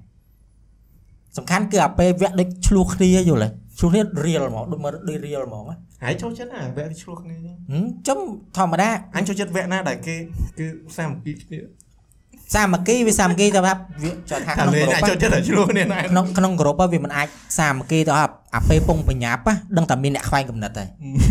[1.36, 3.48] សំខាន់គឺអាពេលវគ្គដូចឆ្លោះគ្នាយល់ទេ
[3.78, 8.18] ឆ្លោះគ្នា real ហ្មងដូចមកដូច real ហ្មងណាហើយចូលចិត្តណាវគ្គឆ្លោះគ្នាចឹងហឹមចំ
[8.56, 10.16] ធម្មតាអញចូលចិត្តវគ្គណាដែលគេ
[10.58, 10.66] គឺ
[10.96, 11.58] សាមគ្គីគ្នា
[12.54, 13.74] សាមគ្គីវាសាមគ្គីទៅថាវា
[14.30, 17.28] ចង់ថាថាក្នុងលេងក្រុមអញចូលចិត្តតែឆ្លោះគ្នាណាក្នុងក្នុងក្រុមវាមិនអាច
[17.58, 18.24] សាមគ្គីទៅអា
[18.54, 20.88] អាពេលពងបញ្ញាប់ណាដឹងតែមានអ្នកខ្វែងកំណត់ហើយ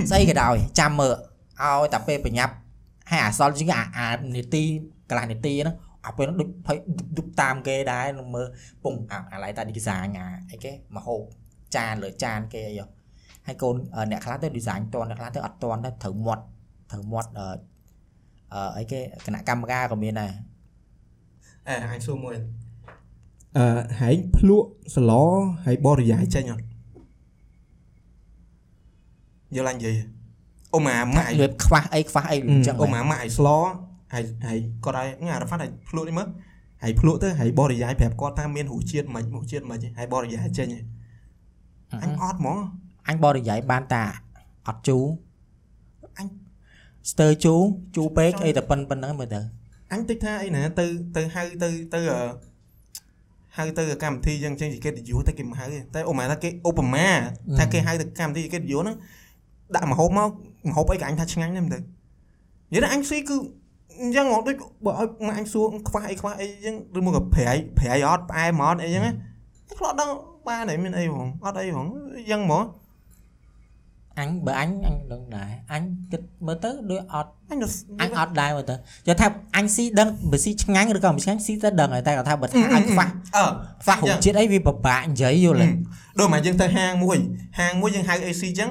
[0.09, 1.13] ស្អីក៏ដោយចាំមើល
[1.61, 2.53] ឲ្យតែពេលបញ្ញាប់
[3.09, 4.63] ហើយអាសល់ជាងអាអានីតិ
[5.09, 6.78] កន្លះនីតិហ្នឹងអាពេលហ្នឹងដូចភ័យ
[7.18, 8.47] ឌុបតាមគេដែរនឹងមើល
[8.84, 11.22] ពងអាអាឡៃតា design អាអីគេមកហូប
[11.76, 12.88] ចានលើចានគេអីហ៎
[13.47, 16.43] ហើយកូនអឺអ្នកខ្លះទៅ design តន់អ្នកខ្លះទៅអត់តន់ទៅត្រូវមាត់
[16.91, 17.47] ត្រូវមាត់អឺ
[18.53, 20.32] អឺអីគេគណៈកម្មការក៏មានដែរ
[21.68, 22.36] អេអញសួរមួយ
[23.57, 23.65] អឺ
[23.99, 25.11] ហែងភ្លក់សឡ
[25.65, 26.65] ហើយបរិយាយចេញអត់
[29.55, 29.95] យល់អញនិយាយ
[30.76, 33.47] អូម៉ាម៉ាក់វាខ្វះអីខ្វះអីអញ្ចឹងអូម៉ាម៉ាក់ឲ្យស្ល
[34.13, 36.28] ហើយហើយគាត់ឲ្យញ៉ារ៉ាហ្វាត់ឲ្យភ្លក់នេះមើល
[36.84, 40.84] ហើយភ្លក់ទៅហើយបរិយាយប្រាប់គាត់ថាមានរសជាតិមិនរសជាតិមិនហើយបរិយាយចេញហើយ
[42.03, 42.57] អញអត់ហ្មង
[43.07, 44.03] អញបរិយាយបានតា
[44.68, 45.03] អត់ជូរ
[46.18, 46.28] អញ
[47.11, 47.61] ស្ទើរជូរ
[47.95, 49.41] ជូរពេកអីតែប៉ុណ្ប៉ុណ្្នឹងមើលទៅ
[49.94, 50.86] អញតិចថាអីណាទៅ
[51.16, 52.20] ទៅហៅទៅទៅអឺ
[53.58, 57.08] ហៅទៅកម្មវិធីយ៉ាងចឹងជាកិត្តិយសតែគេមិនហៅទេតែអូម៉ាថាគេឧបមា
[57.60, 58.96] ថាគេហៅទៅកម្មវិធីកិត្តិយសហ្នឹង
[59.76, 60.30] ដាក់ម្ហូបមក
[60.70, 61.80] ម្ហូបអីក៏អញថាឆ្ងាញ់ដែរមើលទៅ
[62.74, 63.38] និយាយថាអញស៊ីគឺ
[64.02, 69.14] អញ្ចឹងហ៎ដូចបើឲ្យមកអញសួរខ្វះអីខ្វះអីអញ្ចឹងឬមកក៏ប្រៃប្រៃអត់ផ្អែមអត់អីអញ្ចឹងណា
[69.80, 70.10] ខ្លោះដឹង
[70.48, 72.64] បានហើយមានអីហ្មងអត់អីហ្មងអញ្ចឹងហ្មង
[74.20, 77.68] អញបើអញអញដឹងដែរអញគិតមើលទៅដូចអត់អញទៅ
[78.01, 83.07] អញអត់ដែរមើលទៅនិយាយថាអញស៊ីដឹងបើស៊ីឆ្ងាញ់ឬក៏មិនឆ្ងាញ់ស៊ីទៅដឹងហើយតែគាត់ថាបើថាអញខ្វះ
[83.38, 83.45] អឺ
[83.84, 85.68] ខ្វះរសជាតិអីវាពិបាកនិយាយយល់ទេ
[86.20, 87.18] ដូចមកយើងទៅហាងមួយ
[87.59, 88.70] ហាងមួយយើងហៅ AC អញ្ចឹង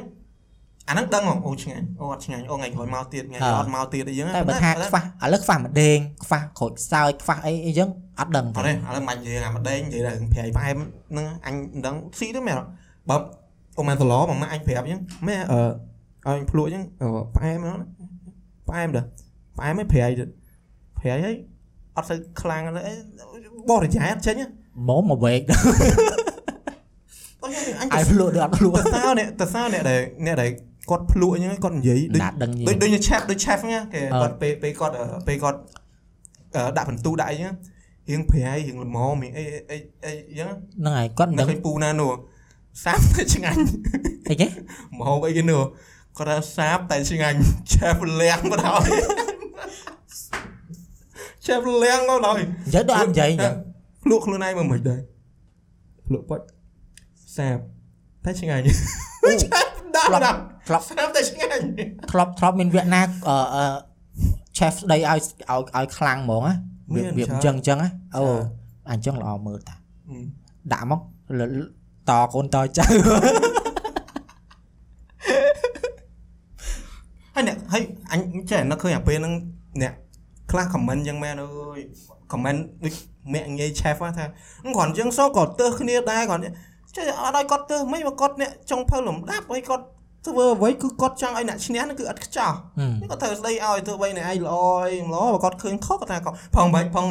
[0.88, 7.88] អាហ្នឹងដឹងហ្មងអូឆ្ងាញ់អូអត់ឆ្ងាញ់អូថ្ងៃក្រោយមកទៀតថ្ងៃក្រោយអត់មកទៀតអីចឹងតែបើថាខ្វះឥឡូវខ្វះម្ដេងខ្វះក្រូចសើចខ្វះអីអីចឹង
[8.20, 10.76] អត់ដឹងអត់ទេឥឡូវមិននិយាយអាម្ដេងនិយាយតែប្រៃផ្អែម
[11.11, 12.57] ហ្នឹងអញមិនដឹងស៊ីទៅមែន
[13.11, 13.16] បើ
[13.79, 16.85] អូម៉ាសឡបងម៉ាក់អញប្រាប់អញ្ចឹងមែនអឺឲ្យអញភ្លក់អញ្ចឹង
[17.37, 17.79] ផ្អែមហ្នឹង
[18.68, 19.05] ផ្អែមដែរ
[19.57, 20.29] ផ្អែមមិនប្រៃទៀត
[20.99, 21.37] ប្រៃហើយ
[21.97, 22.93] អត់ទៅខ្លាំងទេ
[23.70, 24.35] បរិយាយអត់ចេញ
[24.89, 25.43] មកមកវែក
[27.43, 30.51] អញអញអាយភ្លក់ដូចអត់ភ្លក់តសៅអ្នកតសៅអ្នកដែលអ្នកដែល
[30.91, 35.59] គាត់ភ្លក់អញ្ចឹងគាត់និយាយដូចណាដឹងយដូចដូច chef ដូច chef ហ្នឹងគេអឺគាត់ពេលពេលគាត់អឺពេលគាត់
[36.57, 37.55] អឺដាក់បន្ទូដាក់អីហ្នឹង
[38.11, 42.11] រៀងប្រៃរៀងល្មមរៀងអីអីអីអញ្ចឹងហ្នឹងហើយគាត់មិននៅដឹងឃើញពូណានោះ
[42.85, 43.62] សាបតែឆ្ងាញ់
[44.29, 44.49] អីគេ
[44.99, 45.62] មហូបអីគេនោះ
[46.18, 47.39] គាត់ថាសាបតែឆ្ងាញ់
[47.72, 48.83] chef លៀងមកដល់
[51.45, 53.55] chef លៀងមកដល់និយាយដូចអត់និយាយអញ្ចឹង
[54.03, 55.01] ភ្លក់ខ្លួនឯងមកមិនដែរ
[56.07, 56.41] ភ្លក់ប៉ុច
[57.37, 57.59] សាប
[58.24, 58.62] តែឆ្ងាញ់
[59.43, 59.66] chef
[59.97, 61.62] ដាក់ដល់ធ្លាប់សាបតែឆ្ងាញ់
[62.12, 63.64] ធ្លាប់ធ្លាប់មានវគ្គណាអឺអឺ
[64.59, 66.55] chef ស្ដីឲ្យឲ្យឲ្យខ្លាំងហ្មងណា
[66.95, 68.24] វាវាអញ្ចឹងអញ្ចឹងណាអូ
[68.91, 69.74] អញ្ចឹងល្អមើលតា
[70.72, 71.01] ដាក់មក
[71.39, 71.43] ល
[72.11, 72.86] តកូនតចៅ
[77.34, 79.34] ហើយអ្នកហើយអញចេះនឹកឃើញអាពេលហ្នឹង
[79.82, 79.92] អ្នក
[80.50, 81.80] ខ្លះ comment យ៉ាងមែនអើយ
[82.32, 82.94] comment ដូច
[83.32, 84.24] មាក់ងាយ chef ហ្នឹងថា
[84.76, 86.42] គាត់យើងសោះក៏ទើសគ្នាដែរគាត់
[86.96, 89.84] ចេះអត់ឲ្យគាត់ទើសមិនបើគាត់អ្នកចង់ភៅលំដាប់ហើយគាត់
[90.27, 92.53] ធ្វើអ្វីគឺគាត់ចង់ឲ្យអ្នកឈ្នះហ្នឹងគឺអត់ខ្ចោះ
[93.01, 97.07] នេះគាត់ត្រូវស្ដីឲ្យទោះបីអ្នកឯងល្អអីមិនល្អបើគាត់ឃើញខុសគាត់ថាគាត់ផងបែបផង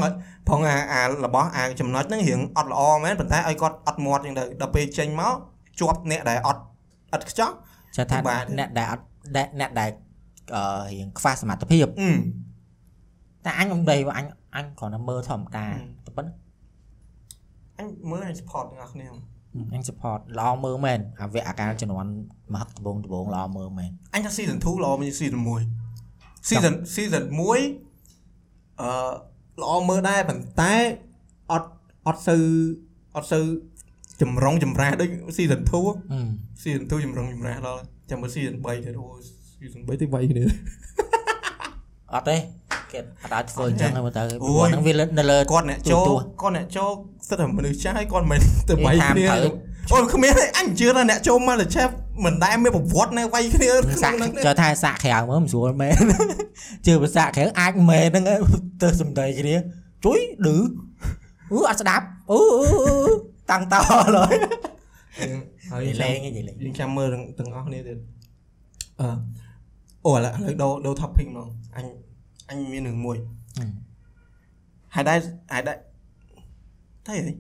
[0.50, 5.36] ផងអាអារបស់អាចំណុចហ្នឹងរៀងអត់ល្អមែនប៉ុន្តែឲ្យគាត់អត់មាត់ចឹងទៅដល់ពេលចេញមក
[5.80, 6.62] ជាប់អ្នកដែលអត់
[7.14, 7.50] អត់ខ្ចោះ
[7.96, 9.04] ចាស់ថាពិបាកទេអ្នកដែលអត់
[9.36, 9.90] ដែលអ្នកដែល
[10.56, 12.10] អឺរៀងខ្វះសមត្ថភាពអឺ
[13.46, 16.36] តែអញមិនដីអញអញគ្រាន់តែមើលធម្មតាហឹមតែប៉ុណ្ណឹង
[17.78, 19.08] អញមើលអញ support ទាំងអស់គ្នា
[19.74, 22.12] អញ support ល្អមើលមែនអាវគ្គអាការជំនាន់
[22.54, 28.90] មហឹកដបងដបងល្អមើលមែនអញថា season 2ល្អជាង season 1 season season 1អឺ
[29.62, 30.74] ល្អមើលដែរប៉ុន្តែ
[31.52, 31.70] អត់
[32.08, 32.44] អត់សូវ
[33.16, 33.46] អត់សូវ
[34.22, 36.28] ចម្រុងចម្រាស់ដូច season 2ហឹម
[36.62, 39.06] season 2ចម្រុងចម្រាស់ដល់ចាំមើល season 3ទៀតអូ
[39.60, 40.46] season 3ទៅវាយគ្នា
[42.14, 42.36] អត់ទេ
[42.96, 46.90] គេអត់ឲ្យធ្វើអញ្ចឹងទេមើលទៅអូព្រោះយហ្នឹងវានៅលើគាត់អ្នកចូលទូគាត់អ្នកចូល
[47.28, 48.40] សិតតែមនុស្សចាស់ហើយគាត់មិន
[48.70, 49.54] ទៅគេវាយតាមគ្នាត្រូវ
[49.94, 51.90] អូគ្មានទេអញជឿថាអ្នកចូលមកទៅឆេប
[52.26, 55.96] មិនដែលមានប្រវត្តិនៅវាយគ្នាក្នុងសាក់ហ្នឹងទេចូលថាសាក់ក្រៅមើលមិនស្រួលមែន
[56.86, 58.42] ជឿភាសាក្រៅអាចមែនហ្នឹងឯង
[58.82, 59.56] ទៅសំដីគ្នា
[60.06, 60.58] ជួយឌឺ
[61.52, 62.96] អឺអត់ស្ដាប់អឺអឺអឺ
[63.52, 63.76] តាំងត
[64.18, 64.34] ឡើយ
[65.72, 67.08] ហើយនិយាយលេងនិយាយលេងយើងចាំមើល
[67.40, 67.98] ទាំងអស់គ្នាទៀត
[69.02, 69.08] អឺ
[70.06, 71.86] អូឥឡូវឥឡូវដូរដូរ topic ហ្មងអញ
[72.50, 73.18] អញមានរឿងមួយ
[74.96, 75.18] ហើយដែរ
[75.54, 75.78] ហើយដែរ
[77.08, 77.34] តែអី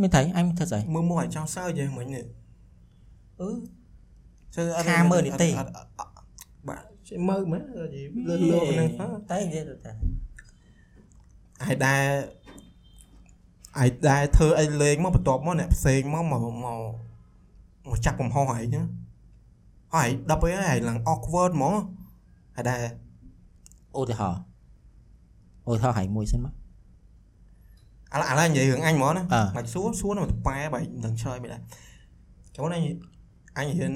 [0.00, 2.24] មានថៃអញធ្វើស្អីមើលមកឲ្យចង់សើចយ៉ាងមិញនេះ
[3.40, 3.48] អឺ
[4.54, 6.12] សើអត់ខាមើលនេះទេអត់អត់អត់
[6.68, 7.62] បាទជិះមើលមើល
[8.28, 9.92] លើលើហ្នឹងទៅតែនិយាយទៅតែ
[11.66, 12.02] ហើយដែរ
[13.78, 16.80] ហើយដែរធ្វើអីលេងមកបន្ទាប់មកអ្នកផ្សេងមកមកមក
[17.88, 18.86] មកចាប់កំហុសហើយចឹង
[19.94, 21.74] ហើយដល់ពេលហើយឡើង awkward ហ្មង
[22.56, 22.80] ហើយដែរ
[23.98, 24.40] ឧទាហរណ៍
[25.70, 26.54] ឧទាហរណ៍ឲ្យមួយសិនមក
[28.14, 31.62] ឥឡូវឥឡូវនិយាយរឿងអញហ្មងណាអើមិនសួរសួរនៅតែប៉ែបើមិនដឹងឆ្លើយមិនដែរ
[32.56, 32.84] ចូលអញ
[33.58, 33.92] អញរៀន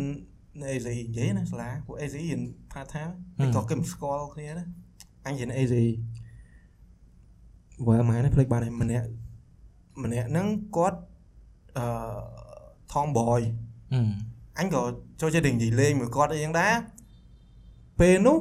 [0.62, 2.40] នៅ AZ និយាយណាសាលាពួក AZ រៀន
[2.72, 4.64] part time តែក៏គេមិនស្គាល់គ្នាណា
[5.26, 5.74] អញរៀន AZ
[7.86, 9.06] បើម៉ែនេះភ្លេចបានហើយម្នាក់
[10.02, 10.46] ម្នាក់ហ្នឹង
[10.76, 10.98] គាត់
[11.78, 11.84] អឺ
[12.92, 13.42] tomboy
[13.92, 14.10] ហឹម
[14.58, 14.80] អញក៏
[15.20, 16.74] ចូលចិត្តនិយាយលេងមួយគាត់អីយ៉ាងដែរ
[18.00, 18.36] ពេលនោះ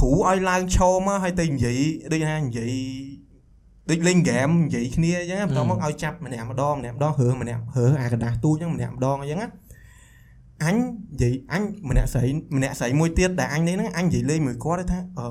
[0.00, 1.78] គ្រូឲ្យឡើងឈរមកហើយទៅនិយាយ
[2.12, 2.72] ដូចថានិយាយ
[3.90, 9.48] ដូចលេងហ្គេមនិយាយគ្នាអញ្ចឹងបន្ទាប់មកឲ្យចាប់ម្នាក់ម្ដងម្នាក់ម្ដងរើម្នាក់រើអាกระดาษទូចហ្នឹងម្នាក់ម្ដងអញ្ចឹងណា
[10.64, 12.24] អញនិយាយអញម្នាក់ស្រី
[12.56, 15.26] ម្នាក់ស្រីមួយទៀតដែលអញនេះហ្នឹងអញនិយាយលេងមួយគាត់ថាអឺ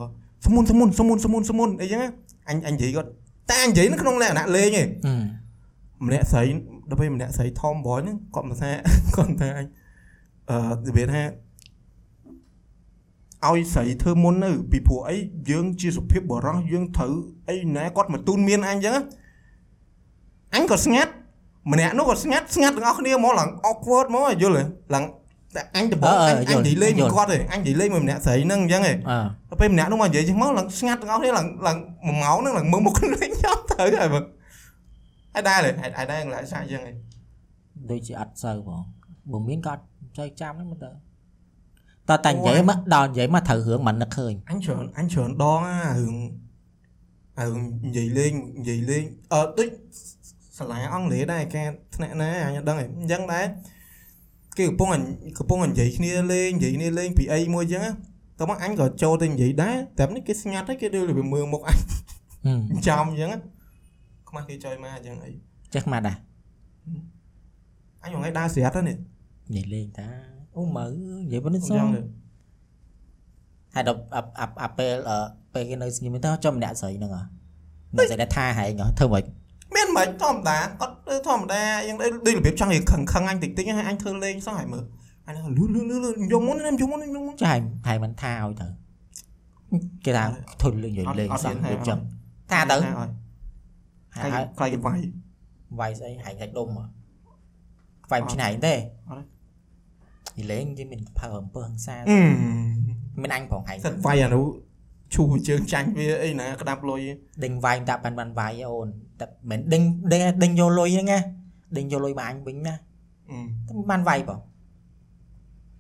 [0.46, 2.10] សមុនសមុនសមុនសមុនសមុនអីចឹងណា
[2.50, 3.10] អញអញនិយាយគាត់
[3.50, 6.44] តែអញនិយាយនៅក្នុងលក្ខណៈលេងឯង អឺ ម្នាក់ស្រី
[6.90, 8.72] ដល់ពេលម្នាក់ស្រីធំបយហ្នឹងគាត់មកថា
[9.16, 9.66] គាត់ថាអញ
[10.50, 11.22] អឺនិយាយថា
[13.47, 15.17] ឲ្យស្រីធ្វើមុនទៅពីព្រោះអី
[15.51, 17.15] យើងជាសុភាពបរោះយើងត្រូវ
[17.49, 19.03] អីណែគាត់មកទូនមានអញចឹងណា
[20.55, 21.13] អញក៏ស្ងាត់
[21.73, 24.65] ម្នាក់នោះក៏ស្ងាត់ស្ងាត់ទាំងអស់គ្នាមកឡើង awkward មកយល់ទេ
[24.95, 25.05] ឡើង
[25.57, 28.95] តែអញដំបងអញអញនិយាយលេងមួយគាត់ទេអញនិយាយលេងមួយម្នាក់ស្រីហ្នឹងអញ្ចឹងឯងអឺ
[29.49, 34.21] ដល់ពេលម្នាក់នោះមកនិយាយចឹងមកឡើងស្ងាត់ទាំងអស់គ្នាឡើងឡើងមួយម៉ោងហ្នឹងឡើងមើលមុខគ្នាខ្ញុំទៅហើយបើ
[35.35, 36.95] ហើយដែរហេតុហើយដែរឡើងសាក់ចឹងឯង
[37.91, 38.83] ដូចជាអត់សូវបង
[39.33, 39.83] បើមានក៏អត់
[40.17, 40.91] សូវចាំហ្នឹងមើលទៅ
[42.09, 46.17] តើតែនិយាយមកដល់និយាយមកត្រូវរឿងមិននឹកឃើញអញច្រើនអញច្រើនដងអារឿង
[47.39, 49.69] អារឿងនិយាយលេងនិយាយលេងអឺដូច
[50.59, 51.63] សាលាអង់គ្លេសដែរគេ
[51.95, 53.45] ថ្នាក់ណាអញអត់ដឹងឯងអញ្ចឹងដែរ
[54.57, 55.03] គេកំពុងអញ
[55.39, 57.93] កំពុងនិយាយគ្នាលេងនិយាយគ្នាលេងពីអីមួយអញ្ចឹងណា
[58.39, 61.79] តោះមកអញក៏ចូលទៅនិយាយដែរតែនេះគេស្ងាត់ហើយគេដូចវាមើលមុខអញ
[62.45, 63.39] ហឹមចំអញ្ចឹងណា
[64.29, 65.33] ខ្មាស់គេចុយមកអញ្ចឹងអី
[65.75, 66.17] ចេះមកដែរ
[68.03, 68.97] អញរងឯងដើរស្រាត់ហ្នឹងនេះ
[69.57, 70.28] និយាយលេងតា
[70.59, 72.01] អូមើនិយាយប៉ុណ្្នេះអសោះញ្ចឹងទៅ
[73.75, 75.17] ហើយដល់អាអាអាពេលអឺ
[75.55, 77.23] ពេលគេនៅស្ងៀមទៅចំម្នាក់ស្រីហ្នឹងហ៎
[77.97, 79.25] អ្នកស្រីដែលថាហែងហ៎ធ្វើម៉េច
[79.75, 81.97] មានមិនធម្មតាគាត់ទៅធម្មតាអញ្ចឹង
[82.27, 84.85] ដូចរបៀបចង់និយាយខឹងខឹងអញតិចតិចហើយអញធ្វើលេងសោះហើយមើល
[85.27, 88.67] អញលឺលឺលឺលឺយកមុនណាយកមុនយកមុនចាហែងហែងមិនថាឲ្យទៅ
[90.05, 90.25] គេថា
[90.63, 91.99] ធុញលេងនិយាយលេងអត់សោះអត់របៀបចឹង
[92.51, 92.85] ថាទៅឲ្យ
[94.17, 94.99] ហែខ្លាយងខ្លាយគេវាយ
[95.81, 96.85] វាយស្អីហែងកាច់ដុំហ៎
[98.11, 98.75] វាយមិនឆ្នៃទេ
[99.09, 99.38] អត់
[100.39, 102.19] និយាយលេងគេមានផើអំពើហិង្សាអឺ
[103.23, 104.47] មានអញផងហែងសិតវាយអានោះ
[105.15, 107.01] ឈូជើងចាញ់វាអីណាក្តាប់លុយ
[107.45, 108.89] ដេញវាយតាបានបានវាយអូន
[109.21, 109.83] តែមិនដេញ
[110.13, 111.19] ដេញដេញយកលុយហ្នឹងណា
[111.77, 112.75] ដេញយកលុយមកអញវិញណា
[113.31, 114.41] អឺតែបានវាយបង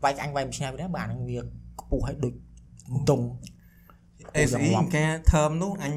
[0.04, 1.40] វាយអញវាយមិនឆ្នៃវិញណាបាទហ្នឹងវា
[1.80, 2.34] ខ្ពស់ឲ្យដូច
[3.10, 3.20] តុង
[4.36, 5.92] អេស៊ីការថើមនោះអញ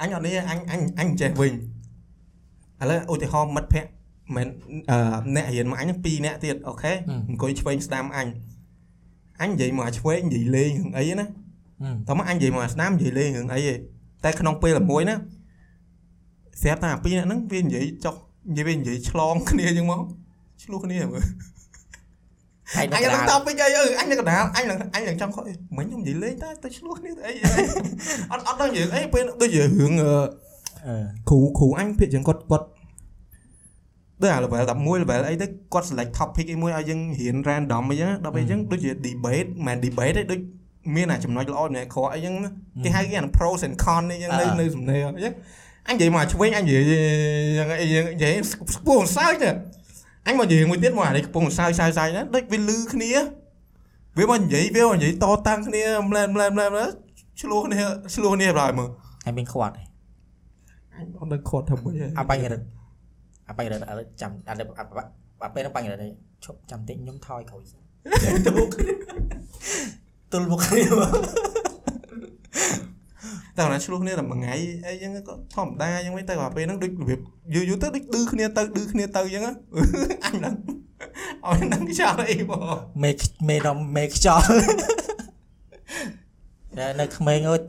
[0.00, 3.90] អញអត់នេះអញអញអញចេះវិញឥឡូវឧទាហរណ៍មិត្តភ័ក្ដិ
[4.36, 4.46] មិន
[4.90, 4.98] អឺ
[5.36, 6.92] អ្នករៀនមកអញហ្នឹងពីរអ្នកទៀតអូខេ
[7.28, 8.28] អង្គុយឆ្វេងស្ដាំអញ
[9.40, 11.26] អញនិយាយមកឆ្វេងនិយាយលេងរឿងអីណា
[11.82, 13.74] ហឹមតោះមកអញនិយាយមកស្ដាំនិយាយលេងរឿងអីទេ
[14.24, 15.16] តែក្នុងពេលមួយណា
[16.62, 18.14] ស្រាប់តែអាពីរអ្នកហ្នឹងវានិយាយចុះ
[18.50, 20.00] និយាយវានិយាយឆ្លងគ្នាអញ្ចឹងមក
[20.62, 21.24] ឆ្លោះគ្នាមើល
[22.74, 27.32] ហែងអនៅញកណ្នឹងដាលតបវិញអីអឺអញនៅកណ្ដាលអញនឹងអញនឹងចង់ខកអីមិញខ្ញុំនិយាយលេងតែទៅឆ្លោះគ្នាទៅអី
[28.32, 30.12] អត់អត់ដឹងនិយាយអីពេលដូចជារឿងអឺ
[30.86, 30.94] អឺ
[31.28, 32.66] គ្រូគ្រូអញភាគចឹងគាត់គាត់
[34.22, 40.40] ដូចអា level 11 level អីទៅគាត់ select topic អីមួយឲ្យយើងរៀន random អីចឹងដល់ពេលអញ្ចឹងដូចជា debate មិន debate ទេដូច
[40.94, 42.50] មានអាចំណុចល្អម្នាក់ខកអីចឹងណា
[42.84, 45.34] គេហៅគេអា pros and cons អីចឹងនៅនៅសំណេរអីចឹង
[45.88, 48.32] អញនិយាយមកឆ្វេងអញនិយាយចឹងអីចឹងនិយាយ
[48.74, 49.50] ស្ពងសើចទៅ
[50.26, 53.10] អញមកនិយាយមួយទៀតមកអានេះកំពុងសើចសើចសើចណាដូចវាលឺគ្នា
[54.18, 56.86] វាមកនិយាយវាមកនិយាយតតាំងគ្នាម្លែម្លែម្លែម្លែ
[57.40, 57.78] ឆ្លោះគ្នា
[58.14, 58.88] ឆ្លោះគ្នាដល់មើល
[59.24, 62.60] ហើយមានខ្វាត់អញអត់ដឹងខត់ធ្វើម៉េចហើយអបាញ់រឹត
[63.48, 64.58] អបាញ់រឹតឥឡូវចាំអត់
[65.44, 66.04] អាពេលហ្នឹងបាញ់រឹត
[66.44, 67.62] ឈប់ចាំតិចខ្ញុំថយក្រោយ
[68.44, 68.70] ទល់មុខ
[70.32, 70.82] ទល់មុខគ្នា
[73.56, 74.54] តែគាត់ឆ្លោះគ្នាតែមួយថ្ងៃ
[74.86, 77.20] អីចឹងក៏ធម្មតាចឹងវិញទៅអាពេលហ្នឹងដូចរបៀប
[77.54, 80.54] យូរយូរទៅដូចឌឺគ្នាទៅឌឺគ្នាទៅចឹងអញហ្នឹង
[81.44, 82.64] ឲ្យហ្នឹងខ្យល់អីបង
[83.02, 83.10] មេ
[83.48, 84.44] មេរំមេខ្យល់
[86.78, 87.60] តែនៅក្មេងអើយ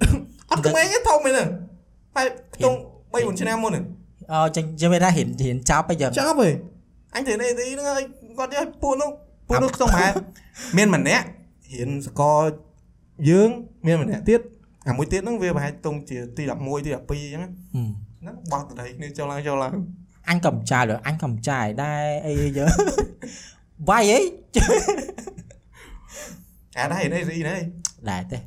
[0.52, 2.24] អត់ក្មេងទេធំមែនទេតែ
[2.56, 2.78] ខ្ទង់
[3.12, 3.86] 3 4ឆ្នាំមុនហ្នឹង
[4.32, 6.50] អចឹងចាំមិនថាហ៊ានហ៊ានចាប់អីចឹងចប់ហី
[7.16, 8.04] អញទៅនេះទីហ្នឹងហើយ
[8.38, 9.10] គាត់យកពួកនោះ
[9.48, 10.14] ពួកនោះខ្ទង់ប្រហែល
[10.78, 11.26] មានម្នាក់
[11.74, 12.42] រៀនសកល
[13.30, 13.50] យើង
[13.86, 14.42] មានម្នាក់ទៀត
[14.88, 17.44] អាមួយទៀតហ្នឹងវាប្រហែលខ្ទង់ជាទី11ទី12អញ្ចឹង
[18.22, 19.74] ហ្នឹងបោះតដីគ្នាចូលឡើងចូលឡើង
[20.30, 22.66] អញក៏មិនចាយលើអញក៏មិនចាយដែរអីយើ
[23.90, 24.20] វាយអី
[26.78, 27.60] អាដែរនេះស៊ីនេះ
[28.10, 28.38] ដែរទេ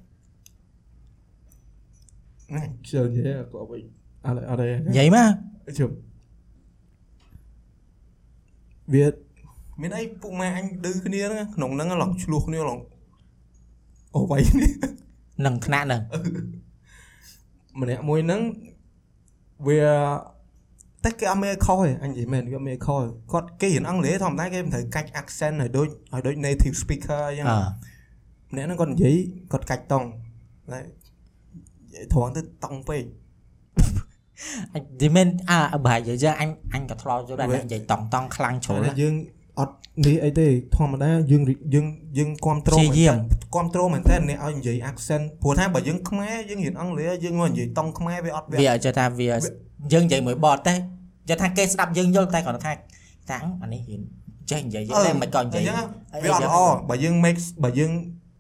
[2.51, 3.83] ហ្នឹងជឿនិយាយក៏វិញ
[4.27, 5.29] អត់អត់ទេនិយាយមក
[5.79, 5.95] ជប់
[8.93, 9.07] វា
[9.81, 12.79] មានអីពុកម៉ែអញឌឺគ្នាហ្នឹងក្នុងហ្នឹងឡងឆ្លោះគ្នាឡង
[14.15, 14.69] អូវៃគ្នា
[15.47, 16.03] នឹងថ្នាក់នឹង
[17.81, 18.41] ម្នាក់មួយហ្នឹង
[19.67, 19.81] វា
[21.05, 27.61] តែគេអត់មានខុសទេអញនិយាយមែនគេអត់មានខុសទេគាត់គេរៀនអង់គ្លេសធម្មតាគេមិនត្រូវកាច់ accent ឲ្យដូចឲ្យដូច native speaker អញ្ចឹងអឺ
[28.53, 29.17] ម្នាក់ហ្នឹងគាត់និយាយ
[29.53, 30.07] គាត់កាច់តង់
[30.73, 33.05] តែនិយាយត្រង់ទៅតង់ពេក
[34.75, 39.15] អញទីមែនអើបើនិយាយចឹងអញអញក៏ធ្លាប់ចូលដែរនិយាយតង់តង់ខ្លាំងជ្រុលតែយើង
[39.59, 39.75] អត់
[40.07, 40.47] នេះអីទេ
[40.77, 41.43] ធម្មតាយើង
[41.75, 41.87] យើង
[42.19, 43.15] យើងគ្រប់ត្រូលព្យាយាម
[43.55, 49.29] គ្រប់ត្រូលមែនតើអ្នកឲ្យនិយាយ accent ព្រោះថាបើយើងខ្មែរយើងរៀនអង់គ្លេសយើងមកនិយាយតង់ខ្មែរវាអត់វាវាឲ្យចេះថាវា
[49.93, 50.75] យើងនិយាយមួយបតទេ
[51.29, 52.73] ចេះថាគេស្ដាប់យើងយល់តែគាត់ថា
[53.31, 54.03] តាំងអានេះហ៊ាន
[54.51, 55.77] ចេះនិយាយយើងតែមិនក៏និយាយអញ្ចឹង
[56.25, 56.57] វាអត់ល្អ
[56.89, 57.93] បើយើង make បើយើង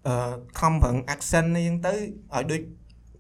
[0.07, 2.61] អឺខំប្រឹង accent នេះយើងទៅឲ្យដូច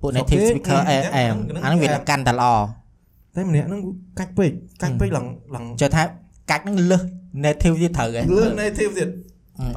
[0.01, 2.55] ពួក native អូខេ speaker អែអឺអែមហ្នឹងអានឹងវាអែមកាន់តែល្អ
[3.37, 3.81] តែម្នាក់ហ្នឹង
[4.19, 4.51] កាច់ពេក
[4.83, 6.03] កាច់ពេកឡើងឡើងចេះថា
[6.51, 7.03] កាច់នឹងលឹះ
[7.45, 9.09] native ទៀតត្រូវហ៎លឿន native ទៀត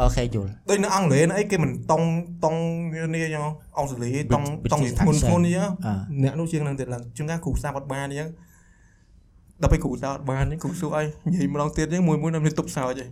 [0.02, 2.08] អូខេយល់ដូចនៅអង់គ្លេសអីគេមិនតង់
[2.44, 2.60] តង់
[3.14, 3.44] នេះយ៉ាង
[3.78, 5.94] អង់គ្លេសតង់ British តង់ធ្ងន់ធ្ងន់នេះអឺ
[6.24, 8.30] អ្នកនោះជាងហ្នឹងទៀតឡើងជួនកាលគ្រូសាស្ត្រអត់បានអញ្ចឹង
[9.62, 13.10] ដល់ពេលគ្រូសាស្ត្រអត់បាននេះគ្រូសួរអីនិយាយម្ដងទៀតអញ្ចឹងមួយមួយនៅមានទប់សើចឯង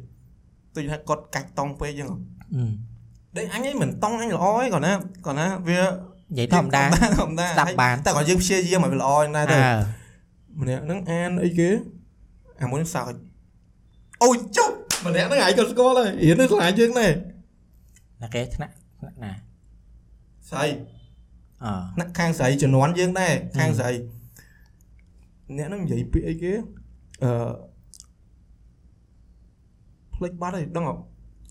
[0.76, 2.20] ដូចថាគាត់កាច់តង់ពេកអញ្ចឹងអឺ
[3.38, 4.94] ដូចអញឯងមិនតង់អញល្អឯងគាត់ណា
[5.26, 5.80] គាត់ណាវា
[6.32, 6.84] និយាយធម្មតា
[7.20, 9.62] ធម្មតាស្ដាប់បានតែគាត់យើងព្យាយាមឲ្យវាល្អណាស់អទៅើ
[10.62, 11.70] ម្នាក់ហ្នឹងអានអីគេ
[12.62, 13.14] អាមួយហ្នឹងសើច
[14.24, 14.70] អូយចុះ
[15.06, 17.12] ម្នាក់ហ្នឹងឯងក៏ស្គាល់ហើយរៀននៅឆ្លាញ់យើងដែរ
[18.22, 19.32] ណាគេថ្នាក់ថ្នាក់ណា
[20.50, 20.68] ស្អី
[21.64, 23.92] អឺថ្នាក់ខាងស្រីជំនាន់យើងដែរខាងស្រី
[25.58, 26.54] អ្នកហ្នឹងនិយាយពាក្យអីគេ
[27.24, 27.32] អឺ
[30.16, 31.02] ផ្លេចបាត់ហើយដឹងអត់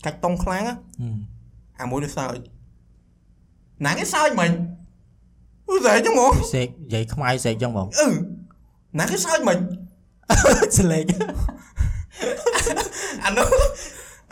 [0.05, 1.09] កាច់តុងខ្លាំងណាអឺ
[1.81, 2.37] អាមួយនេះសើច
[3.85, 4.51] ណាគេសើចមិញ
[5.69, 8.07] អូស្អីចឹងហ្មងសេកនិយាយខ្មៅសេកចឹងបងអឺ
[8.99, 9.57] ណាគេសើចមិញ
[10.77, 11.05] ស្លេក
[13.25, 13.47] អានោះ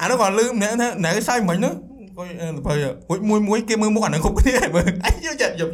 [0.01, 1.73] អានោះគាត់លឺម្នាក់ថាណាគេសើចមិញនោះ
[2.17, 2.29] គាត់
[2.67, 2.73] ទៅ
[3.07, 5.71] ហួចមួយមួយគេមើលមុខអានឹងគ្រប់គ្នាហើយមើលអីយល់យល់យល់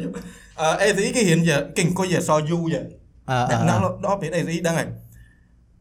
[0.60, 2.82] អឺអេស៊ីគេរៀនជាគេអង្គុយជាសយូយ៉ា
[3.30, 4.88] អឺអឺអ្នកដល់ដល់ពេលអេស៊ីដឹងហើយ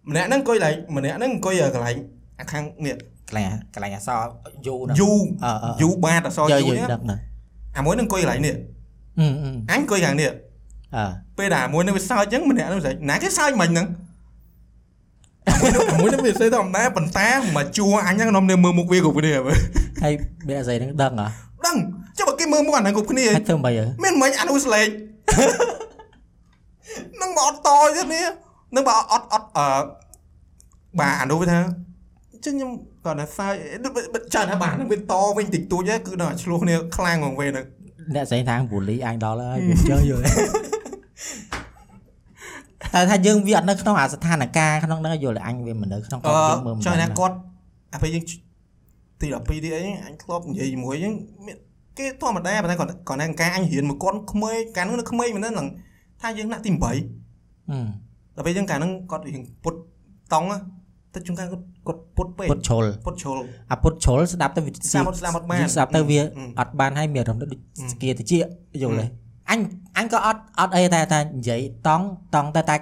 [0.09, 1.97] ម្នាក់ហ្នឹងអង្គុយឡើងម្នាក់ហ្នឹងអង្គុយកន្លែង
[2.39, 2.95] អាខាងនេះ
[3.29, 4.09] កន្លែងកន្លែងអស
[4.67, 5.11] យូហ្នឹងយូ
[5.43, 7.19] អឺអឺយូបាតអសយើយូយើនេះដឹងហ្នឹង
[7.77, 8.55] អាមួយហ្នឹងអង្គុយកន្លែងនេះ
[9.19, 10.29] អឺអឺអញអង្គុយខាងនេះ
[10.95, 11.05] អឺ
[11.37, 13.87] ពេលដែលអាមួយហ្នឹងវាសើចអញ្ចឹងម្នាក់ហ្នឹងស្អីណាគេសើចមិញហ្នឹង
[15.47, 19.57] អាមួយហ្នឹងអាមួយហ្នឹងវាសេធម្មតាប៉ុន្តែមកជួអញហ្នឹងនាំគ្នាមើលមុខវាគ្រប់គ្នាមើល
[20.03, 20.13] ហើយ
[20.47, 21.27] វាអីហ្នឹងដឹងហ៎
[21.65, 21.77] ដឹង
[22.17, 24.87] ចុះបើគេមើលមុខអាហ្នឹងគ្រប់គ្នាហើយធ្វើមិនអីមានមិញអានោះស្លេក
[27.21, 28.25] នឹងមកអត់តទៀតនេះ
[28.75, 29.67] នឹងបើអត់អត់អឺ
[30.99, 31.59] បាទអានោះវាថា
[32.45, 32.71] ចឹងខ្ញុំ
[33.05, 33.53] គាត់ថាសើច
[34.33, 37.65] ចាំថាបាទនឹងវាតវិញតិចតួចហ្នឹងគឺដល់ឆ្លោះគ្នាខ្លាំងហ្មងវិញហ្នឹង
[38.15, 40.21] អ្នកស្រីថាបូលីអញដល់ហើយវាចឹងយល់
[42.93, 47.35] តែថាយើងវាអត់នៅក្នុងអាស្ថានភាពក្នុងហ្នឹងយល់អញវាមិននៅក្នុងអឺគាត់យើងមើលមិនចង់ថាដឹងគាត់
[47.93, 48.23] អាពេលយើង
[49.21, 51.13] ទី12ទីអីអញធ្លាប់និយាយជាមួយហ្នឹង
[51.45, 51.57] មាន
[51.97, 55.67] គេធម្មតាប៉ុន្តែគាត់គាត់ថាការអញរៀនមកគាត់ក្មេងកាលនោះនៅក្មេងមែនហ្នឹង
[56.21, 56.95] ថាយើងណាក់ទី8អឺ
[58.35, 59.75] ដល់ពេលយើងកាលហ្នឹងគាត់រៀងពុត
[60.33, 60.47] តង់
[61.13, 63.37] ទៅជួនកាលគាត់គាត់ពុតពេកពុតជ្រុលពុតជ្រុល
[63.71, 66.25] អាពុតជ្រុលស្ដាប់ទៅវាស្ដាប់អត់ស្ដាប់អត់បានយើងស្ដាប់ទៅវាអឺ
[66.59, 68.33] អត់បានហើយមានអារម្មណ៍ដូចអឺស្គៀតិច
[68.81, 69.05] យល់ទេ
[69.51, 69.59] អញ
[69.97, 72.75] អញក៏អត់អត់អីតែតែនិយាយតង់តង់តែតែ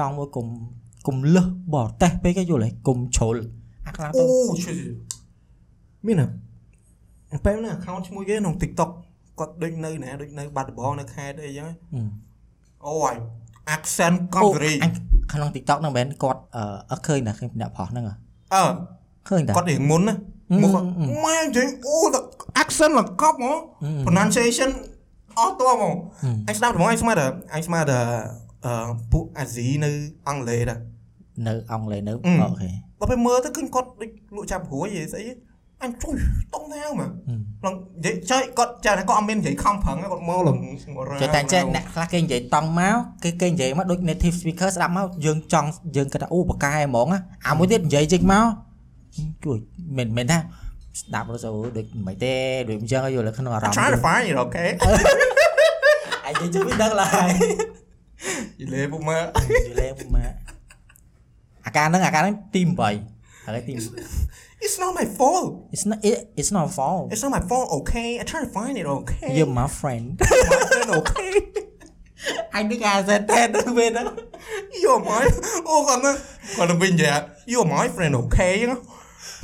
[0.00, 0.46] តង់មួយគុំ
[1.06, 3.36] គុំលឹះបរតេះពេកគេយល់ទេគុំជ្រុល
[3.86, 4.26] អាខ្លះទៅអូ
[4.64, 4.76] ឈឺ
[6.06, 6.28] មានណា
[7.32, 8.90] អាពេលហ្នឹង account ឈ្មោះគេក្នុង TikTok
[9.38, 12.02] គាត់ដូចនៅណាដូចនៅបាត់ដំបងនៅខេត្តអីចឹងអឺ
[12.86, 13.14] អូយ
[13.76, 14.92] accent កំសេរីអញ
[15.32, 18.14] ក្នុង TikTok ហ្នឹងមិនមែនគាត់អឺអត់ឃើញណាឃើញអ្នកប្រុសហ្នឹងហ៎
[18.54, 18.64] អឺ
[19.28, 20.14] ឃើញតាគាត់រៀងមុនណា
[20.50, 21.96] អឺមកគាត់អឺម៉ែចេញអូ
[22.62, 24.70] accent លកប់ហ្មងអឺ pronunciation
[25.38, 25.94] អស់តហ្មង
[26.24, 28.00] អឺអញស្ដាប់ហ្មងអញស្មានតែអញស្មានតែ
[28.66, 29.90] អឺពួកអាស៊ីនៅ
[30.28, 30.78] អង់គ្លេសដែរ
[31.48, 35.24] នៅអង់គ្លេសនៅអឺអូខេដល់ពេលមើលទៅឃើញគាត់ដូចលក់ចាប់ព្រួយយីស្អី
[35.82, 36.16] អញជួយ
[36.54, 37.74] តង់ណាវមកអឺឡង
[38.04, 40.56] និយាយចុយគាត់ចាគាត់អត់មាននិយាយខំប្រឹងទេគាត់មកលង
[40.94, 48.44] មករ៉ាចេះតែចេះអ្នកខ្លះគេនិយាយតង់មកគេគេនិយាយមកដូច native speaker ស្ដាប់មកយើងចង់យើងគិតថាអូបកែហ្មងណាអាមួយទៀតនិយាយចេញមក
[49.44, 49.58] ជួយ
[49.98, 50.38] មិនមែនថា
[51.00, 51.36] ស្ដាប់ទៅ
[51.76, 52.34] ដូចមិនទេ
[52.68, 54.68] ដូចអញ្ចឹងយល់ក្នុងអារម្មណ៍ try to find it okay
[56.24, 57.30] អាយនិយាយជួយដឹងឡើយ
[58.60, 59.24] យីលេពុកមក
[59.68, 60.24] យលេពុកម៉ា
[61.66, 62.62] អាការហ្នឹងអាការហ្នឹងទី
[63.06, 63.74] 8ហើយទី
[64.65, 68.09] It's not my fault it's not it, it's not fault It's not my fault okay
[68.21, 70.05] I try to find it okay you're my friend
[70.51, 71.33] my friend okay
[72.55, 74.07] អញនឹងអាសេតតែទៅវិញហ្នឹង
[74.83, 75.23] You're my
[75.69, 76.13] អូគាត់ណា
[76.57, 77.13] គាត់ទៅវិញយ៉ា
[77.51, 78.79] You're my friend okay ហ្នឹង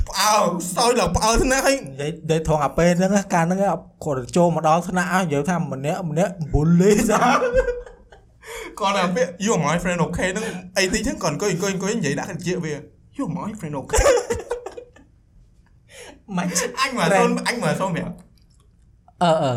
[0.08, 0.32] ផ្អើ
[0.76, 3.58] សោយឡើងផ្អើថ្នាក់ហើយ និយាយនិយាយថងអាពេលហ្នឹងកាលហ្នឹង
[4.04, 7.18] គាត់ចូលមកដល់ថ្នាក់អស់និយាយថាម្នាក់ម្នាក់ប៊ូលីសា
[8.80, 10.44] គាត់ណាពាក្យ You're my friend okay ហ្នឹង
[10.78, 12.72] អីតិចហ្នឹងគាត់អង្គុយអង្គុយអង្គុយនិយាយដាក់ជាវា
[13.16, 14.04] You're my friend okay
[16.37, 16.47] មិន
[16.79, 18.15] អញមកសូនអញមកសូនប្រាប់
[19.23, 19.53] អឺអឺ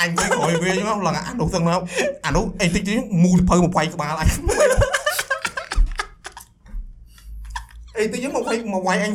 [0.00, 1.80] អញទៅក្រោយវាហ្នឹងឡើងអានោះទាំងមក
[2.26, 4.28] អានោះអីតិចទៀតមូលភៅមកវាយក្បាលអញ
[7.98, 9.12] អីតិចហ្នឹងមកវាយមកវាយអញ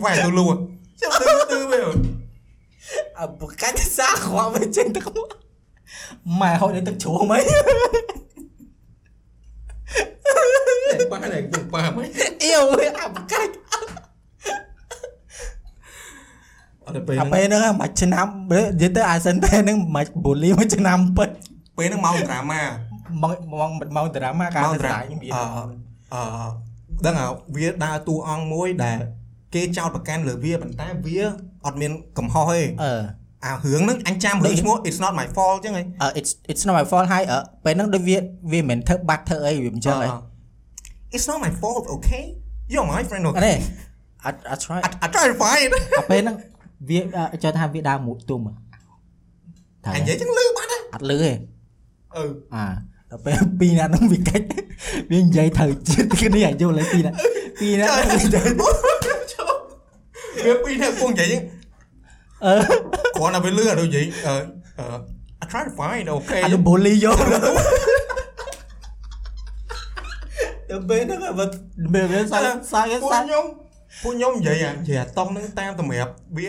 [16.90, 21.30] អត់ទៅពេលអាហ្នឹងពេលហ្នឹងមួយឆ្នាំនិយាយទៅអាសិនតែហ្នឹងមួយបូលីមួយឆ្នាំពិត
[21.78, 22.62] ពេលហ្នឹងមកដ្រាម៉ា
[23.24, 25.44] មកមកមកតារាម៉ាការមកទៅត្រាស្ដាយមានអឺ
[26.14, 26.22] អឺ
[27.06, 28.98] ដឹងហ่าវាដើរតួអង្គមួយដែល
[29.56, 31.20] គេចោតប្រកាន់លើវាប៉ុន្តែវា
[31.66, 33.02] អត់មានកំហុសទេអឺ
[33.46, 38.18] អារឿងហ្នឹងអញចាំរឿងឈ្មោះ it's not my fault ចឹងហីអឺ it's it's not my fault ហើយអឺពេលហ្នឹងដូចវា
[38.52, 40.08] វាមិនមែនធ្វើបាត់ធ្វើអីវាមិនចឹងហី
[41.16, 42.26] It's not my fault okay
[42.72, 43.58] you're my friend អ okay នេះ
[44.26, 46.36] អត់អត់ឆ្លើយ I, I try to find អាពេលហ្នឹង
[46.88, 47.00] វា
[47.34, 48.42] អឺចូលថាវាដើរមួយទុំ
[49.84, 51.32] តែអញនិយាយចឹងលឺបាត់ហ៎អត់លឺទេ
[52.16, 52.24] អឺ
[52.56, 52.66] អា
[53.10, 54.46] ដល់ពេលពីរនាក់ហ្នឹងវាកាច់
[55.12, 57.16] វានិយាយត្រូវជាតិគ្នាអាយល់ហើយពីរនាក់
[57.60, 58.48] ពីរនាក់ហ្នឹងនិយាយ
[60.46, 61.42] វាពីរនាក់គង់និយាយចឹង
[62.46, 62.54] អឺ
[63.18, 64.36] គ្រាន់តែវាលឺអាដូចនិយាយអឺ
[64.80, 64.86] អឺ
[65.42, 67.18] I try to find okay អានោះបូលីយក
[70.70, 71.34] ទៅពេលហ្នឹងវា
[71.94, 73.46] វាវាសាយសាយពួកសាយខ្ញុំ
[74.04, 76.46] ពួកខ្ញុំនិយាយអានិយាយអាតង់ហ្នឹងតាមតម្រាប់វា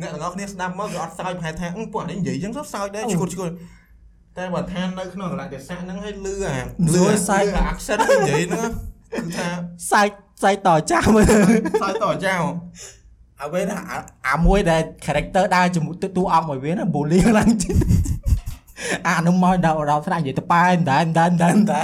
[0.00, 3.50] អ្នកទាំងអស់គ្នាស្ដាប់មកគឺអត់សើចប្រហែលថាអឺពួកអានេះនិយាយចឹងទៅសើចដែរឈួតឈួត
[4.38, 6.58] តែបើថានៅក្នុងកន្លែងទេសៈហ្នឹងឲ្យលឺអា
[6.94, 7.02] លឺ
[7.56, 8.70] អា accent និយាយហ្នឹង
[9.12, 9.48] គឺថា
[9.90, 10.06] សាយ
[10.42, 11.26] សាយតចាំមើល
[11.82, 12.34] សើចតចៅ
[13.42, 13.98] អាវិញអា
[14.30, 17.76] អាមួយដែល character ដើរជាមួយតួអង្គមួយវាណា bully ខ្លាំងជាង
[19.08, 21.82] អានោះមកដល់ដល់ស្រាក់និយាយទៅប៉ែតែតែតែតែ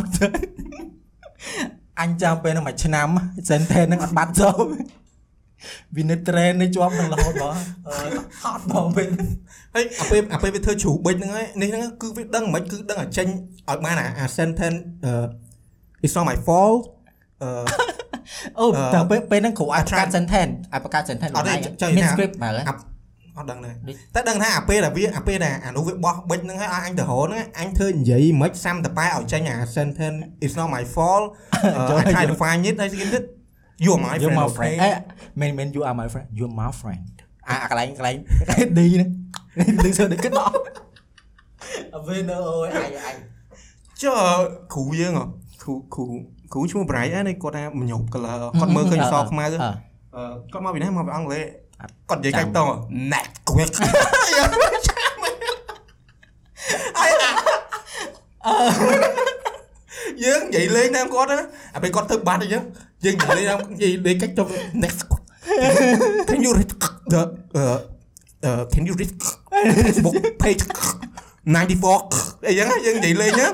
[2.01, 3.09] អញចាំពេលហ្នឹងមួយឆ្នាំ
[3.51, 4.65] សិនថេនហ្នឹងអត់បាត់ចូល
[5.97, 7.55] វានៅ train នៅជាប់នឹងរហូតបង
[7.87, 7.95] អឺ
[8.43, 9.29] ហត់បងពេលហ្នឹង
[9.75, 13.27] ហើយអាពេលអាពេលវាធ្វើជ្រូកបិចហ្នឹងហើយនេះហ្នឹងគឺវាដឹងមិនគឺដឹងឲ្យចេញ
[13.69, 15.13] ឲ្យបានអាអា sentence អឺ
[16.05, 16.81] it's not my fault
[17.43, 17.51] អឺ
[18.59, 22.81] អូអឺតែពេលពេលហ្នឹងគ្រូឲ្យបង្កើត try- sentence ឲ្យបង្កើត sentence អត់ទេខ្លួនឯងចង់មានថា script បើអាប់
[23.39, 31.25] អត់ដឹងដែរដូចតែដឹងថាអាពេលដែលវាអាពេលដែលអានោះវាបោះបិចហ្នឹងហើយឲ្យអញទៅរហូតហ្នឹងអញធ្វើនិយាយមិនសាំតប៉ែឲ្យចេញអា sentence it's not my fault
[31.75, 33.23] អឺចូល I try ចូល to find it ហើយគេទៀត
[33.85, 34.91] you are my you friend my okay friend អេ
[35.41, 37.05] មែនមែន you are my friend you are my friend
[37.49, 39.11] អាអាកន្លែងកន្លែងកន្លែង D ហ្នឹង
[39.85, 40.53] ដឹងសើដឹកគិតដល់
[41.95, 43.15] អវេនៅអូយអាយអាយ
[44.03, 44.19] ចុះ
[44.75, 45.25] គ្រូយើងហ៎
[45.63, 46.05] គ្រូគ្រូ
[46.53, 49.71] គ្រូឈ្មោះ Bright ហ្នឹងគាត់ថាមញប់ color គាត់មើលឃើញអក្សរខ្មែរទៅអឺ
[50.17, 51.51] អឺគាត់មកពីណាមកពីអង់គ្លេសអត់
[52.09, 52.69] គាត់និយាយចាំកាច់តង
[53.13, 53.71] ណាក់គួក
[60.25, 61.41] យើងនិយាយលេងតាមគាត់ណា
[61.75, 62.63] អាពេលគាត់ទៅបាត់អញ្ចឹង
[63.05, 64.45] យើងនិយាយលេងតាមនិយាយលេងកាច់ទៅ
[64.83, 65.01] next
[66.29, 66.71] can you read
[67.13, 67.23] the
[67.61, 67.79] uh
[68.49, 69.13] uh can you read
[69.85, 70.63] Facebook page
[71.55, 73.53] 94អីចឹងណាយើងនិយាយលេងហ្នឹង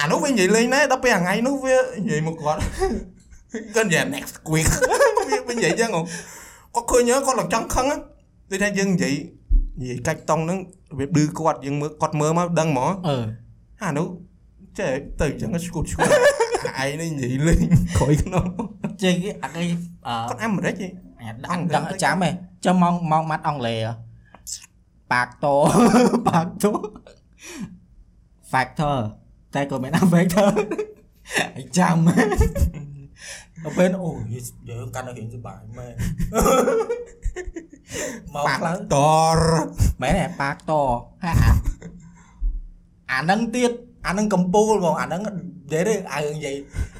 [0.00, 2.60] អានោះវានិយាយលេងដែរដល់ពេលថ្ងៃនោះវានិយាយមកគាត់
[3.74, 4.68] គាត់និយាយ next quick
[5.28, 6.02] វាវានិយាយចឹងហ៎
[6.74, 8.00] គាត់ឃើញហ្នឹងគាត់ឡើងចង់ខឹងហ្នឹង
[8.50, 9.14] ដូចថាយើងនិយាយ
[9.80, 10.58] និយាយកាច់តង់ហ្នឹង
[10.90, 13.16] របៀបឌឺគាត់យើងមើលគាត់មើលមកដឹងហ្មងអឺ
[13.82, 14.06] អានោះ
[14.78, 14.90] ចេះ
[15.20, 16.06] ទៅអញ្ចឹងឈួតឈួត
[16.82, 17.60] ឯងនេះនិយាយលេង
[17.98, 18.46] ក្រោយខ្នង
[19.02, 19.66] ជិះអត់អី
[20.06, 22.30] អឺគាត់អាមេរិកឯងអញដឹងដឹងចាំហ៎
[22.64, 24.58] ចាំមកមកម៉ាត់អង់គ្លេស
[25.12, 25.46] ប៉ាកត
[26.28, 26.66] ប៉ាកត
[28.52, 28.96] factor
[29.54, 30.48] តែក៏មិនអា factor
[31.56, 31.96] អីចាំ
[33.64, 34.10] ដល់ពេលអូ
[34.68, 35.94] យើងកាន់តែរៀនសុបាយមែន
[38.34, 38.96] មកប៉ាខ្លៅត
[39.36, 39.40] រ
[40.02, 40.72] មែនទេប៉ាកត
[41.24, 41.52] ហើយអា
[43.12, 43.72] អានឹងទៀត
[44.06, 45.32] អានឹងកំពូលហ្មងអានឹងនិ
[45.72, 46.56] យាយទេឲ្យនិយាយ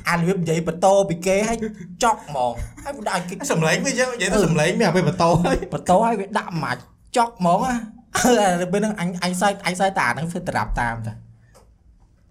[0.09, 1.57] អារបៀបនិយាយបន្តពីគេឲ្យ
[2.03, 2.53] ចប់ហ្មង
[2.85, 6.77] ហើយមិនដាក់ឲ្យគេសំឡេងវាចឹងនិយាយទៅសំឡេងវាអាពេលបន្តហើយបន្តឲ្យវាដាក់មក
[7.17, 7.77] ចុកហ្មងណា
[8.23, 11.13] ហើយពេលហ្នឹងអញអញសើចអញសើចតាហ្នឹងធ្វើត្រាប់តាមតា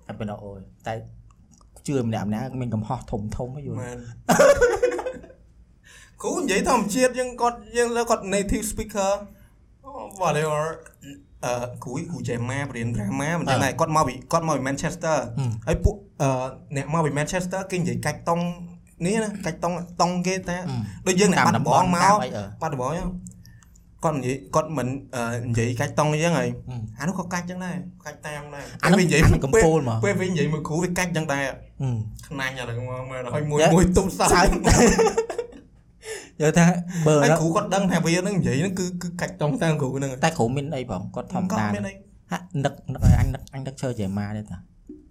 [0.07, 0.93] តែពេលនោះអូយតែ
[1.89, 3.97] ជឿម្នាក់ម្នាក់មានកំហុសធំធំហ្នឹងយល់មែន
[6.21, 9.11] គ្រូនិយាយធម្មជាតិយើងគាត់យើងលើគាត់ native speaker
[10.21, 10.63] whatever
[11.45, 15.17] អឺគ្រូគ្រូចេះម៉ាបរៀន drama មិនដឹងដែរគាត់មកពីគាត់មកពី Manchester
[15.67, 16.29] ហើយពួកអឺ
[16.75, 18.45] អ្នកមកពី Manchester គេនិយាយកាច់តង់
[19.05, 20.75] នេះណាកាច់តុងតុងគេតែអឺ
[21.07, 23.09] ដូចយើងអ្នកបាត់ដំបងមកតាមអីអឺបាត់ដំបងហ្នឹង
[24.03, 31.89] គាត់និយាយគាត់មិនអឺនិយាយកាច់តុងអញ្ចឹងហើយអឺអានោះក៏កាច់ចឹងដែរកាច់តាមដែរអានោះពេលនិយាយអានោះកំពូលមកពេលវិញនិយាយមួយគ្រូវាកាច់ចឹងដែរអឺ
[32.27, 34.47] ខ្នាញ់អាហ្នឹងមកមើលហើយមួយយ៉ាមួយទុំសោសើច
[36.41, 36.65] យកថា
[37.07, 41.93] បើហើយដល់គ្រូគាត់ដឹងថាវាហ្នឹងនិយាយហ្នឹងគឺគឺកាច់តុងតាមគ្រូហ្នឹងតែគ្រូមានអីបងគាត់ធម្មគាត់តាមានអី
[42.31, 44.57] ហាក់នឹកនឹកឲ្យអញនឹកអញនឹកឈើចេម៉ាទេតា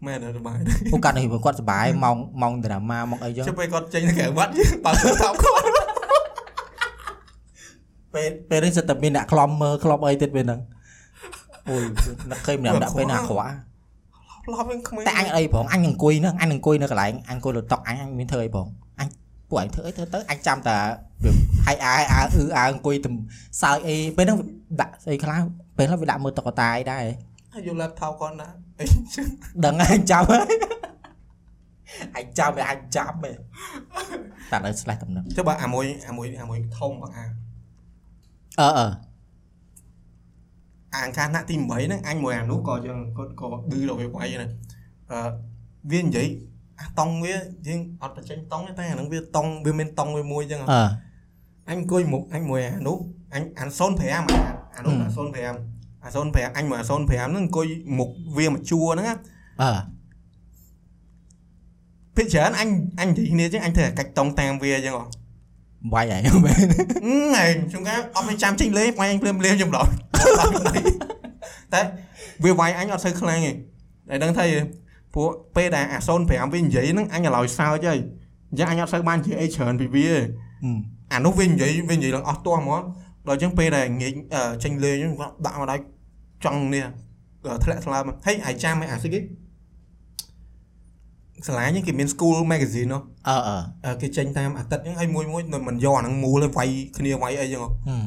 [0.07, 0.59] មែនទេបាយ
[0.93, 4.53] ពួកគាត់នេះគាត់សុបាយម៉ោងម៉ោងដ្រាម៉ាម៉ោងអីចឹងជិះពេលគាត់ចេញទៅក្រៅវត្ត
[4.85, 5.88] បើទៅថោកគាត់
[8.15, 10.61] ពេលពេលនេះសិតតែមានអ្នកខ្លំមើលខ្លំអីទៀតពេលហ្នឹង
[11.69, 11.85] អូយ
[12.31, 13.53] នឹកឃើញម្នាក់ដាក់ពេលណាអាក្រក់
[14.53, 18.67] ឡប់វិញក្មេងតែអញអីផងអញអង្គុយហ្នឹងអញអង្គុយនៅកន្លែងអញអង្គុយលើតុអញអញមានធ្វើអីផង
[18.99, 19.09] អញ
[19.51, 20.77] ពួកអញធ្វើអីធ្វើទៅអញចាំតែ
[21.25, 21.33] វា
[21.67, 23.15] ហើយអាយអើអឺអើអង្គុយទំ
[23.63, 24.39] សើចអីពេលហ្នឹង
[24.81, 25.41] ដាក់ស្អីខ្លះ
[25.77, 27.05] ពេលហ្នឹងវាដាក់មើលតុក្កតាអីដែរ
[27.55, 28.49] ហើយយក laptop គាត់ណា
[28.81, 29.27] អីចឹង
[29.65, 30.55] ដឹងហើយអញចាំហើយ
[32.17, 33.39] អញចាំវាអញចាំឯង
[34.51, 37.25] តែដល់ស្លេះតំណឹងចុះបើអាមួយអាមួយអាមួយធំបងអា
[38.61, 38.87] អឺអឺ
[40.95, 44.49] អាអង្ការថ្នាក់ទី8ហ្នឹងអញមួយអានោះក៏យើងគាត់ក៏ឌឺដល់វាវាយណា
[45.11, 45.19] អឺ
[45.93, 46.27] វានិយាយ
[46.81, 47.35] អាតង់វា
[47.67, 50.67] យើងអត់បញ្ចេញតង់ទេតែអាហ្នឹងវាតង់វាមានតង់វាមួយចឹងអឺ
[51.69, 52.97] អញអង្គុយមុខអញមួយអានោះ
[53.35, 54.09] អញអា05អា
[54.77, 57.67] អានោះហឹមអា05អា05អញមួយអា05ហ្នឹងអង្គុយ
[57.99, 59.17] មុខវាមួយជួរហ្នឹងណា
[59.63, 59.71] អឺ
[62.17, 62.69] ភាគច្រើនអញ
[63.01, 65.05] អញនិយាយគ្នាចឹងអញធ្វើអាកាច់តង់តាមវាចឹងហ៎
[65.95, 66.65] វាយហើយមែន
[67.37, 69.91] ហឹមជួនកាលអត់មានចាំចេញលេងវាយអញភ្លាមភ្លាមខ្ញុំដល់
[71.75, 71.83] តែ
[72.45, 74.45] វាវាយអញអត់សូវខ្លាំងទេតែដឹងថា
[75.15, 77.99] ពួកពេលដែលអា05វានិយាយហ្នឹងអញឲ្យសើចហើយ
[78.51, 80.19] អញ្ចឹងអញអត់សូវបាននិយាយអីច្រើនពីវាទេ
[81.13, 82.83] អានោះវានិយាយវានិយាយឡើងអស់ទាស់ហ្មង
[83.29, 85.77] ដល់អញ្ចឹងពេលដែលងាកអឺចេញលេងហ្នឹងគាត់ដាក់មកដៃ
[86.45, 86.85] ចង់នេះ
[87.45, 89.21] អឺធ្លាក់ស្លើមហេអាយចាំឯអាស្អីគេ
[91.47, 98.07] សាលាហ្នឹងគេមាន school magazine នោះអឺអឺអឺគេចេញតាមអាទិត្យហ្នឹងហើយមួយមួយមិនយកអាហ្នឹងមូលឲ្យវាយគ្នាវាយអីចឹងហ៎ហឹម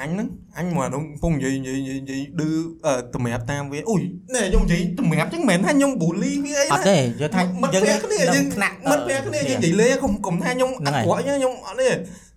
[0.00, 2.48] អញហ្នឹងអញមកហ្នឹងកំពុងនិយាយនិយាយនិយាយនិយាយឌឺ
[2.86, 4.02] អឺតម្រាបតាមវាអ៊ុយ
[4.34, 11.88] ណែខ្ញុំនិយាយតម្រាបចឹងមិនមែនថាខ្ញុំបូលីវាអីអត់ទេយកថាមិត្តភក្តិគ្នាយើងថ្នាក់មិត្តភក្តិគ្នាយើងនិយាយលេងកុំកុំថាខ្ញុំអហ្នឹងត់ហើយក្រក់ចឹងខ្ញុំអត់ទេ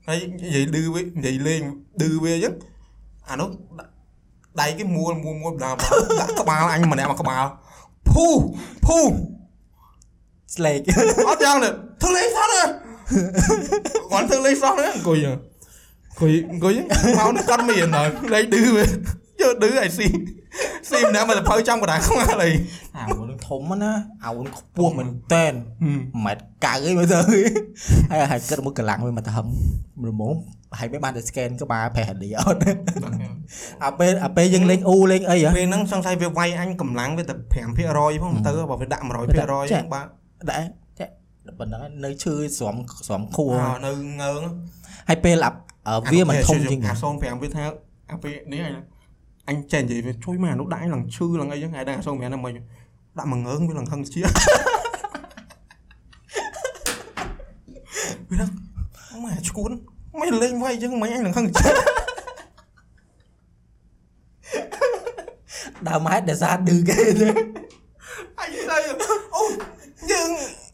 [0.07, 1.61] ហើយនិយាយឌឺវានិយាយលេង
[2.01, 2.53] ឌឺវាចឹង
[3.29, 3.91] អានោះដាក់
[4.61, 5.87] ដៃគេមួលមួលមួលបណ្ដាបណ្ដា
[6.19, 7.43] ដាក់ក្បាលអញម្នាក់មកក្បាល
[8.09, 8.27] ភូ
[8.85, 8.97] ភូ
[10.55, 10.79] ស្លេក
[11.27, 11.69] អត់យ៉ាងទេ
[12.01, 12.61] ធ្វើលេងសោះទេ
[14.11, 15.37] គាត់ធ្វើលេងសោះទេអង្គុយហ្នឹង
[16.11, 16.73] អង្គុយអង្គុយ
[17.17, 18.89] មកនេះគាត់មានហើយលេងឌឺវាយ
[19.51, 20.07] កឌឺឲ្យស៊ី
[20.89, 22.49] ស៊ីម្នាក់មកទៅភៅចំកណ្ដាលខ្មាស់អី
[22.97, 23.91] អាមួយនឹងធំណា
[24.25, 25.53] អាមួយខ្ពស់មែនតែន
[25.83, 27.17] ហឹមម៉ែត្រកៅអីមើលទៅ
[28.11, 29.47] ហើយហើយគិតមួយកម្លាំងវាមកទៅហឹង
[30.09, 30.35] រមុំ
[30.79, 32.59] ហើយមិនបានទៅ scan ក្បាលប្រេះលីអត់
[33.83, 40.07] អាពេលអាពេលយើងលេងអ៊ូលេងអីហ៎ពេលហ្នឹងសង្ស័យវាវាយអញកម្លាំងវាតែ5%ផងទៅបើវាដាក់100%ហ្នឹងបាទ
[40.51, 40.63] ដែរ
[40.99, 41.05] ចា
[41.59, 42.75] ប៉ុណ្ណឹងនៅឈឺស្រំ
[43.07, 43.91] ស្រំខួរអើនៅ
[44.21, 44.41] ងើង
[45.09, 45.51] ហើយពេលអា
[46.11, 47.63] វាមិនធំជាងអា05វាថា
[48.11, 48.73] អាពេលនេះហើយ
[49.49, 52.51] អញចេះនិយាយវាជួយមកអានោះដាក់អញឡើងឈឺឡើងអីចឹងហើយដាក់អា05ហ្នឹងមក
[53.17, 54.21] ដាក់មកងើងវាឡើងហឹងជា
[58.29, 58.47] វាថា
[59.23, 59.71] ម៉ែឈួន
[60.19, 61.65] មិនលេងវាយចឹងមិនអញឡើងហឹងជា
[65.87, 67.29] ដើមម៉ែត្រដែលសារឌឺគេទេ
[68.39, 68.77] អញទៅ
[69.35, 69.43] អូ
[70.11, 70.29] យើង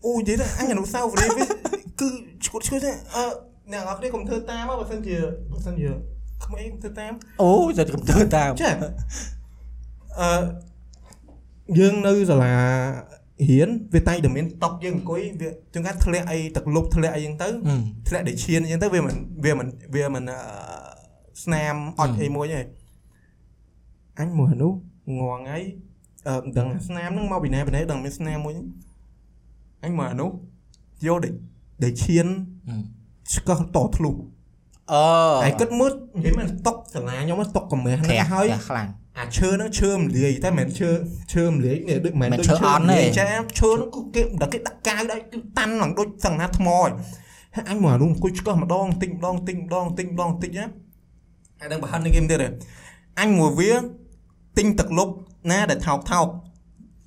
[0.06, 1.45] អូនិយាយទៅអញអនុស្សាវរីយ៍វា
[1.99, 2.10] គឺ
[2.45, 3.24] ឈួតឈួតទេអឺ
[3.72, 5.18] អ្នកនរគ្នាកុំធ្វើតាមបើសិនជា
[5.52, 5.90] បើសិនជា
[6.45, 8.72] ក្មេងធ្វើតាមអូសិតកំទើតាមចា
[10.20, 10.41] អឺ
[11.80, 12.53] យើងនៅសាលា
[13.49, 20.40] រៀនវាតែងតែមានតុកយើងអង្គុយវាចង្កាត់ធ្លាក់អីទឹកលុបធ្លាក់អីចឹងទៅហឹមធ្លាក់ដូចឈានអញ្ចឹងទៅវាមិនវាមិនវាមិនអឺ
[21.44, 22.62] ស្នាមអត់អីមួយទេ
[24.20, 24.74] អញមើលនោះ
[25.20, 25.64] ងងហើយ
[26.28, 28.68] អឺមិនដឹងស្នាមហ្នឹងមកពីណាពីណាដឹងមានស្នាមមួយហ្នឹង
[29.84, 30.30] អញមើលអានោះ
[31.08, 31.34] យកដូច
[31.84, 32.26] ដូចឈាន
[32.68, 32.82] ហឹម
[33.36, 34.16] ស្កោះតធ្លុះ
[34.94, 35.03] អូ
[35.44, 38.88] ហើយគិតមើលនិយាយមែនតុកសាលាខ្ញុំហ្នឹងតុកកម្រាស់ក្រាហ្នឹងស់ហើយក្រាស់ខ្លាំង
[39.20, 40.90] អាឈើហ្នឹងឈើមលាយតែមិនមែនឈើ
[41.34, 43.26] ឈើមលាយនេះដូចមិនមែនមិនដូចឈើអន់ទេមលាយចា
[43.60, 46.90] ឈើហ្នឹងគឺគេដល់គេដាក់កាវដល់គឺតាន់ឡើងដូចសង្ណាថ្មហើយ
[47.56, 50.66] ហើយអញមកអានោះអង្គុយឆ្កោះម្ដងតិចម្ដងតិចម្ដងតិចម្ដងតិចណា
[51.60, 52.48] ហើយដឹងប្រហែលនេះគេទៀតទេ
[53.20, 53.74] អញមួយវា
[54.58, 55.10] ទិញទឹកលុប
[55.52, 56.28] ណាដែលថោកថោក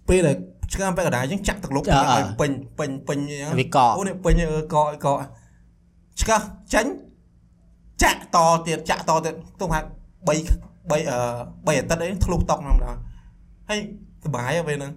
[0.08, 0.36] ពេលដែល
[0.72, 5.08] ឆ្កាំពាក់កណ្ដាលអញ្ចឹងចាក់ទឹកលុបឲ្យពេញពេញពេញអញ្ចឹងវាកកអូនេះពេញអឺកកក
[6.20, 6.40] ឆ្កោះ
[6.74, 6.90] ចាញ់
[8.02, 8.36] ចាក់ត
[8.66, 10.36] ទៀតចាក់តទៀតទុំហាត់3 3អឺ
[11.66, 12.96] 3អាទិត្យអីធ្លុះតុកហ្នឹងម្ដង
[13.68, 13.80] ហើយ
[14.24, 14.92] សុបាយហើយពេលហ្នឹង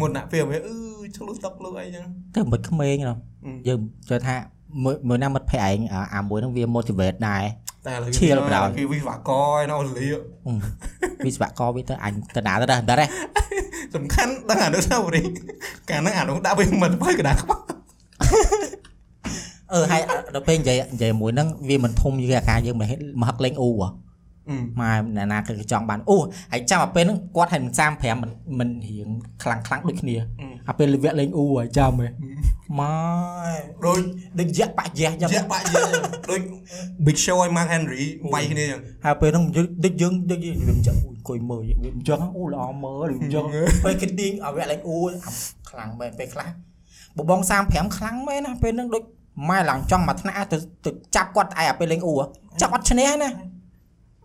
[0.00, 0.76] មុនដាក់ពេលវាអឺ
[1.16, 4.36] ឆ្លុះតុកលុះអីចឹងទៅមិនក្មេងហ្នឹងអឺយើងជឿថា
[4.84, 7.44] មួយមួយណាមិត្តភក្តិឯងអាអាមួយហ្នឹងវា motivate ដែរ
[7.86, 10.18] តែឥឡូវឈៀលបណ្ដោយគេវិស្វករឯណោះលីហឹ
[10.54, 10.58] ម
[11.26, 13.08] វិស្វករវាទៅអញទៅណាទៅដែរដែរ
[13.94, 15.32] សំខាន់ដឹងអនុស្សាវរីយ៍
[15.90, 17.60] កាលហ្នឹងអានោះដាក់វាមិនទៅកណ្ដាលក្បាល
[19.72, 20.02] អឺហើយ
[20.34, 23.88] ដល់ពេលនិយាយនិយាយមួយហ្នឹងវាមិនធំជាងអាការយើងមកហិតមកហឹកលេងអ៊ូហ៎
[24.50, 26.16] អឺម៉ែអ្នកណាគេចង់បានអូ
[26.52, 29.08] ហើយចាំអាពេលហ្នឹងគាត់ឲ្យមិន35មិនមិនរៀង
[29.42, 30.16] ខ្លាំងខ្លាំងដូចគ្នា
[30.68, 32.08] អាពេលវគ្គលេងអ៊ូហើយចាំហ៎
[32.80, 32.94] ម៉ែ
[33.84, 34.00] ដូច
[34.38, 35.90] ដូចយៈបាក់យះចឹងជាក់បាក់យើង
[36.30, 36.40] ដូច
[37.06, 38.04] Big Show ឲ្យ Mark Henry
[38.34, 43.44] វាយគ្នាចឹងហើយពេលហ្នឹងយើងដូចយើងដូចយើងវាចឹងអូ អង្គុយមើលវាអញ្ចឹងអូល្អមើលវាអញ្ចឹង
[43.84, 45.14] ពេលគេទាញឲ្យវគ្គលេងអ៊ូអា
[45.70, 46.48] ខ្លាំងមែនពេលខ្លះ
[47.18, 49.02] បបង35ខ្លាំងមែនណាពេលហ្នឹងដូច
[49.48, 52.14] ម៉ែឡើងចង់មកថ្នាក់ទៅទៅចាប់គាត់ឯអាពេលលេងអ៊ូ
[52.60, 53.30] ចាប់អត់ឈ្នះណា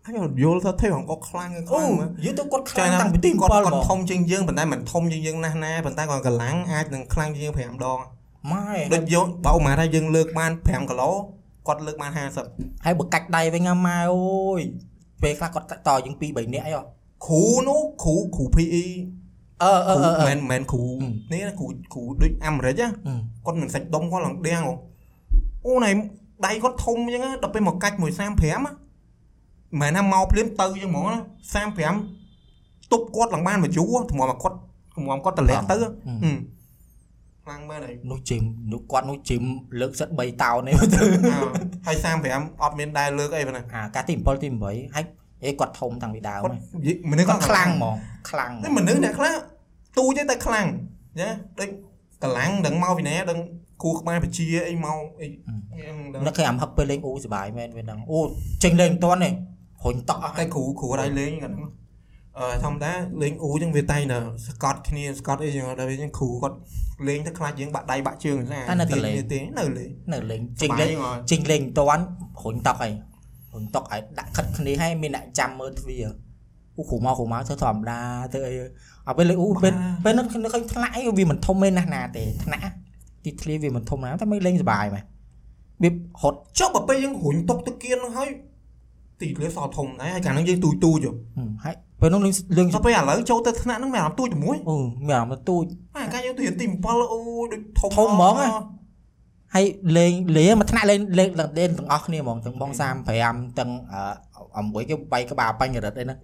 [0.05, 0.13] ហើយ
[0.43, 7.99] យល់ថាទេហងក៏ខ្លាំងខ្អូលាំងមើលយើងទៅគាត់ខ្ចាលាំងណាតាំងពីទីគាត់7គាត់មកធំជាងយើងប៉ុន្តែមិនធំជាងយើងណាស់ណាប៉ុន្តែគាត់កម្លាំងអាចនឹងខ្លាំងជាងយើង5ដង
[8.51, 11.11] ម៉ែដូចយកបើឧមាថាយើងលើកបាន5គីឡូ
[11.67, 12.11] គាត់លើកបាន
[12.47, 14.61] 50ហើយបើកាច់ដៃវិញណាម៉ែអូយ
[15.23, 16.83] ពេលខ្លះគាត់តយើង2 3នាក់អីហ៎
[17.25, 18.85] គ្រូនោះគ្រូគ្រូ PE
[19.63, 23.15] អឺអឺអឺអឺមិនមែនគ្រូអឺនេះណាគ្រូគ្រូដូចអាមេរិកណាអឺ
[23.45, 24.73] គាត់មិនសាច់ដុំគាត់ឡើងដៀងហ៎
[25.65, 25.91] អូណៃ
[26.45, 28.75] ដៃគាត់ធំអញ្ចឹងណាដល់ពេលមកកាច់មួយ35ណាមិន
[29.79, 31.19] មែនថាមកភ្លាមទៅអញ្ចឹងហ្មងណា
[31.85, 34.57] 35ទប់គាត់ឡើងបានមួយយូរថ្មមកគាត់
[34.95, 35.87] ថ្មគាត់តម្លាក់ទៅហឹ
[36.35, 36.37] ម
[37.45, 38.43] ខ្លាំងមែនហើយនោះជីម
[38.73, 39.43] នោះគាត់នោះជីម
[39.81, 40.99] លើកសិត3តោននេះទៅ
[41.33, 41.39] អើ
[41.87, 41.97] ហើយ
[42.29, 45.05] 35អត់មានដែរលើកអីប៉ុណ្ណាអាកាសទី7ទី8ហើយ
[45.43, 47.95] អេគាត់ធំតាំងពីដើមគាត់ហើយមនុស្សគាគាត់ត់ខ្លាំងហ្មង
[48.29, 49.35] ខ្លាំងហ្មតែងមនុស្សអ្នកខ្លះ
[49.97, 50.67] ទូចទេតែខ្លាំង
[51.19, 51.69] ណាដូច
[52.23, 53.39] កម្លាំងដឹងមកពីណាដឹង
[53.83, 58.19] គូក្បាលបជាអីមកអីហ្នឹងដឹងនឹកឃើញអាំហឹកពេលលេងអ៊ូសុបាយមែនវាដឹងអូ
[58.63, 59.29] ចេញលេងមិនទាន់ទេ
[59.83, 61.80] រុញតក់អស់តែគ្រូគ្រូដៃលេងគាត់ហ្នឹងអឺ
[62.63, 62.91] ធម្មតា
[63.21, 66.57] លេងអ៊ូចឹងវាតែងតែស្កតគ្នាស្កតអីចឹងដល់វាចឹងគ្រូគាត់
[67.07, 68.61] លេងទៅខ្លាចយើងបាក់ដៃបាក់ជើងស្អា
[69.33, 70.91] ទេនៅលេងនៅលេងចេញលេង
[71.31, 72.03] ចេញលេងមិនទាន់
[72.43, 72.93] រុញតក់ហើយ
[73.53, 76.05] រុញតក់ឲ្យដាក់ខិតគ្នាហើយមានអ្នកចាំមើលទ្វារ
[76.77, 77.99] អូគ្រូមកគ្រូមកទៅធម្មតា
[78.33, 78.53] ទៅអី
[79.07, 82.71] អាពេលលេងអ៊ូពេលពេលនឹកឃើញថ្នាក់អីវាមិនធំមែនណាស់ណាទេថ្នាក់
[83.25, 85.03] ទីធ្លាវាមិនធំណាស់តែមិនលេងសុបាយមែន
[85.83, 85.89] វា
[86.21, 88.29] ហត់ចុះបើពេលយើងរុញតុកទៅគៀនហ្នឹងហើយ
[89.21, 91.07] ទីធ្លាសធំដែរហើយកាលហ្នឹងយើងទូចទូច
[91.63, 94.75] ហើយ ពេលនោះលេងលេងដល់ពេលឥឡូវចូលទៅថ្នាក់ហ្នឹងមានអារម្មណ៍ទូចជាមួយអូ
[95.07, 95.65] មានអារម្មណ៍ទូច
[95.97, 98.49] អាកាលយើងទៅរៀនទី7អូយដូចធំធំហ្មងហ៎
[99.55, 99.65] ហើយ
[99.97, 101.29] លេងលេងមកថ្នាក់លេងលេង
[101.59, 102.71] លេងទាំងអស់គ្នាហ្មងទាំងបង
[103.19, 104.01] 35ទាំងអឺ
[104.57, 106.19] អំមួយគេបាយក្បាលបញ្ញរិទ្ធអីហ្នឹង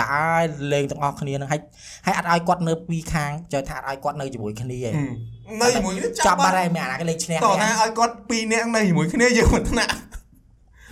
[0.00, 1.60] ដាក់ឲ្យលេងទាំងអស់គ្នាហ្នឹងហើយ
[2.06, 4.92] ហើយអត់ឲ្យគាត់នៅពីរខាងចុះថាអត់ឲ្យគាត់នៅជាមួយគ្នាឯង
[5.60, 9.92] នៅជាមួយគ្នាចាប់បាត់ហើយមានអាណាគេលេងឈ្នះតោះហើយថាឲ្យគាត់2នាក់នៅជាមួយគ្នាយើងមិនថ្នាក់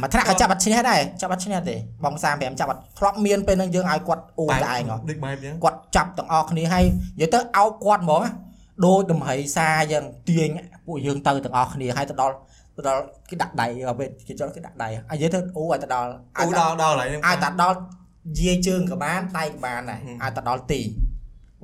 [0.03, 6.85] មកថ្នាក់ក៏ចាប់អត់ឈ្នះដែរចាប់អត់ឈ្នះទេបង35ចាប់អត់ធ្លាប់មានពេលហ្នឹងយើងឲ្យគាត់អូនតែឯងហ៎ដូចបែបហ្នឹងគាត់ចាប់ទាំងអស់គ្នាហើយ
[7.17, 8.31] និយាយទៅអោបគាត់ហ្មងណា
[8.87, 10.49] ដូចដំហៃសាយ៉ាងទាញ
[10.87, 12.35] ពួកយើងទៅទាំងអស់គ្នាហើយទៅដល់
[12.77, 16.09] ទៅដល់គេដាក់ដៃដល់ពេលគេចុះគេដាក់ដៃហើយនិយាយទៅអូឲ្យទៅដល់
[16.39, 17.77] អូដល់ដល់ហើយហ្នឹងឲ្យទៅដល់
[18.41, 20.81] យាយជើងក៏បានដៃក៏បានដែរហឹមឲ្យទៅដល់ទី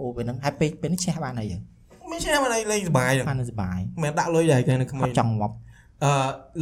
[0.00, 1.62] អូពេលហ្នឹងហើយពេលពេលនេះឈ្នះបានហើយយើង
[2.10, 5.54] មិនឈ្នះមិនអីលេងសុបាយទេបានសុបាយមិនដាក់លុយដែរគេនៅក្មេអងត់ចង់ងាប់
[6.05, 6.12] អឺ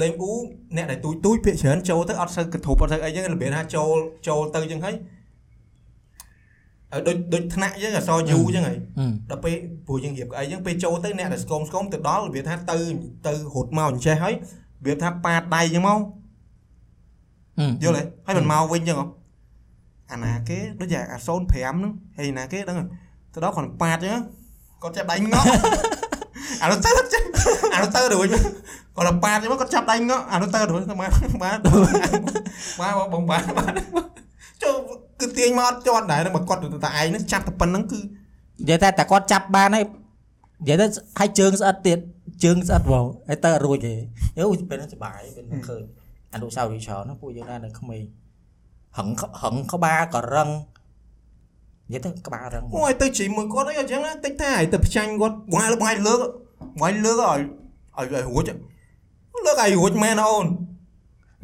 [0.03, 0.33] លេងអ៊ូ
[0.77, 3.97] អ្នកដែលទូចទូចភាកច្រើនចូលទៅអត់សូវកធប់អត់សូវអីចឹងរបៀបថាចូល
[4.29, 4.95] ចូលទៅចឹងហើយ
[6.93, 9.57] អឺដូចដូចថ្នាក់ចឹងអសយូចឹងហើយហឹមដល់ពេល
[9.87, 12.77] ព្រោះយើងរៀបកៅអីចឹងពេលចូលទៅអ្នកដែលស្គមស្គមទៅដល់របៀបថាទៅ
[13.27, 15.99] ទៅរត់មកអញ្ចេះហើយរបៀបថាប៉ាតដៃចឹងមក
[17.59, 19.07] ហឹមយល់ទេហើយមិនមកវិញចឹងហ៎
[20.13, 22.77] អាណាគេដូចជាអា05ហ្នឹងហើយណាគេដឹង
[23.35, 24.21] ទៅដល់គាត់ប៉ាតចឹង
[24.83, 25.45] គាត់ចាប់ដៃងក់
[26.63, 26.91] អានោះទៅ
[27.75, 28.27] អានោះទៅរួច
[28.97, 31.11] គាត់ប៉ាតចឹងគាត់ចាប់ដៃងក់អានោះទៅរួចទៅបាន
[31.43, 31.59] បាន
[32.81, 33.73] បានបងបានបាន
[34.63, 34.77] ចូល
[35.21, 39.85] គឺទាញមកអត់ជាប់ដែរបើគាត់តែឯងហ្នឹងចាប់តែប៉ុណ្្នឹងគឺនិយាយតែតែគាត់ចាប់បានហើយ
[40.63, 41.99] និយាយទៅឲ្យជើងស្អិតទៀត
[42.45, 43.95] ជើងស្អិតហ្មងហើយទៅអត់រួចទេ
[44.39, 45.83] យូពេលហ្នឹងសុបាយពេលហ្នឹងឃើញ
[46.35, 48.03] អនុស្សាវរីយ៍ច្រើនណាពួកយើងដែរនៅក្មេង
[48.99, 49.09] ហឹង
[49.43, 50.49] ហឹងក្បាលក៏រឹង
[51.87, 56.21] និយាយទៅក្បាលរឹងហ្មងអូយទៅជីមួយគាត់អីអញ្ចឹងណាតិចថាឲ្យទៅផ្ចាញ់គាត់បងឲ្យបងឲ្យលើក
[56.81, 57.41] បងឲ្យលើកឲ្យ
[57.99, 58.45] ឲ្យឲ្យរួច
[59.47, 60.47] លើកឲ្យរួចមែនអូន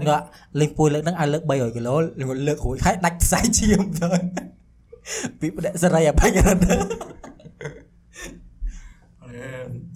[0.08, 0.24] គាត់
[0.60, 1.94] លេងពួយលើកហ្នឹងឲ្យលើក300គីឡូ
[2.48, 4.08] លើករួចហើយដាច់ខ្សែឈាមទៅ
[5.40, 6.72] ពីបដិសេរីអបញ្ញរដ្ឋ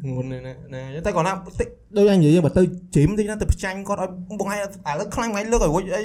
[0.08, 2.62] ងួនណាណាតែគាត់ណាតិចដូចអញនិយាយបើទៅ
[2.94, 4.60] ជីមតិចណាទៅផ្ចាញ់គាត់ឲ្យបងឲ្យឥ
[5.00, 6.02] ឡូវខ្លាំងបងឲ្យលើកឲ្យរួចអី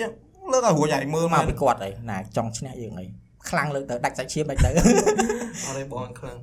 [0.54, 3.06] លើកឲ្យរួចឲ្យមើលមកមកពីគាត់អីណាចង់ឈ្នះយើងអី
[3.50, 6.38] ខ្លាំងលើកទៅដាច់ខ្សែឈាមដាច់ទៅអត់ទេបងខ្លាំង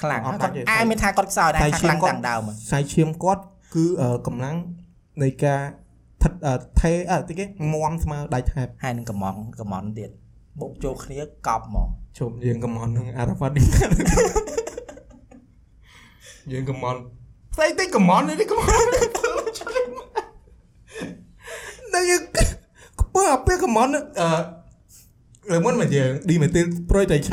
[0.00, 3.42] ខ្លាំងអត់គាត់ដាច់ទេអាយមានថាគាត់ខ្សោយដែរខ្សែថាឈាខ្មលាំងគាត់តាំងដើមខ្សែឈាមគាត់
[3.74, 3.84] គឺ
[4.26, 4.56] កម្លាំង
[5.22, 5.60] នៃការ
[6.22, 6.32] ថិត
[6.80, 10.10] ថេអត់តិចគេមមស្មើដៃថែបហើយនឹងកំងកំងទៀត
[10.60, 11.88] បុកចូលគ្នាកប់ហ្មង
[12.18, 13.64] ជុំយើងកំននឹងអារ៉ាហ្វាត់នេះ
[16.52, 16.96] យើងកំន
[17.54, 18.84] ផ្សេងតិចកំននេះកំន
[21.94, 22.22] នៅយើង
[23.00, 23.88] ខ្ពើអាពេលកំន
[24.20, 24.28] អឺ
[25.50, 26.60] លើមុនមកយើងឌីមែនទេ
[26.90, 27.32] ប្រួយតែឆា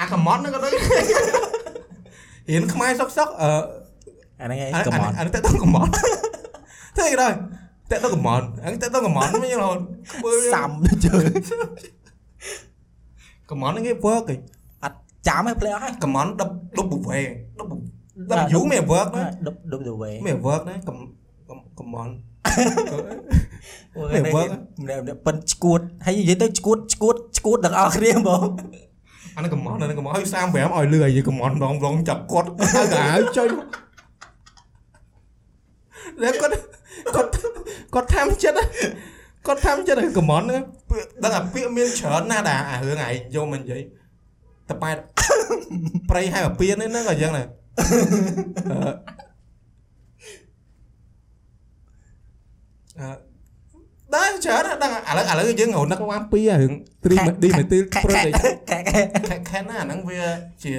[0.00, 0.72] អាកំនហ្នឹងក៏ដូច
[2.50, 3.50] រៀនខ្មែរសុកសុកអឺ
[4.40, 6.35] អាហ្នឹងឯងអាកំងអានេះទៅកំនធ្វើគេ
[6.98, 7.32] thế rồi
[7.90, 9.80] តែទៅកំមត់អញតែទៅកំមត់មិនយល់ហូត
[10.54, 10.70] សាំ
[11.04, 11.16] ជើ
[13.50, 14.34] កំមត់ហ្នឹងគេ work គេ
[14.84, 14.96] អត់
[15.28, 17.24] ចាំឯ play អស់ហើយកំមត់ដប់ដប់ away
[17.60, 17.70] ដប់
[18.60, 20.96] W មាន work ណាដប់ដប់ away មាន work ណាកំ
[21.78, 22.12] កំមត់
[23.96, 24.48] អូយ work
[24.82, 28.46] ម្នាក់ប៉ិនឈួតហើយនិយាយទៅឈួតឈួតឈួតទាំងអស់គ្នាហ្មង
[29.36, 33.48] អានេះកំមត់អានេះកំមត់ឲ្យ35ឲ្យលឺឲ្យកំមត់ដងដងចាប់គាត់ទៅកាហើយចុយ
[36.22, 36.75] តែគាត់
[37.14, 37.30] គាត់
[37.94, 38.58] គាត់ធ្វើចិត្ត
[39.46, 40.62] គាត់ធ្វើចិត្តឲ្យកំមន់ហ្នឹង
[41.24, 43.82] ដឹងអាពាក្យមានច្រើនណាស់ដែរអារឿងឯងយកមិននិយាយ
[44.70, 44.96] តប៉ែត
[46.10, 47.46] ប្រៃហើយអាពៀនហ្នឹងក៏យ៉ាងដែរ
[53.00, 53.08] អឺ
[54.14, 54.92] ដែរច្រើនណាស់ដឹង
[55.30, 56.72] ឥឡូវឥឡូវយើងរនឹកបានពីអារឿង
[57.04, 58.30] ត្រីឌីមេទីលខែប្រូខែតេ
[58.70, 60.22] ខែខែខែខែណាអាហ្នឹងវា
[60.64, 60.74] ជា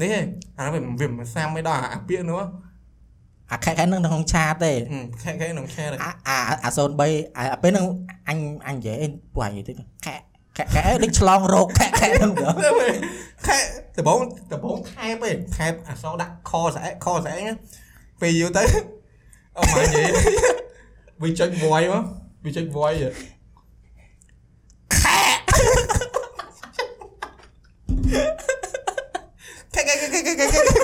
[0.00, 0.26] នេះឯង
[0.60, 2.40] អាហ្នឹងវាវាមិនសាមមិនដល់អាពាក្យនោះ
[3.50, 4.72] អាខែខែនឹងក្នុងឆាតទេ
[5.24, 7.86] ខែខែក្នុងឆែហ្នឹងអាអាអា03អាពេលហ្នឹង
[8.28, 8.96] អញអញនិយាយ
[9.34, 9.72] ពួកអញនិយាយទៅ
[10.06, 10.14] ខែ
[10.56, 12.54] ខែខែដូចឆ្លងរោគខែខែហ្នឹងបង
[13.46, 13.56] ខែ
[13.98, 14.18] ដបង
[14.52, 17.54] ដបងថែបឯងថែបអសដាក់ខស្អែកខស្អែកណា
[18.20, 18.64] ពេលយូរទៅ
[19.58, 20.08] អមនិយាយ
[21.22, 22.04] វាចុច voice មក
[22.44, 23.00] វាចុច voice
[24.96, 25.18] ខែ
[29.74, 30.56] ខែខែខែខែខែខ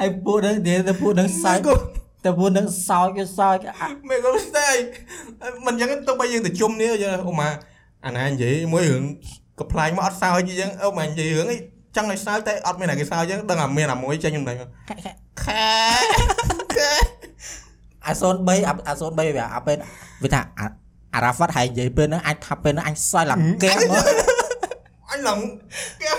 [0.00, 1.58] ហើយពួកហ្នឹងនិយាយទៅពួកហ្នឹងសើច
[2.24, 4.68] តែពួកហ្នឹងសោចវាសោចអាមិនក៏ស្ទេ
[5.66, 6.88] មិនអញ្ចឹងទៅបីយើងទៅជុំនេះ
[7.28, 7.48] អូម៉ា
[8.06, 9.04] អាណានិយាយមួយរឿង
[9.60, 11.56] កំ pl ាញមកអត់សើចអញ្ចឹងអូម៉ានិយាយរឿងអី
[11.96, 14.56] ចង់ឲ្យសើចតែអត់មានតែគេសើចអញ្ចឹងដឹងអាមានអាមួយចេញខ្ញុំដឹង
[14.88, 15.12] ខែខែ
[15.44, 15.66] ខែ
[16.76, 16.92] ខែ
[18.06, 19.76] អា03អាអា03វាអាពេល
[20.22, 20.66] វាថាអា
[21.14, 24.37] អារ៉ាហ្វាត់ហើយនិយាយពេលហ្នឹងអាចថាពេលហ្នឹងអញសើចឡើងកែមមក
[25.10, 25.38] អញឡើង
[26.02, 26.12] កែ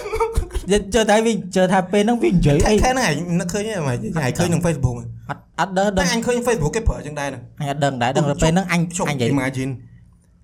[0.71, 9.71] យើងជឿថាវាជឿថាពេលហ្នឹងវានិយាយអីខែហ្នឹងឯងនឹកឃើញទេម៉េចឯងឃើញក្នុង Facebook ហ្នឹងអត់អត់ដឹងតែដឹងអញឃើញ Facebook គេប្រើអញ្ចឹងដែរហ្នឹងអញអត់ដឹងដែរដឹងតែពេលហ្នឹងអញជប់អញនិយាយ imagine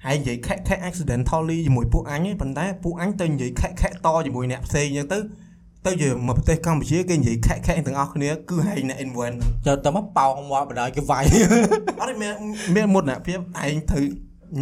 [0.06, 5.20] ហើយនិយាយខែខែ accidentally ជាមួយពួកអញឯងប៉ុន្តែពួកអញទៅនិយាយខែខែតជាមួយអ្នកផ្សេងអញ្ចឹងទៅ
[5.86, 9.36] ទៅជាមកប្រទេសកម្ពុជាគេនិយាយខែខែទាំងអស់គ្នាគឺហែងអ្នក invent
[9.66, 11.24] ចុះទៅមកប៉ោងមកបណ្ដោយគេវាយ
[12.02, 12.34] អត់មាន
[12.76, 14.04] មានមុតណាភាពឯងត្រូវ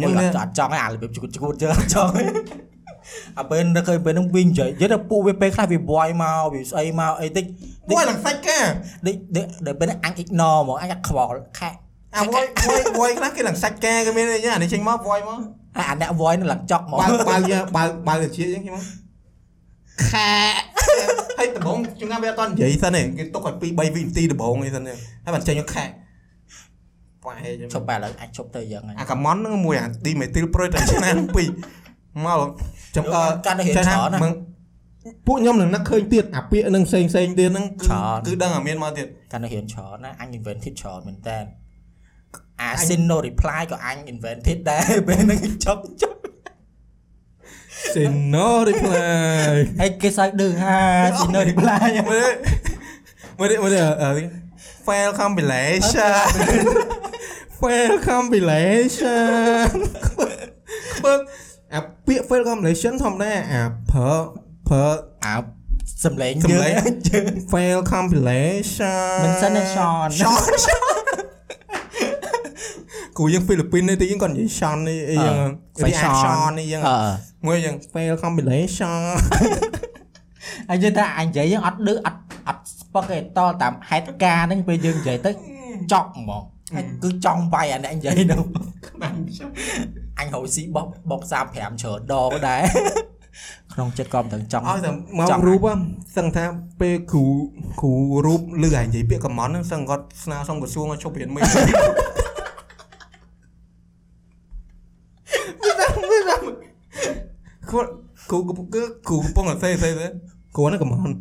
[0.00, 2.12] ញ៉ឹយើងងណាអត់ចង់ឲ្យអារបៀបឈួតឈួតជើអត់ចង់
[3.38, 7.44] អាពេលនឹកឃើញពេលហ្នឹងវិញនិយាយនិយាយទៅពួកវាពេលខ្លះវាវាយមកវាស្អីមកអីតិច
[7.88, 8.58] វ៉ៃឡើងសាច់កា
[9.06, 11.70] ដូចដូចដល់ពេលហ្នឹងអញ ignore ហ្មងអញអត់ខ្វល់ខែ
[12.16, 15.40] អាវ៉ៃវ៉ៃវ៉ៃខ្លះគេឡើងសាច់កាគេមានអីអានេះចេញមកវ៉ៃមក
[15.76, 18.84] អាអាអ្នកវាយនឹងឡើងចប់ហ្មងបើបើយើងបើបើជាអញ្ចឹងគេមក
[20.10, 20.32] ខែ
[21.38, 24.94] ហើយដំបងជួនកាលវាអត់តនិយាយសិនទេគេទុកឲ្យ2 3វិនាទីដំបងអីសិនទេ
[25.24, 25.84] ហើយបានចេញមកខែ
[27.24, 31.48] ប៉ែអញ្ចឹងជប់បែរឥឡូវអាចជប់ទៅយ៉ាងហ្នឹងអាកាម៉ុនហ្នឹងមួយអាឌីមេទីលប្រូតេឆ្នាំពីរ
[32.26, 32.40] មក
[32.96, 34.32] ចាំអឺកាន់តែរៀនច្រើនណាមើល
[35.26, 41.38] ពួកខ្ញុំនឹងនឹកឃើញទៀតអាពាក្យហ្នឹងផ្សេងផ្សេងទៀតហ្នឹងគឺច្រើនគឺដឹងអាមានមកទៀតកាន់តែរៀនច្រើនណាអញ invented ច្រើនមែនតើ
[42.60, 46.18] អា sin no reply ក៏អញ invented ដែរពេលហ្នឹងចប់ចប់
[47.94, 50.78] Say no reply ហើយគេសើចឌឺហា
[51.20, 52.32] sin no reply មើល
[53.38, 54.10] មើលមើលអឺ
[54.86, 56.16] fail compilation
[57.60, 59.68] fail compilation
[61.04, 61.12] បើ
[61.74, 64.12] អាពាក្យ fail compilation ធម្មតាអាប្រើ
[64.68, 64.86] ប្រើ
[65.24, 65.34] អា
[66.04, 70.36] សំឡេងសំយើឡេងងជើង fail compilation មិនសិនទេ Sean Sean
[73.18, 75.36] គូយើងហ្វីលីពីននេះទីយើងគាត់និយាយ Sean នេះអីយ៉ាង
[75.86, 76.98] reaction នេះយ៉ាងអឺ
[77.46, 78.98] មួយយ៉ាង fail compilation
[80.68, 85.30] ហើយយើងថាអញនិយាយយើងអត់ឌឺអត់អត់ស្ពឹកទេតតាមហេតុការណ៍ហ្នឹងពេលយើងនិយាយទៅ
[85.92, 86.53] ចប់ហ្មងហើយ
[87.02, 88.40] គឺចង់វាយអាអ្នកនិយាយហ្នឹង
[90.18, 91.22] អញរកស៊ីបោកបោក
[91.52, 92.62] 35ច្រើនដងដែរ
[93.72, 95.78] ក្នុងចិត្តក៏មិនដឹងចង់ឲ្យតែមកចង់រូបហ្នឹង
[96.16, 96.44] សឹងថា
[96.80, 97.24] ពេលគ្រូ
[97.80, 97.92] គ្រូ
[98.26, 101.42] រូបលឺឲ្យនិយាយពាក្យកំមន់ហ្នឹងសឹងគាត់ស្នើសុំក្រសួងឲ្យជប់រៀនមួយ
[107.70, 107.90] គាត់
[108.30, 108.38] គ្រូ
[108.74, 110.06] គឺគ្រូកំពុងតែសេសេសេ
[110.56, 111.14] គ្រូហ្នឹងកំមន់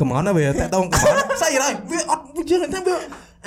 [0.00, 2.96] កំមន់ណាវាតែតងកំមន់ស្អីហើយវាអត់វាយើងថាវា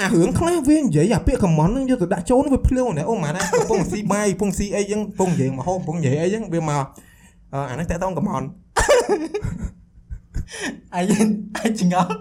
[0.02, 6.86] អារឿងខ្លះវានិយាយអាពាក្យកំមន់ហ្នឹងយកទៅដាក់ចូលវាភ្លាវណែអូម៉ាណាកំពុងស៊ីបាយកំពុងស៊ីអីចឹងកំពុងនិយាយមកហូបកំពុងនិយាយអីចឹងវាមក
[7.54, 8.48] អឺអាហ្នឹងតែតងកំមន់
[10.96, 11.12] អញ
[11.64, 12.14] អញចងល់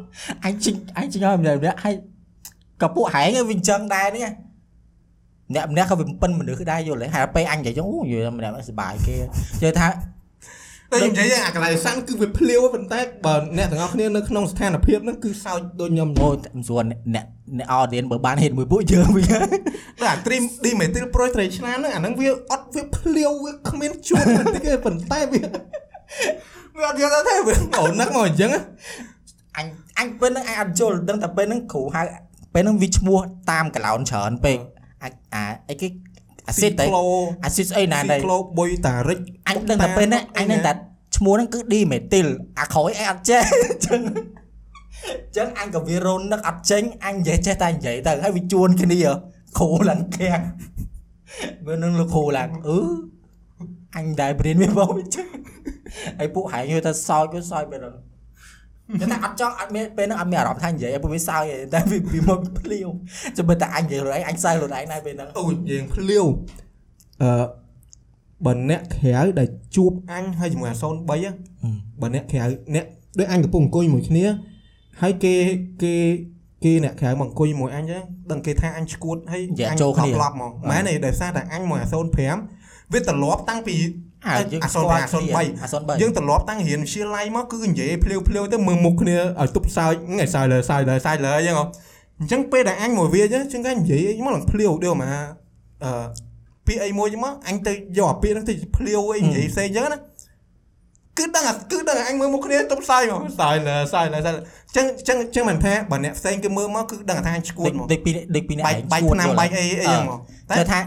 [0.44, 1.94] អញជីអញចងល់ម្នាក់ម្នាក់ហើយ
[2.80, 4.28] ក៏ពួកហែងវាអញ្ចឹងដែរនេះ
[5.54, 9.16] អ្នកម្នាក់ក៏វាប៉ិនមនុស្សដែរយល់ហើយហើយពេលអញនិយាយចឹងអូយម្នាក់សុបាយគេ
[9.58, 9.86] និយាយថា
[10.92, 17.26] តែខ្ញុំនិយាយអាកន្លែងសាន់គឺវាភ្លាវប៉ុន្តែបើអ្នកទាំងអស់គ្នានៅក្នុងស្ថានភាពហ្នឹងគឺសើចដូចខ្ញុំអូមិនស្រួលអ្នក
[17.58, 25.42] អ្នក audience បើបានហេតុមួយពួកយើងវិញតែអា Dream Dimetil Pro ត្រីឆ្នាំហ្នឹងអាហ្នឹងវាអត់វាភ្លាវវាគ្មានជួនបន្តិចទេប៉ុន្តែវា
[26.76, 28.50] វាអត់យល់ទេវាអូនឹកមកអញ្ចឹង
[29.56, 29.66] អញ
[29.98, 32.02] អញពេលហ្នឹងអញអត់យល់ដឹងតែពេលហ្នឹងគ្រូហៅ
[32.54, 33.18] ពេលហ្នឹងវាឈ្មោះ
[33.50, 34.58] តាមកឡោនច្រើនពេក
[35.02, 35.88] អាចអាអីគេ
[36.50, 37.04] អាស៊ីតទៅក្លូ
[37.44, 39.18] អាស៊ីតស្អីណាស៊ីដែរក្លូបុយតារិច
[39.48, 40.72] អញដឹងតែពេលហ្នឹងអញដឹងតែ
[41.16, 42.26] ឈ្មោះហ្នឹងគឺឌីមេទីល
[42.60, 48.98] អាក្រោយអញអត់ចេះអញ្ចឹងអញ្ចឹងអញក៏វារននឹកអត់ចេញអញនិយាយចេះតែនិយាយទៅហើយវាជួនគ្នា
[49.58, 50.42] គ្រូឡើងខាំង
[51.66, 52.78] វានឹងលោកគ្រូឡើងអឺ
[53.96, 55.28] អញដែរព្រៀនវាបងអញ្ចឹង
[56.18, 58.09] ហើយពួកហែងយល់តែសោចវាសោចបែបហ្នឹងតែ
[59.24, 62.88] អត់ចង់អត់មានពេលហ្នឹងអត់មានអារម្មណ៍ថានិយាយឲ្យពួកវាសើចទេតែវាវាមកភ្លាវ
[63.36, 66.24] ចាំបើតែអញនិយាយខ្លួនឯងអញសើចខ្លួនឯងដែរពេលហ្នឹងអូយើងភ្លាវ
[67.22, 67.44] អឺ
[68.46, 71.30] បើអ្នកក្រៅដែលជួបអញហើយជាមួយអា03ហ៎
[72.00, 72.44] បើអ្នកក្រៅ
[72.74, 72.84] អ្នក
[73.18, 74.24] ដូចអញកំពុងអង្គុយមួយគ្នា
[75.02, 75.34] ហើយគេ
[75.82, 75.94] គេ
[76.64, 83.76] គេអ្នកក្រៅមកអង្គុយមួយអញចឹងដឹងគេថាអញឈួតហើយនិយាយអញចូលគ្នាក្លប់មកមែនទេដោយសារតែអញមួយអា05វាត្រឡប់តាំងពី
[84.26, 85.66] អាយើងអាស្គាល់អា03អា
[85.96, 91.64] 03យើងត្រឡប់តាំងរៀនវិទ្យាល័យមកគឺនិយាយភ្លាវភ្លាវទៅមើលមុខគ្នាឲ្យទប់សើចថ្ងៃសើចលើសើចលើសើចលើអញ្ចឹងហ៎
[92.20, 95.08] អញ្ចឹងពេលដែលអញមកវាចឹងចឹងគេនិយាយអីមកឡើងភ្លាវដូចមក
[95.84, 95.90] អឺ
[96.66, 99.98] ពាក្យអីមួយចឹងមកអញទៅយកអាពាក្យហ្នឹងទៅភ្លាវអីនិយាយផ្សេងចឹងណា
[101.18, 104.36] គឺដឹងអាគឺដឹងអាអញមើលមុខគ្នាទប់សើចមកសើចលើសើចលើសើច
[104.76, 110.18] ចឹងចឹងចឹងមិនថាបើអ្នកផ្សេងគេមើលមកគឺដឹងថាអញឈួតមកដូចពីដូចពីអ្នកបែកបែកឆ្នាំបែកអីអីចឹងមក
[110.50, 110.80] តែតែថា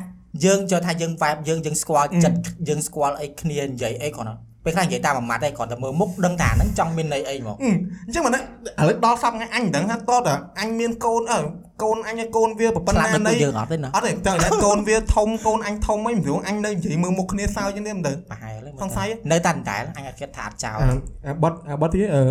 [0.45, 2.38] យើងចូលថាយើង vibe យើងយើងស្គាល់អឺចិត្ត
[2.68, 4.35] យើងស្គាល់អីគ្នានិយាយអីគ្រាន់តែ
[4.65, 7.69] ពេលខ្លះនិយាយតាមមួយម៉ាត់ឯងគ្រាន់តែមើលមុខដឹងថាហ្នឹងចង់មានន័យអីហ្មងអឺ
[8.07, 8.39] អញ្ចឹងមិនឥ
[8.88, 11.39] ឡូវដល់សប្តាហ៍ថ្ងៃអញមិនដឹងថាតតើអញមានកូនអើ
[11.84, 20.88] កូនអញឲ្យកូនវាប្រប៉ុណ្ខ្លះណាដូចនៃពួកយើងអត់ទេណាអត់ទេតែតែកូនវាធំកូនអញធំអីមិនព្រោះអញនៅនិយាយមើលមុខគ្នាសើចចឹងទេមិនទៅប្រហែលហ្នឹងសង្ស័យនៅតែដដែលអញអត់គិតថាអត់ចោលអា
[21.27, 22.23] អាបត់អាបត់ទៀតអឺ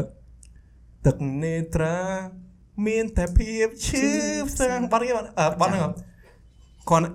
[1.06, 1.98] ទឹកនេត្រា
[2.86, 4.06] មានតែភាពឈឺ
[4.48, 5.92] ផ្សាំងបត់ទៀតអឺបត់ហ្នឹង
[6.90, 7.06] គាត់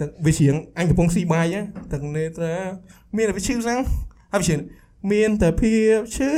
[0.00, 2.54] ទឹកវាច្រៀងអញកំពុងស៊ីបាយហ្នឹងទឹកនេត្រា
[3.16, 3.80] មានតែភាពឈឺផ្សាំង
[4.32, 4.60] ហើយវាច្រៀង
[5.12, 6.30] មានតែភាពឈឺ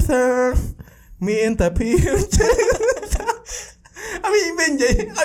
[0.00, 0.52] ផ្សាំង
[1.28, 2.50] មានតែភាពឈឺ
[3.04, 3.36] ផ្សាំង
[4.24, 5.24] អីវិញនិយាយអី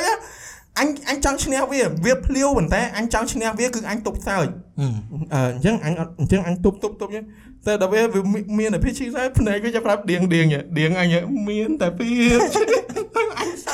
[0.80, 4.48] អញអញចង់ឈ្នះវាវាភ្លាវប៉ុន្តែអញចង់ឈ្នះវាគឺអញទប់សើច
[4.80, 4.88] អឺ
[5.34, 7.26] អឺអញ្ចឹងអញអត់អញ្ចឹងអញទប់ទប់ទប់ចឹង
[7.66, 8.22] តែដល់ពេលវា
[8.60, 10.46] មានតែភីឈីសែភ្នែកវាចាប់ប្រាប់ដៀងដៀង
[10.80, 11.14] ដៀងអញ
[11.50, 12.08] មានតែពី
[13.40, 13.68] អញស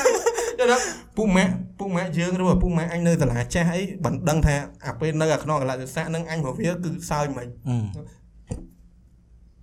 [0.58, 0.84] ចដល់
[1.16, 1.52] ពុកម៉ាក់
[1.86, 4.54] ពុកម៉ាក់យើងឬពុកម៉ាក់អញនៅសាលាចាស់អីមិនដឹងថា
[4.86, 7.76] អាពេលនៅអាក្នុងកលៈទេសៈនឹងអញមកវាគឺសើចមិនអឺ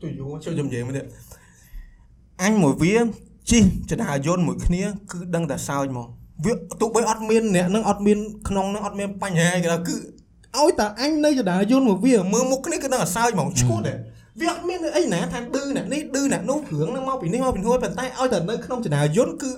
[0.02, 1.06] ទៅយូរចូលជំនិយាយមកទៀត
[2.44, 2.96] អញមួយវា
[3.50, 3.60] ជី
[3.90, 6.08] ចដាយន្តមួយគ្នាគឺដឹងតែសើចមក
[6.46, 8.18] វាទោះបីអត់មានអ្នកនឹងអត់មាន
[8.48, 9.96] ក្នុងនឹងអត់មានបញ្ហាគេគឺ
[10.58, 13.94] ឲ្យតែអញនៅចដាយន្តមកវាមើលមុខគ្នាគឺដឹងតែសើចហ្មងឈួតទេ
[14.40, 19.52] វាអត់មានអីណាថាឌឺអ្នកនេះឌឺអ្នកនោះរឿងហ្នឹងមកពីនេះមកពីនោះប៉ុន្តែឲ្យតែនៅក្នុងចដាយន្តគឺ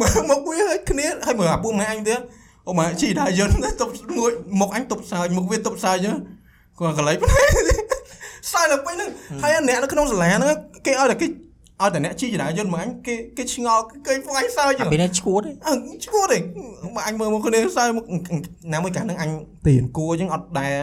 [0.00, 2.20] មើលមកវាឲ្យគ្នាឲ្យមើលអាពូម៉ែអញទៀត
[2.68, 6.16] អូម៉ែជីដាយន្តទប់មួយមុខអញទប់សើចមុខវាទប់សើចចឹង
[6.78, 7.48] គាត់កន្លែងប៉ុណ្ណេះ
[8.52, 9.10] សើចដល់ពេញហ្នឹង
[9.42, 10.52] ហើយអ្នកនៅក្នុងសាលាហ្នឹង
[10.86, 15.72] គេឲ្យតែគេឲ្យតែអ្នកជីចរាយន្តមកអញគេគេឆ្ងល់គេពួកអញសើចអាពេលនេះឈួតទេអើ
[16.06, 16.38] ឈួតទេ
[16.94, 18.04] មកអញមើលមកគ្នាសើចមក
[18.72, 19.30] ណាមួយកាលហ្នឹងអញ
[19.66, 20.74] ទៀនគួរអញ្ចឹងអត់ដែរ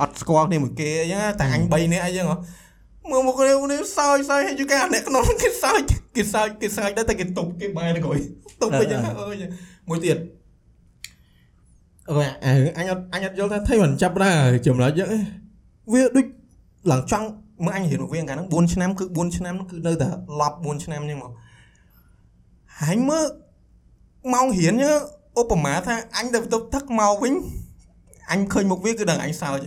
[0.00, 2.36] អត់ស្គាល់គ្នាមួយគេអញ្ចឹងតែអញ3នាក់អញ្ចឹងហ៎
[3.10, 5.80] មើលមកគ្នាគ្នាសើចសើចហើយយូរកាលអ្នកក្នុងគេសើច
[6.16, 8.18] គេសើចគេសើចដែរតែគេតុបគេបែរទៅក្រោយ
[8.62, 9.36] តុបទៅអញ្ចឹងអើយ
[9.88, 10.16] មួយទៀត
[12.08, 12.14] អូ
[12.78, 15.08] អញអត់អញអត់យល់ថាថៃមិនចាប់ដែរចម្លើយអញ្ចឹង
[15.92, 16.26] វាដូច
[16.90, 17.26] ឡើងចង់
[17.64, 20.08] មើលអញរៀនមកវាកាលហ្នឹង4ឆ្នាំគឺ4ឆ្នាំហ្នឹងគឺនៅតែ
[20.40, 21.32] ឡប់4ឆ្នាំអញ្ចឹងមក
[22.80, 23.24] ហើយមើល
[24.32, 24.96] ម៉ោងរៀនហ្នឹង
[25.40, 27.34] ឧបមាថាអញទៅបន្ទប់ទឹកមកវិញ
[28.32, 29.58] អញឃើញមុខវាគឺដឹងអញសើច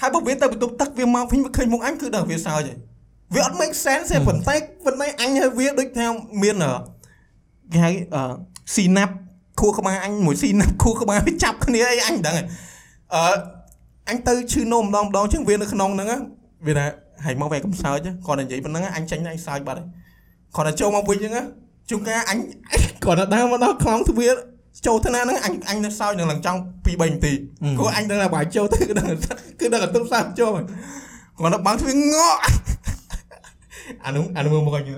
[0.00, 2.78] ហើយហើយបើវាទៅបន្ទប់ទឹកវាមកវិញវាឃើញមុខអញគឺដឹងវាសើចហើយ
[3.34, 4.54] វាអត់ make sense ទេប៉ុន្តែ
[4.84, 6.06] ប៉ុន្តែអញហើយវាដូចថា
[6.42, 6.72] មានអឺ
[7.72, 8.22] គេហៅអឺ
[8.74, 9.14] ស៊ីណាប់
[9.60, 12.46] ខួរក្បាលអញមួយស៊ីណាប់ខួរក្បាលវាចាប់គ្នាអីអញមិនដឹងហើយ
[13.14, 13.22] អឺ
[14.08, 16.18] អញទៅឈឺនោមម្ដងម្ដងចឹងវានៅក្នុងហ្នឹងណា
[16.66, 16.86] វាថា
[17.24, 19.86] ហើយមកវាកំសើចគាត់តែនិយាយប៉ុណ្ណឹងអញចាញ់អញសើចបាត់ហើយ
[20.56, 21.42] គាត់តែចូលមកវិញចឹងណា
[21.90, 22.38] ជួនកាលអញ
[23.04, 24.34] គាត់តែដើរមកដល់ខ្លោងទ្វារ
[24.86, 27.32] ចូលថ្នាក់ហ្នឹងអញអញនៅសើចនឹងឡើងចង់2 3នាទី
[27.78, 29.06] ព្រោះអញដឹងថាបើចូលទៅគឺដឹង
[29.60, 30.64] គឺដឹងតែទុំសើចចូលហើយ
[31.38, 32.40] គាត់ទៅបើកទ្វាรงក់
[34.04, 34.90] អានោះអានោះមើលមកអញ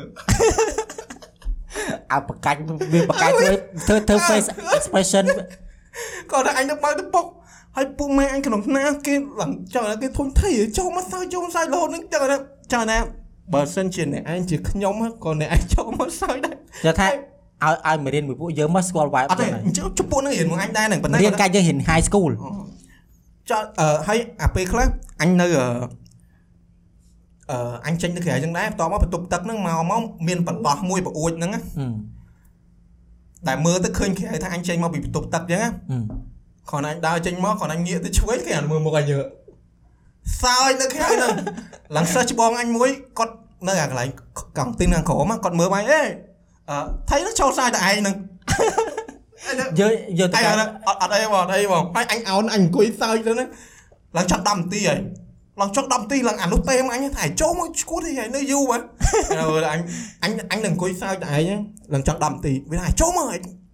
[2.13, 2.59] អើបកាច់
[2.93, 3.51] វាបកាច់ធ្វើ
[3.87, 5.25] ធ្វើធ្វើ face expression
[6.31, 7.25] គាត់ថាអញទៅបើកទៅពុក
[7.77, 12.37] ហើយពុកម៉ែអញក្នុងថ្នាក់គេឡើងចង់ឲ្យគេធុញថៃចូលមកសើចចូលមកសើចរហូតហ្នឹងចង់ថា
[12.73, 12.99] ចង់ថា
[13.53, 14.95] បើសិនជាអ្នកឯងជាខ្ញុំ
[15.25, 16.55] ក៏អ្នកឯងចូលមកសើចដែរ
[16.85, 17.09] ចូលថា
[17.65, 22.33] ឲ្យឲ្យមករៀនមួយពួកយើងមកស្គាល់ vibe អត់ទេហ្នឹងហើយអញ្ចឹងជពួកហ្នឹងរៀនមកអញដែរហ្នឹងប៉ុន្តែរៀនកាច់យើងរៀន high school
[23.51, 24.87] ចោលអឺហើយអាពេលខ្លះ
[25.21, 25.67] អញនៅអឺ
[27.51, 31.87] អឺអញចេញទៅក្រៅអញ្ចឹងដែរបន្ទាប់មកបន្ទប់ទឹកហ្នឹងមកមកមានបន្លោះមួយប្អួចហ្នឹងណាអឺ
[33.49, 35.99] ដែលមើលទៅឃើញក្រៅថាអញចេញមកពីបន្ទប់ទឹកអញ្ចឹងណាអឺ
[36.71, 39.19] គ្រាន់តែអញដើរចេញមកគ្រាន់តែងាកទៅឆ្វេងគេអានមើលមុខអញយើ
[40.43, 41.33] សើចនៅក្រៅហ្នឹង
[41.97, 43.35] ឡើងសិស្សច្បងអញមួយគាត់
[43.69, 44.09] នៅអាកន្លែង
[44.59, 46.03] កង់ទីនខាងក្រោមគាត់មើលមកអេអឺ
[47.09, 48.17] ថៃនោះចូលសើចតែឯងហ្នឹង
[49.81, 53.47] យើងយើងទៅអញអត់អត់អីបងអត់អីបងហើយអញអោនអញអង្គុយសើចទៅណា
[54.17, 55.01] ឡើងចង់10នាទីហើយ
[55.61, 58.81] ឡើងចង់10នាទីឡើងអានោះទេមកអញថាចូលមកឈួតទេហើយនៅយូរមក
[59.73, 59.81] អញ
[60.23, 61.61] អញអញនឹងអង្គុយសើចតែឯង
[61.95, 63.27] ឡើងចង់10នាទីវាថាចូលមក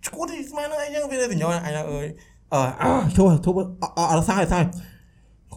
[0.06, 2.06] ឈួតទេស្មានហ្នឹងអីចឹងវាទៅញយអញអើយ
[2.52, 3.55] អឺចូលធូប
[4.12, 4.66] អត់សើចសើច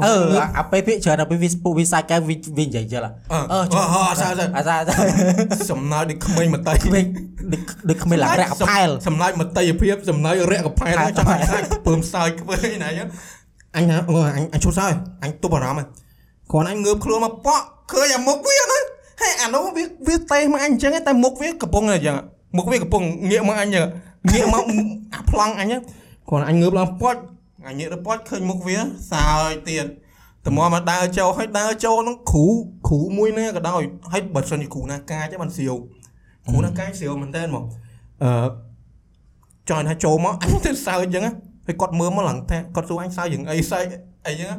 [0.03, 0.13] អឺ
[0.57, 3.01] អាពេលភាកច្រើនដល់ពេលវាពុះវាសាច់កែវវាវានិយាយចឹង
[3.33, 3.59] អឺអឺ
[4.21, 4.75] សើចសើចអាសា
[5.71, 7.03] សំណើដូចក្មេងមតីក្មេង
[7.51, 13.07] ដូចដូចក្មេងឡើងរះកផែលសំណើចមតីភាពសំណើចរះកផែលចង់ឲ្យខ្លាចពើមសើចធ្វើឯណាចឹង
[13.75, 13.97] អញណា
[14.37, 14.93] អញអញឈប់សើច
[15.23, 15.87] អញទប់អារម្មណ៍
[16.51, 18.83] គ្រាន់អញងើបខ្លួនមកប៉ក់ឃើញអាមុខវាហ្នឹង
[19.21, 22.15] ហើយអានោះវាវាទេមកអញអញ្ចឹងតែមុខវាកំពុងអញ្ចឹង
[22.57, 23.85] មុខវាកំពុងងាកមកអញចឹង
[24.31, 24.63] ងាកមក
[25.15, 25.81] អាប្លង់អញហ្នឹង
[26.29, 27.19] គ្រាន់អញងើបឡើងប៉ក់
[27.67, 28.77] អញងាកទៅប៉ក់ឃើញមុខវា
[29.11, 29.85] សើចទៀត
[30.45, 32.45] តមកមកដើរចូលហើយដើរចូលហ្នឹងគ្រូ
[32.87, 33.81] គ្រូមួយណាក៏ដោយ
[34.11, 35.73] ហើយបើសិនជាគ្រូណាកាចបានសៀវ
[36.47, 37.63] គ្រូណាកាចសៀវមែនតើមក
[38.23, 38.31] អឺ
[39.69, 41.23] ចង់ថាចូលមកអញទៅសើចអញ្ចឹង
[41.67, 43.85] ហើយគាត់មើលមកឡើងថាគាត់សួរអញសើចយ៉ាងអីសើច
[44.27, 44.49] អីចឹង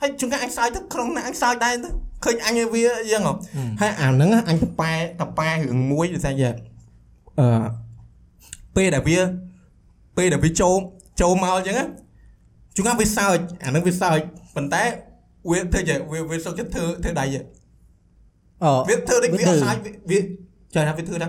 [0.00, 1.88] ហើយជួនកាលអញសើចទៅក្នុងណាអញសើចដែរទៅ
[2.24, 3.22] ឃើញអញវាអញ្ចឹង
[3.80, 6.50] ហើយអាហ្នឹងអញទៅប៉ែតប៉ែរឿងមួយដូចថាយ៉ា
[7.40, 7.66] អឺ
[8.76, 9.18] ពេលដែលវា
[10.16, 10.74] ពេលដែលវាចូល
[11.20, 11.76] ចូលមកអញ្ចឹង
[12.78, 14.18] ជួនកាលវាសើចអាហ្នឹងវាសើច
[14.56, 14.82] ប៉ុន្តែ
[15.50, 17.24] វាធ្វើជាវាវាសុខចិត្តធ្វើធ្វើដៃ
[18.64, 19.80] អូវាធ្វើដូចវាអត់សាច់
[20.10, 20.18] វា
[20.74, 21.28] ចាថាវាធ្វើថា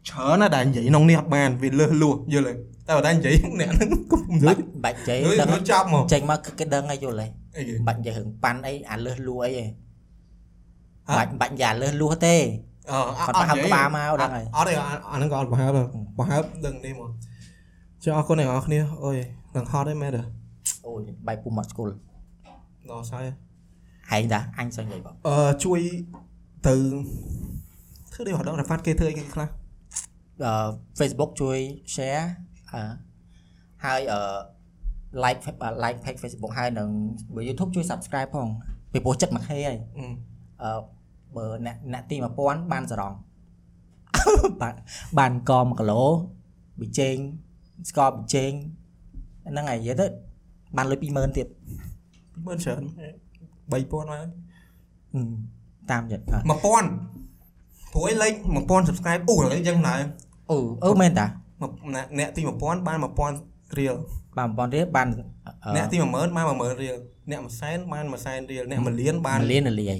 [0.08, 2.52] ច្រើនណាស់ដែលនិយាយក្នុងនេះអត់បានវាលើសលួសយល់ទេ
[2.86, 9.66] តែបើតែនិយាយអ្នកហ្នឹងក៏មិនលឺបាច់និយាយលឺដឹងលឺចាប់មកចេញមកគឺគេដឹងហើយយល់ហើយអីគេបាច់និយាយរឿងប៉ាន់អីអាលើសលួអីហ៎
[11.08, 12.36] ហ៎បាច់បាច់និយាយលើសលួទេ
[12.90, 15.86] អឺអគាត់ត់ប្រហែលនិយាយក្បាលមកដឹងហើយអត់ទេអាហ្នឹងក៏អត់ប្រហែលដែរ
[16.18, 17.10] ប្រហែលដឹងនេះមក
[18.04, 19.16] ចុះអរគុណអ្នកនរគ្នាអូយ
[19.56, 20.22] នឹងហត់ទេមែនទេ
[20.86, 21.94] អូយបាយពុំមកស្គាល់
[22.90, 23.24] ដល់សើច
[24.10, 25.80] ហែងតាអញសឹងនិយាយបងអឺជួយ
[26.66, 26.74] ទៅ
[28.12, 29.48] ធ្វើនេះអត់ដឹងរ៉ាហ្វាត់គេធ្វើអីគេខ្លះ
[30.44, 30.52] អឺ
[30.98, 31.58] Facebook ជួយ
[31.94, 32.26] share
[32.72, 32.82] អឺ
[33.84, 34.20] ហើយអឺ
[35.24, 35.40] like
[35.84, 36.88] like page Facebook ហើយនឹង
[37.34, 38.48] បើ YouTube ជួយ subscribe ផង
[38.92, 40.04] ពីព្រោះចិត្តមួយ K ហើយអឺ
[40.62, 40.80] អឺ
[41.36, 43.14] បើអ្នកអ្នកទី1000បានសរង
[44.62, 44.74] បាន
[45.18, 46.02] បានក1គីឡូ
[46.80, 47.16] ប៊ីចេង
[47.90, 48.52] ស្ករប៊ីចេង
[49.50, 50.06] ហ្នឹងហើយនិយាយទៅ
[50.76, 51.46] បានលុយ20000ទៀត
[52.46, 52.82] មើលច្រើន
[53.70, 54.20] 3000មកហឹ
[55.24, 55.28] ម
[55.90, 56.52] តាមចិត្តអ่ะ1000
[57.92, 59.94] ព្រោះឯលេខ1000 subscribe អូឥឡូវយ៉ាងណា
[60.50, 61.26] អូអឺមែនតា
[61.62, 62.98] មកអ្នកអ្នកទី1000បាន
[63.38, 63.94] 1000រៀល
[64.38, 65.06] បាន1000រៀលបាន
[65.46, 66.96] អឺអ្នកទី10000បាន10000រៀល
[67.30, 69.98] អ្នក1សែនបាន1សែនរៀលអ្នក1លានបានមួយលាននលាយ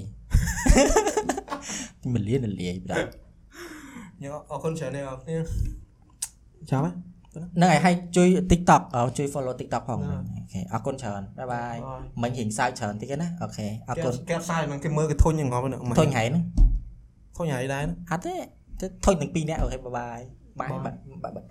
[2.13, 3.05] មួយលាននលាយបាទ
[4.21, 5.37] ញ៉ាំអរគុណច្រើនអ្នកនរគ្នា
[6.71, 6.91] ចាំហ៎
[7.33, 10.15] ហ្នឹងហើយឲ្យជួយ TikTok អឺជួយ follow TikTok ផងអូ
[10.53, 11.75] ខេអរគុណច្រើនបាយបាយ
[12.21, 16.43] មិញរៀងសើចច្រើនតិចណាអូខេអរគុណគេផ្សាយហ្នឹងគេមើលគេធុញយ៉ាងងប់ហ្នឹងធុញហែហ្នឹង
[17.37, 18.35] ធុញហើយដែរអត់ទេ
[18.79, 20.19] ទៅធុញទាំងពីរនាក់អូខេបាយ
[20.59, 21.45] បាយបាយបាយបាយ